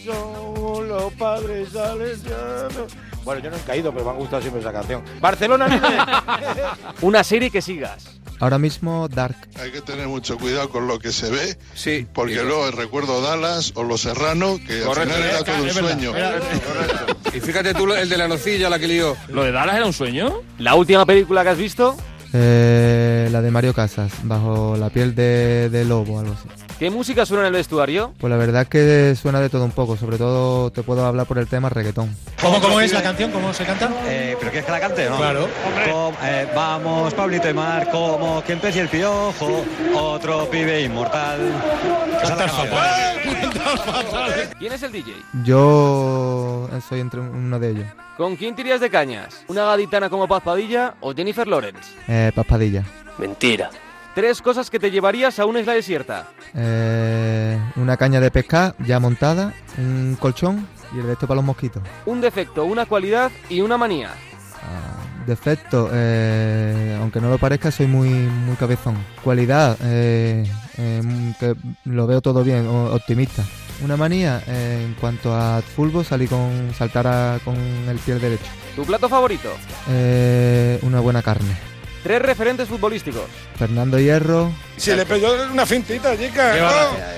[0.05, 2.93] Son los padres salesianos.
[3.25, 5.03] Bueno, yo no he caído, pero me ha gustado siempre esa canción.
[5.21, 8.05] Barcelona, Una serie que sigas.
[8.41, 9.37] Ahora mismo Dark.
[9.61, 13.73] Hay que tener mucho cuidado con lo que se ve, sí, porque luego recuerdo Dallas
[13.77, 16.13] o Los Serrano, que al final era todo un sueño.
[17.33, 19.17] Y fíjate tú el de la nocilla, la que lió.
[19.29, 20.43] ¿Lo de Dallas era un sueño?
[20.59, 21.97] ¿La última película que has visto?
[22.33, 26.64] Eh, la de Mario Casas, bajo la piel de, de lobo, algo así.
[26.85, 28.13] ¿Qué música suena en el vestuario?
[28.21, 31.27] Pues la verdad es que suena de todo un poco, sobre todo te puedo hablar
[31.27, 32.15] por el tema reggaetón.
[32.43, 33.31] ¿Cómo, cómo es la canción?
[33.31, 33.89] ¿Cómo se canta?
[34.07, 35.17] Eh, ¿Pero quieres que la cante no?
[35.17, 35.49] Claro.
[35.91, 41.39] Com- eh, vamos, Pablito y Mar, como quien pese el piojo, otro pibe inmortal.
[42.21, 42.69] Canción.
[44.59, 45.15] ¿Quién es el DJ?
[45.43, 47.87] Yo soy entre uno de ellos.
[48.19, 49.43] ¿Con quién tirías de cañas?
[49.49, 51.95] ¿Una gaditana como Paz Padilla o Jennifer Lawrence?
[52.09, 52.85] Eh, Paspadilla.
[53.17, 53.71] Mentira.
[54.15, 56.29] Tres cosas que te llevarías a una isla desierta.
[56.55, 61.83] Eh, una caña de pescar ya montada, un colchón y el resto para los mosquitos.
[62.07, 64.11] Un defecto, una cualidad y una manía.
[65.27, 68.95] Defecto, eh, aunque no lo parezca, soy muy, muy cabezón.
[69.23, 70.45] Cualidad, eh,
[70.77, 73.43] eh, que lo veo todo bien, optimista.
[73.83, 78.45] Una manía, eh, en cuanto a fútbol, salí con saltar a- con el pie derecho.
[78.77, 79.49] ¿Tu plato favorito?
[79.89, 81.57] Eh, una buena carne.
[82.05, 83.25] Tres referentes futbolísticos.
[83.59, 86.55] Fernando Hierro, Se le pegó una fintita, chica.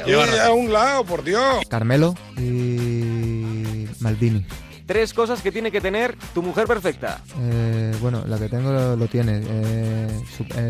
[0.07, 0.41] ¿no?
[0.43, 1.67] a un lado, por Dios.
[1.69, 4.47] Carmelo y Maldini.
[4.87, 7.21] Tres cosas que tiene que tener tu mujer perfecta.
[7.43, 9.43] Eh, bueno, la que tengo lo, lo tiene.
[9.45, 10.09] Eh,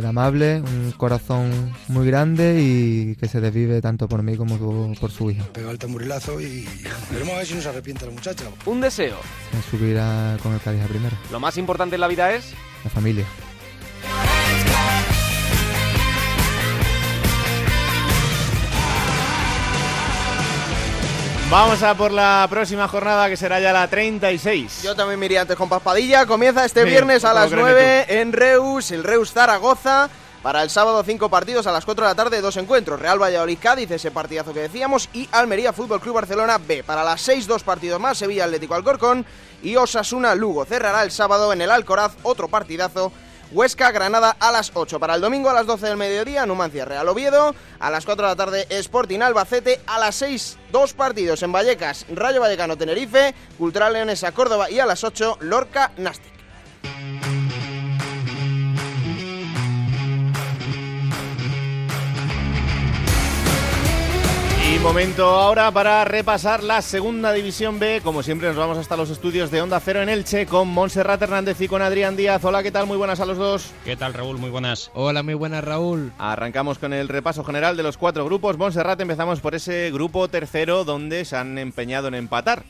[0.08, 5.30] amable, un corazón muy grande y que se desvive tanto por mí como por, su
[5.30, 5.44] hija.
[5.52, 6.66] Pegó el tamborilazo y
[7.10, 8.44] veremos a ver si no se arrepiente la muchacha.
[8.64, 9.18] Un deseo.
[9.70, 11.18] Subir a- con el Cádiz a primera.
[11.30, 12.54] Lo más importante en la vida es...
[12.84, 13.26] La familia.
[21.50, 24.82] Vamos a por la próxima jornada que será ya la 36.
[24.82, 26.26] Yo también me iría antes con Paspadilla.
[26.26, 30.10] Comienza este Sí, viernes a las lo que 9 en Reus, el Reus Zaragoza.
[30.42, 33.00] Para el sábado, cinco partidos a las 4 de la tarde, dos encuentros.
[33.00, 36.84] Real Valladolid Cádiz, ese partidazo que decíamos, y Almería Fútbol Club Barcelona B.
[36.84, 39.24] Para las 6, dos partidos más, Sevilla Atlético Alcorcón
[39.62, 40.64] y Osasuna Lugo.
[40.64, 43.12] Cerrará el sábado en el Alcoraz, otro partidazo.
[43.52, 44.98] Huesca, Granada a las 8.
[44.98, 47.54] Para el domingo a las 12 del mediodía, Numancia Real Oviedo.
[47.78, 49.80] A las 4 de la tarde, Sporting Albacete.
[49.86, 53.34] A las 6, dos partidos en Vallecas, Rayo Vallecano Tenerife.
[53.58, 54.70] Cultural Leonesa Córdoba.
[54.70, 57.35] Y a las 8, Lorca Nastic.
[64.86, 68.00] Momento ahora para repasar la segunda división B.
[68.04, 71.60] Como siempre nos vamos hasta los estudios de Onda Cero en Elche con Montserrat Hernández
[71.60, 72.44] y con Adrián Díaz.
[72.44, 72.86] Hola, ¿qué tal?
[72.86, 73.72] Muy buenas a los dos.
[73.84, 74.38] ¿Qué tal, Raúl?
[74.38, 74.92] Muy buenas.
[74.94, 76.12] Hola, muy buenas, Raúl.
[76.18, 78.58] Arrancamos con el repaso general de los cuatro grupos.
[78.58, 82.62] Montserrat, empezamos por ese grupo tercero donde se han empeñado en empatar.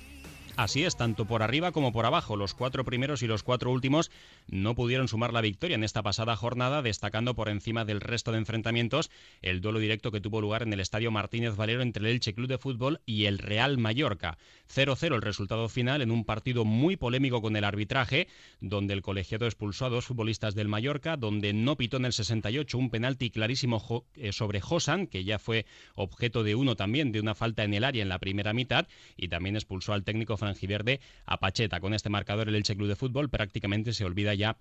[0.57, 2.35] Así es, tanto por arriba como por abajo.
[2.35, 4.11] Los cuatro primeros y los cuatro últimos
[4.47, 8.39] no pudieron sumar la victoria en esta pasada jornada, destacando por encima del resto de
[8.39, 9.11] enfrentamientos
[9.43, 12.49] el duelo directo que tuvo lugar en el Estadio Martínez Valero entre el Elche Club
[12.49, 14.39] de Fútbol y el Real Mallorca.
[14.75, 18.27] 0-0 el resultado final en un partido muy polémico con el arbitraje,
[18.61, 22.79] donde el colegiado expulsó a dos futbolistas del Mallorca, donde no pitó en el 68
[22.79, 25.67] un penalti clarísimo eh, sobre Josan, que ya fue
[25.97, 28.89] objeto de uno también de una falta en el área en la primera mitad,
[29.19, 31.81] y también expulsó al técnico franjiverde a Pacheta.
[31.81, 34.59] Con este marcador el Elche Club de Fútbol prácticamente se olvida ya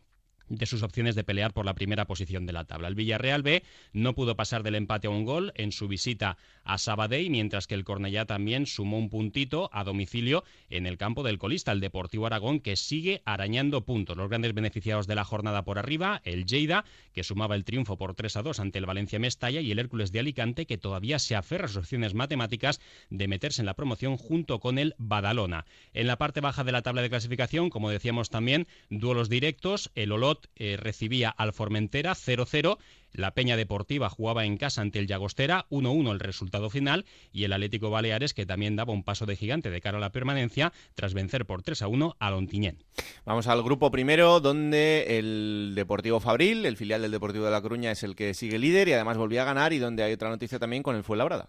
[0.50, 2.88] de sus opciones de pelear por la primera posición de la tabla.
[2.88, 3.64] El Villarreal B
[3.94, 7.76] no pudo pasar del empate a un gol en su visita a Sabadell, mientras que
[7.76, 12.26] el Cornellá también sumó un puntito a domicilio en el campo del colista, el Deportivo
[12.26, 14.18] Aragón, que sigue arañando puntos.
[14.18, 18.16] Los grandes beneficiados de la jornada por arriba, el Lleida, que sumaba el triunfo por
[18.16, 21.36] 3 a 2 ante el Valencia Mestalla, y el Hércules de Alicante, que todavía se
[21.36, 25.66] aferra a sus opciones matemáticas de meterse en la promoción junto con el Badalona.
[25.94, 30.12] En la parte baja de la tabla de clasificación, como decíamos también, duelos directos, el
[30.12, 32.78] Olot Eh, recibía al Formentera 0-0.
[33.12, 37.54] La Peña Deportiva jugaba en casa ante el Llagostera, 1-1 el resultado final, y el
[37.54, 41.14] Atlético Baleares, que también daba un paso de gigante de cara a la permanencia, tras
[41.14, 42.84] vencer por 3-1 a Lontiñén.
[43.26, 47.92] Vamos al grupo primero, donde el Deportivo Fabril, el filial del Deportivo de La Coruña,
[47.92, 50.60] es el que sigue líder y además volvió a ganar, y donde hay otra noticia
[50.60, 51.48] también con el Fuenlabrada.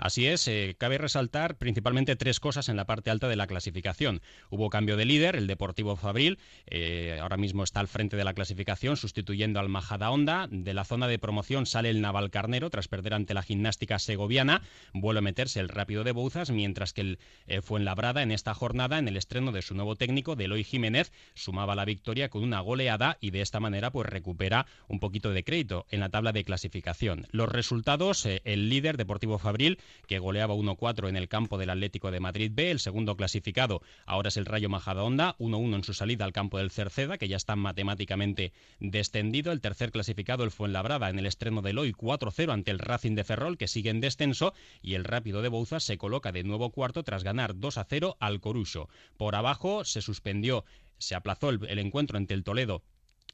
[0.00, 4.22] Así es, eh, cabe resaltar principalmente tres cosas en la parte alta de la clasificación.
[4.48, 8.32] Hubo cambio de líder, el Deportivo Fabril, eh, ahora mismo está al frente de la
[8.32, 10.48] clasificación, sustituyendo al Majada Honda.
[10.50, 14.62] De la zona de promoción sale el Naval Carnero, tras perder ante la gimnástica segoviana.
[14.94, 18.98] Vuelve a meterse el Rápido de Bouzas, mientras que el eh, Fuenlabrada en esta jornada,
[18.98, 22.60] en el estreno de su nuevo técnico, de Eloy Jiménez, sumaba la victoria con una
[22.60, 26.44] goleada y de esta manera pues recupera un poquito de crédito en la tabla de
[26.44, 27.26] clasificación.
[27.32, 32.20] Los resultados, el líder Deportivo Fabril que goleaba 1-4 en el campo del Atlético de
[32.20, 32.70] Madrid B.
[32.70, 36.70] El segundo clasificado ahora es el Rayo Majadahonda, 1-1 en su salida al campo del
[36.70, 39.52] Cerceda, que ya está matemáticamente descendido.
[39.52, 43.24] El tercer clasificado, el Fuenlabrada, en el estreno del hoy 4-0 ante el Racing de
[43.24, 44.54] Ferrol, que sigue en descenso.
[44.82, 48.88] Y el Rápido de Bouzas se coloca de nuevo cuarto tras ganar 2-0 al Coruso.
[49.16, 50.64] Por abajo se suspendió,
[50.98, 52.82] se aplazó el, el encuentro entre el Toledo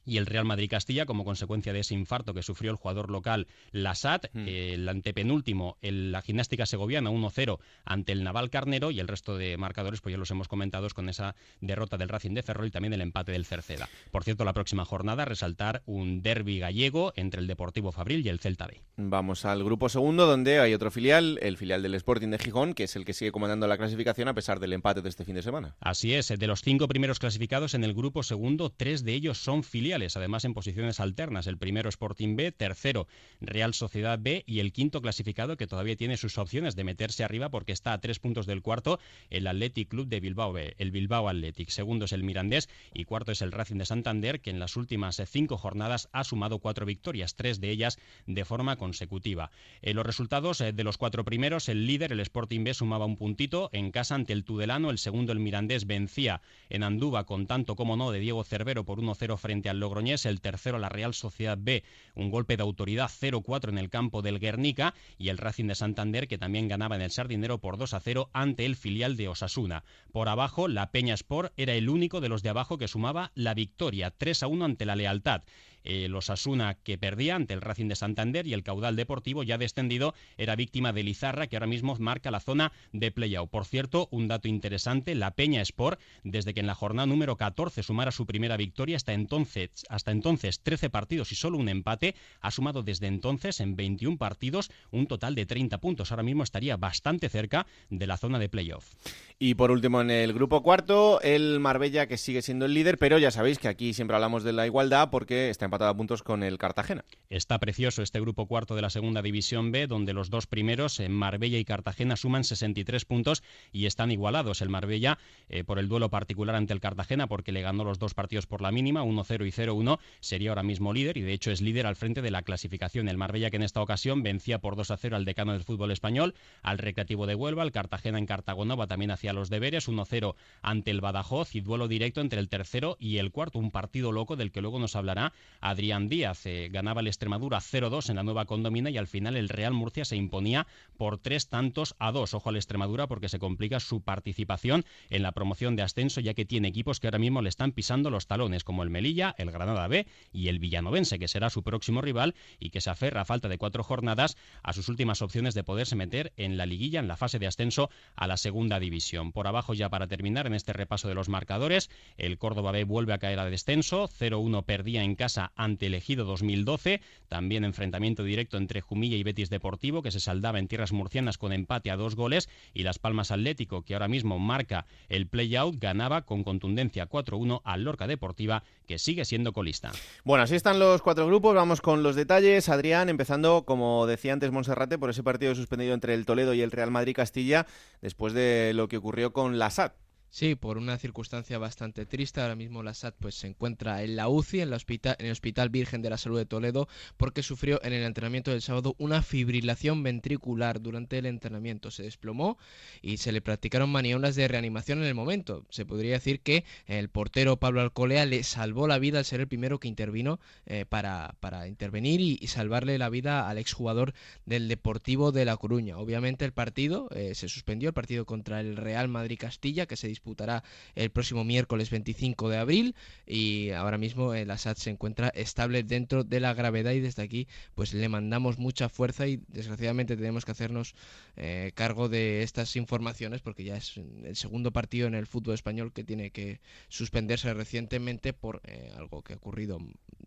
[0.07, 3.47] y el Real Madrid Castilla como consecuencia de ese infarto que sufrió el jugador local
[3.71, 4.47] Lasat, mm.
[4.47, 9.57] el antepenúltimo, el, la gimnástica segoviana 1-0 ante el Naval Carnero y el resto de
[9.57, 12.93] marcadores pues ya los hemos comentado con esa derrota del Racing de Ferrol y también
[12.93, 13.89] el empate del Cerceda.
[14.11, 18.39] Por cierto, la próxima jornada resaltar un derby gallego entre el Deportivo Fabril y el
[18.39, 18.81] Celta B.
[18.95, 22.83] Vamos al grupo segundo donde hay otro filial, el filial del Sporting de Gijón, que
[22.83, 25.43] es el que sigue comandando la clasificación a pesar del empate de este fin de
[25.43, 25.75] semana.
[25.81, 29.63] Así es, de los cinco primeros clasificados en el grupo segundo, tres de ellos son
[29.63, 31.47] filiales además en posiciones alternas.
[31.47, 33.07] El primero Sporting B, tercero
[33.41, 37.49] Real Sociedad B y el quinto clasificado que todavía tiene sus opciones de meterse arriba
[37.49, 38.99] porque está a tres puntos del cuarto,
[39.29, 41.69] el Athletic Club de Bilbao B, el Bilbao Athletic.
[41.69, 45.21] Segundo es el Mirandés y cuarto es el Racing de Santander que en las últimas
[45.25, 49.51] cinco jornadas ha sumado cuatro victorias, tres de ellas de forma consecutiva.
[49.81, 53.17] En los resultados eh, de los cuatro primeros, el líder, el Sporting B, sumaba un
[53.17, 57.75] puntito en casa ante el Tudelano, el segundo el Mirandés vencía en Andúba con tanto
[57.75, 61.57] como no de Diego Cervero por 1-0 frente al Logroñés, el tercero la Real Sociedad
[61.57, 61.81] B,
[62.13, 66.27] un golpe de autoridad 0-4 en el campo del Guernica y el Racing de Santander
[66.27, 69.85] que también ganaba en el Sardinero por 2-0 ante el filial de Osasuna.
[70.11, 73.53] Por abajo, la Peña Sport era el único de los de abajo que sumaba la
[73.53, 75.43] victoria 3-1 ante la Lealtad
[75.89, 79.57] eh, los Asuna que perdía ante el Racing de Santander y el caudal deportivo ya
[79.57, 83.49] descendido era víctima de Lizarra que ahora mismo marca la zona de playout.
[83.49, 87.83] Por cierto, un dato interesante, la Peña Sport, desde que en la jornada número 14
[87.83, 92.51] sumara su primera victoria hasta entonces, hasta entonces 13 partidos y solo un empate, ha
[92.51, 96.11] sumado desde entonces en 21 partidos un total de 30 puntos.
[96.11, 98.93] Ahora mismo estaría bastante cerca de la zona de playoff.
[99.39, 103.19] Y por último, en el grupo cuarto, el Marbella, que sigue siendo el líder, pero
[103.19, 106.43] ya sabéis que aquí siempre hablamos de la igualdad porque está empatado a puntos con
[106.43, 107.05] el Cartagena.
[107.29, 111.11] Está precioso este grupo cuarto de la segunda división B, donde los dos primeros, en
[111.11, 114.61] Marbella y Cartagena, suman 63 puntos y están igualados.
[114.61, 118.13] El Marbella, eh, por el duelo particular ante el Cartagena, porque le ganó los dos
[118.13, 121.61] partidos por la mínima, 1-0 y 0-1, sería ahora mismo líder y de hecho es
[121.61, 123.09] líder al frente de la clasificación.
[123.09, 126.33] El Marbella, que en esta ocasión vencía por 2-0 al decano del fútbol español,
[126.63, 131.01] al Recreativo de Huelva, el Cartagena en Cartagonova también hacía los deberes, 1-0 ante el
[131.01, 134.61] Badajoz y duelo directo entre el tercero y el cuarto, un partido loco del que
[134.61, 136.45] luego nos hablará Adrián Díaz.
[136.45, 140.05] Eh, ganaba el Extremadura 0-2 en la nueva condomina y al final el Real Murcia
[140.05, 140.67] se imponía
[140.97, 142.33] por tres tantos a dos.
[142.33, 146.45] Ojo al Extremadura porque se complica su participación en la promoción de ascenso ya que
[146.45, 149.87] tiene equipos que ahora mismo le están pisando los talones como el Melilla, el Granada
[149.87, 153.47] B y el Villanovense que será su próximo rival y que se aferra a falta
[153.47, 157.17] de cuatro jornadas a sus últimas opciones de poderse meter en la liguilla en la
[157.17, 159.31] fase de ascenso a la segunda división.
[159.31, 163.13] Por abajo ya para terminar en este repaso de los marcadores, el Córdoba B vuelve
[163.13, 168.57] a caer a descenso, 0-1 perdía en casa ante el Ejido 2012, también enfrentamiento directo
[168.57, 172.15] entre Jumilla y Betis Deportivo que se saldaba en tierras murcianas con empate a dos
[172.15, 177.61] goles y Las Palmas Atlético que ahora mismo marca el play-out ganaba con contundencia 4-1
[177.63, 179.91] al Lorca Deportiva que sigue siendo colista.
[180.23, 182.69] Bueno, así están los cuatro grupos, vamos con los detalles.
[182.69, 186.71] Adrián, empezando, como decía antes Monserrate, por ese partido suspendido entre el Toledo y el
[186.71, 187.67] Real Madrid Castilla,
[188.01, 190.06] después de lo que ocurrió con la SAT.
[190.37, 192.41] Sí, por una circunstancia bastante triste.
[192.41, 195.31] Ahora mismo la SAT pues, se encuentra en la UCI, en, la hospital, en el
[195.31, 196.87] Hospital Virgen de la Salud de Toledo,
[197.17, 201.89] porque sufrió en el entrenamiento del sábado una fibrilación ventricular durante el entrenamiento.
[201.89, 202.59] Se desplomó
[203.01, 205.65] y se le practicaron maniobras de reanimación en el momento.
[205.71, 209.47] Se podría decir que el portero Pablo Alcolea le salvó la vida al ser el
[209.47, 214.13] primero que intervino eh, para, para, intervenir y, salvarle la vida al exjugador
[214.45, 215.97] del Deportivo de La Coruña.
[215.97, 220.07] Obviamente el partido eh, se suspendió, el partido contra el Real Madrid Castilla, que se
[220.07, 220.63] disputó disputará
[220.95, 222.95] el próximo miércoles 25 de abril
[223.25, 227.47] y ahora mismo el Assad se encuentra estable dentro de la gravedad y desde aquí
[227.75, 230.95] pues le mandamos mucha fuerza y desgraciadamente tenemos que hacernos
[231.37, 235.93] eh, cargo de estas informaciones porque ya es el segundo partido en el fútbol español
[235.93, 236.59] que tiene que
[236.89, 239.79] suspenderse recientemente por eh, algo que ha ocurrido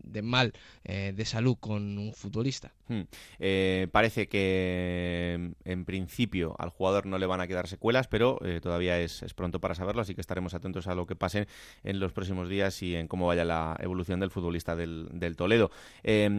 [0.03, 0.53] de mal
[0.83, 2.73] eh, de salud con un futbolista.
[2.87, 3.03] Hmm.
[3.91, 9.21] parece que en principio al jugador no le van a quedar secuelas, pero todavía es,
[9.35, 11.47] pronto para saberlo, así que estaremos atentos a lo que pase
[11.83, 15.71] en los próximos días y en cómo vaya la evolución del futbolista del, Toledo.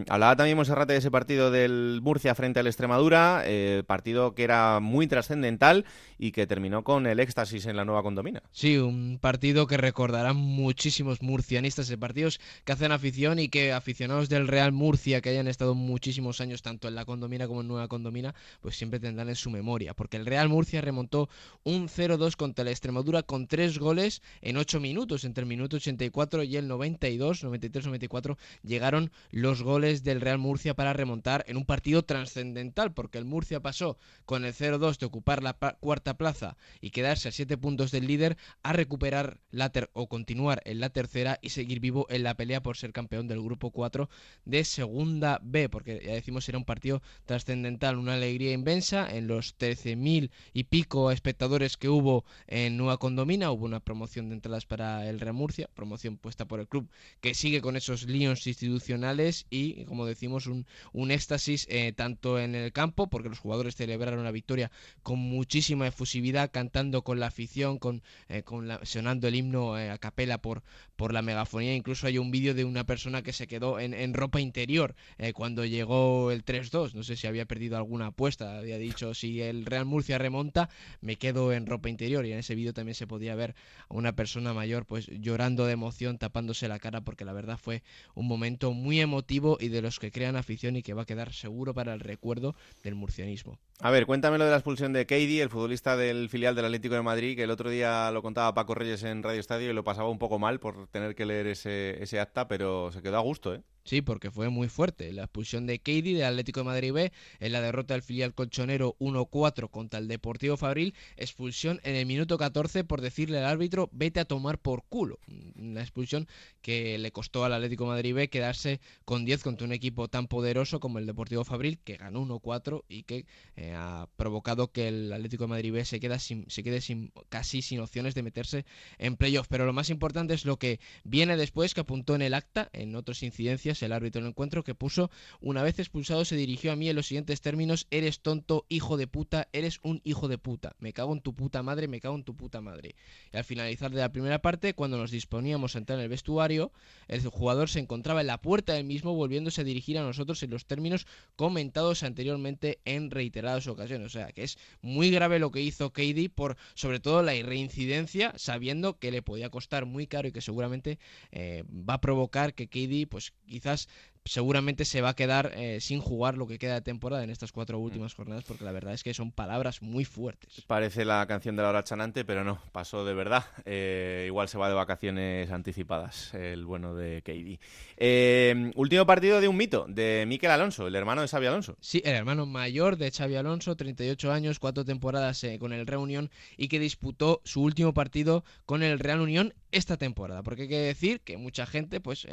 [0.09, 3.45] hablaba también Monserrate de ese partido del Murcia frente al Extremadura,
[3.87, 5.85] partido que era muy trascendental
[6.19, 8.43] y que terminó con el éxtasis en la nueva condomina.
[8.53, 14.29] Sí, un partido que recordarán muchísimos murcianistas de partidos que hacen afición y que aficionados
[14.29, 17.89] del Real Murcia que hayan estado muchísimos años tanto en la condomina como en nueva
[17.89, 21.29] condomina, pues siempre tendrán en su memoria, porque el Real Murcia remontó
[21.65, 26.43] un 0-2 contra la Extremadura con tres goles en ocho minutos, entre el minuto 84
[26.43, 32.03] y el 92, 93-94 llegaron los goles del Real Murcia para remontar en un partido
[32.03, 33.97] trascendental, porque el Murcia pasó
[34.27, 38.37] con el 0-2 de ocupar la cuarta plaza y quedarse a 7 puntos del líder,
[38.63, 42.77] a recuperar la o continuar en la tercera y seguir vivo en la pelea por
[42.77, 44.11] ser campeón del grupo 4
[44.45, 49.09] de segunda B, porque ya decimos era un partido trascendental, una alegría inmensa.
[49.11, 54.67] En los 13.000 y pico espectadores que hubo en Nueva Hubo una promoción de entradas
[54.67, 56.89] para el Real Murcia, promoción puesta por el club
[57.21, 62.57] que sigue con esos líos institucionales y como decimos un, un éxtasis eh, tanto en
[62.57, 64.73] el campo, porque los jugadores celebraron una victoria
[65.05, 69.91] con muchísima efusividad, cantando con la afición, con, eh, con la, sonando el himno eh,
[69.91, 70.65] a capela por,
[70.97, 71.77] por la megafonía.
[71.77, 74.95] Incluso hay un vídeo de una persona que se quedó en, ropa interior
[75.35, 76.95] cuando llegó el 3-2.
[76.95, 78.59] No sé si había perdido alguna apuesta.
[78.59, 80.69] Había dicho, si el Real Murcia remonta,
[81.01, 82.27] me quedo en ropa interior.
[82.27, 83.55] Y en ese vídeo también se podía ver
[83.91, 87.83] a una persona mayor pues llorando de emoción, tapándose la cara, porque la verdad fue
[88.15, 91.35] un momento muy emotivo y de los que crean afición y que va a quedar
[91.35, 93.59] seguro para el recuerdo del murcianismo.
[93.81, 96.95] A ver, cuéntame lo de la expulsión de Katie, el futbolista del filial del Atlético
[96.95, 99.85] de Madrid, que el otro día lo contaba Paco Reyes en Radio Estadio y lo
[99.85, 103.21] pasaba un poco mal por tener que leer ese, ese acta, pero se quedó a
[103.21, 103.63] gusto, ¿eh?
[103.85, 105.13] Sí, porque fue muy fuerte.
[105.13, 108.97] La expulsión de Katie del Atlético de Madrid B en la derrota del filial colchonero
[109.01, 110.95] 1-4 contra el Deportivo Fabril.
[111.17, 115.19] Expulsión en el minuto 14 por decirle al árbitro vete a tomar por culo.
[115.57, 116.29] Una expulsión
[116.61, 120.29] que le costó al Atlético de Madrid B quedarse con 10 contra un equipo tan
[120.29, 123.27] poderoso como el Deportivo Fabril que ganó 1-4 y que
[123.57, 127.13] eh, ha provocado que el Atlético de Madrid B se, queda sin, se quede sin,
[127.29, 128.65] casi sin opciones de meterse
[128.99, 129.49] en playoff.
[129.49, 132.95] Pero lo más importante es lo que viene después que apuntó en el acta en
[132.95, 136.89] otras incidencias el árbitro del encuentro, que puso, una vez expulsado, se dirigió a mí
[136.89, 140.93] en los siguientes términos, eres tonto, hijo de puta, eres un hijo de puta, me
[140.93, 142.97] cago en tu puta madre, me cago en tu puta madre.
[143.33, 146.73] Y al finalizar de la primera parte, cuando nos disponíamos a entrar en el vestuario,
[147.09, 150.51] el jugador se encontraba en la puerta del mismo, volviéndose a dirigir a nosotros en
[150.51, 154.07] los términos comentados anteriormente en reiteradas ocasiones.
[154.07, 158.33] O sea, que es muy grave lo que hizo KD por, sobre todo, la reincidencia,
[158.37, 160.99] sabiendo que le podía costar muy caro y que seguramente
[161.31, 163.33] eh, va a provocar que KD, pues
[163.63, 163.89] quizás
[164.25, 167.53] seguramente se va a quedar eh, sin jugar lo que queda de temporada en estas
[167.53, 167.83] cuatro mm.
[167.83, 170.63] últimas jornadas, porque la verdad es que son palabras muy fuertes.
[170.67, 173.45] Parece la canción de la hora chanante, pero no, pasó de verdad.
[173.65, 177.59] Eh, igual se va de vacaciones anticipadas, el bueno de Katie.
[177.97, 181.77] Eh, último partido de un mito, de Miquel Alonso, el hermano de Xavi Alonso.
[181.81, 186.69] Sí, el hermano mayor de Xavi Alonso, 38 años, cuatro temporadas con el Reunión y
[186.69, 191.21] que disputó su último partido con el Real Unión esta temporada, porque hay que decir
[191.21, 192.27] que mucha gente, pues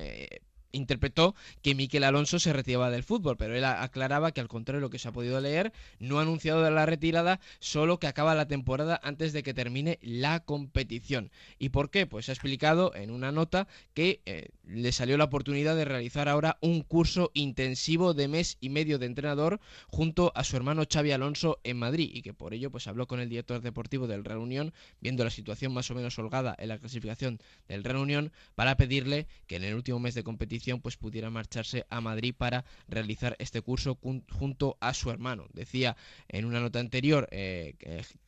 [0.71, 4.85] interpretó que Miquel Alonso se retiraba del fútbol, pero él aclaraba que al contrario de
[4.85, 8.47] lo que se ha podido leer, no ha anunciado la retirada, solo que acaba la
[8.47, 11.31] temporada antes de que termine la competición.
[11.57, 12.05] ¿Y por qué?
[12.05, 16.57] Pues ha explicado en una nota que eh, le salió la oportunidad de realizar ahora
[16.61, 21.59] un curso intensivo de mes y medio de entrenador junto a su hermano Xavi Alonso
[21.63, 24.73] en Madrid y que por ello pues habló con el director deportivo del Real Unión,
[25.01, 29.27] viendo la situación más o menos holgada en la clasificación del Real Unión, para pedirle
[29.47, 33.61] que en el último mes de competición pues pudiera marcharse a Madrid para realizar este
[33.61, 33.97] curso
[34.31, 35.47] junto a su hermano.
[35.53, 35.95] Decía
[36.27, 37.75] en una nota anterior eh,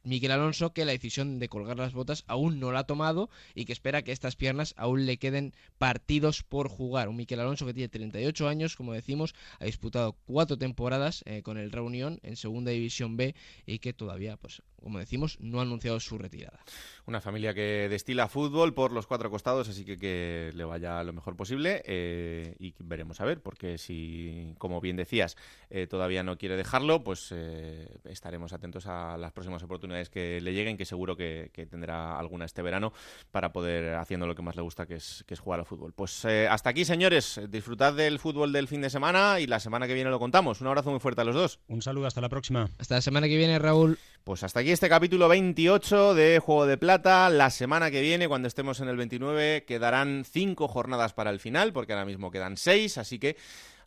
[0.04, 3.66] Miguel Alonso que la decisión de colgar las botas aún no la ha tomado y
[3.66, 7.10] que espera que estas piernas aún le queden partidos por jugar.
[7.10, 11.58] Un Miquel Alonso que tiene 38 años, como decimos, ha disputado cuatro temporadas eh, con
[11.58, 13.36] el Reunión en Segunda División B
[13.66, 16.60] y que todavía pues como decimos, no ha anunciado su retirada.
[17.06, 21.14] Una familia que destila fútbol por los cuatro costados, así que que le vaya lo
[21.14, 25.38] mejor posible eh, y veremos a ver, porque si, como bien decías,
[25.70, 30.54] eh, todavía no quiere dejarlo, pues eh, estaremos atentos a las próximas oportunidades que le
[30.54, 32.92] lleguen, que seguro que, tendrá alguna este verano
[33.30, 35.94] para poder haciendo lo que más le gusta, que es, que es jugar al fútbol.
[35.94, 39.94] Pues hasta aquí, señores, disfrutad del fútbol del fin de semana y la semana que
[39.94, 40.60] viene lo contamos.
[40.60, 41.60] Un abrazo muy fuerte a los dos.
[41.68, 42.70] Un saludo, hasta la próxima.
[42.80, 44.00] Hasta la semana que viene, Raúl.
[44.24, 47.28] Pues hasta aquí este capítulo 28 de Juego de Plata.
[47.32, 51.74] La semana que viene, cuando estemos en el 29, quedarán cinco jornadas para el final,
[51.74, 53.36] porque ahora mismo quedan seis, así que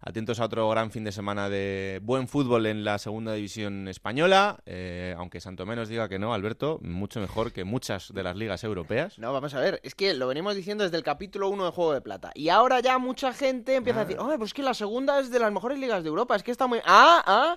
[0.04, 4.58] atentos a otro gran fin de semana de buen fútbol en la segunda división española,
[4.66, 8.62] eh, aunque Santo Menos diga que no, Alberto, mucho mejor que muchas de las ligas
[8.64, 9.18] europeas.
[9.18, 11.94] No, vamos a ver, es que lo venimos diciendo desde el capítulo 1 de Juego
[11.94, 14.74] de Plata, y ahora ya mucha gente empieza a decir, oh, pues es que la
[14.74, 16.80] segunda es de las mejores ligas de Europa, es que está muy...
[16.84, 17.56] Ah, ah,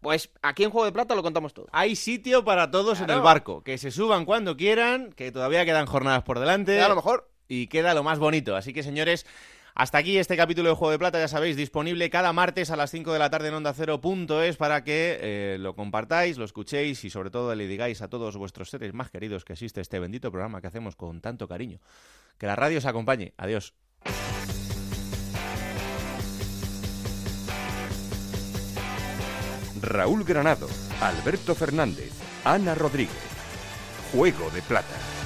[0.00, 1.66] pues aquí en Juego de Plata lo contamos todo.
[1.72, 3.62] Hay sitio para todos en el barco.
[3.64, 6.80] Que se suban cuando quieran, que todavía quedan jornadas por delante.
[6.80, 7.28] a lo mejor.
[7.48, 8.54] Y queda lo más bonito.
[8.54, 9.26] Así que, señores,
[9.78, 12.90] hasta aquí este capítulo de Juego de Plata, ya sabéis, disponible cada martes a las
[12.90, 13.72] 5 de la tarde en onda
[14.44, 18.36] es para que eh, lo compartáis, lo escuchéis y sobre todo le digáis a todos
[18.36, 21.78] vuestros seres más queridos que existe este bendito programa que hacemos con tanto cariño.
[22.38, 23.34] Que la radio os acompañe.
[23.36, 23.72] Adiós.
[29.80, 30.66] Raúl Granado,
[31.00, 32.10] Alberto Fernández,
[32.44, 33.14] Ana Rodríguez.
[34.12, 35.17] Juego de Plata.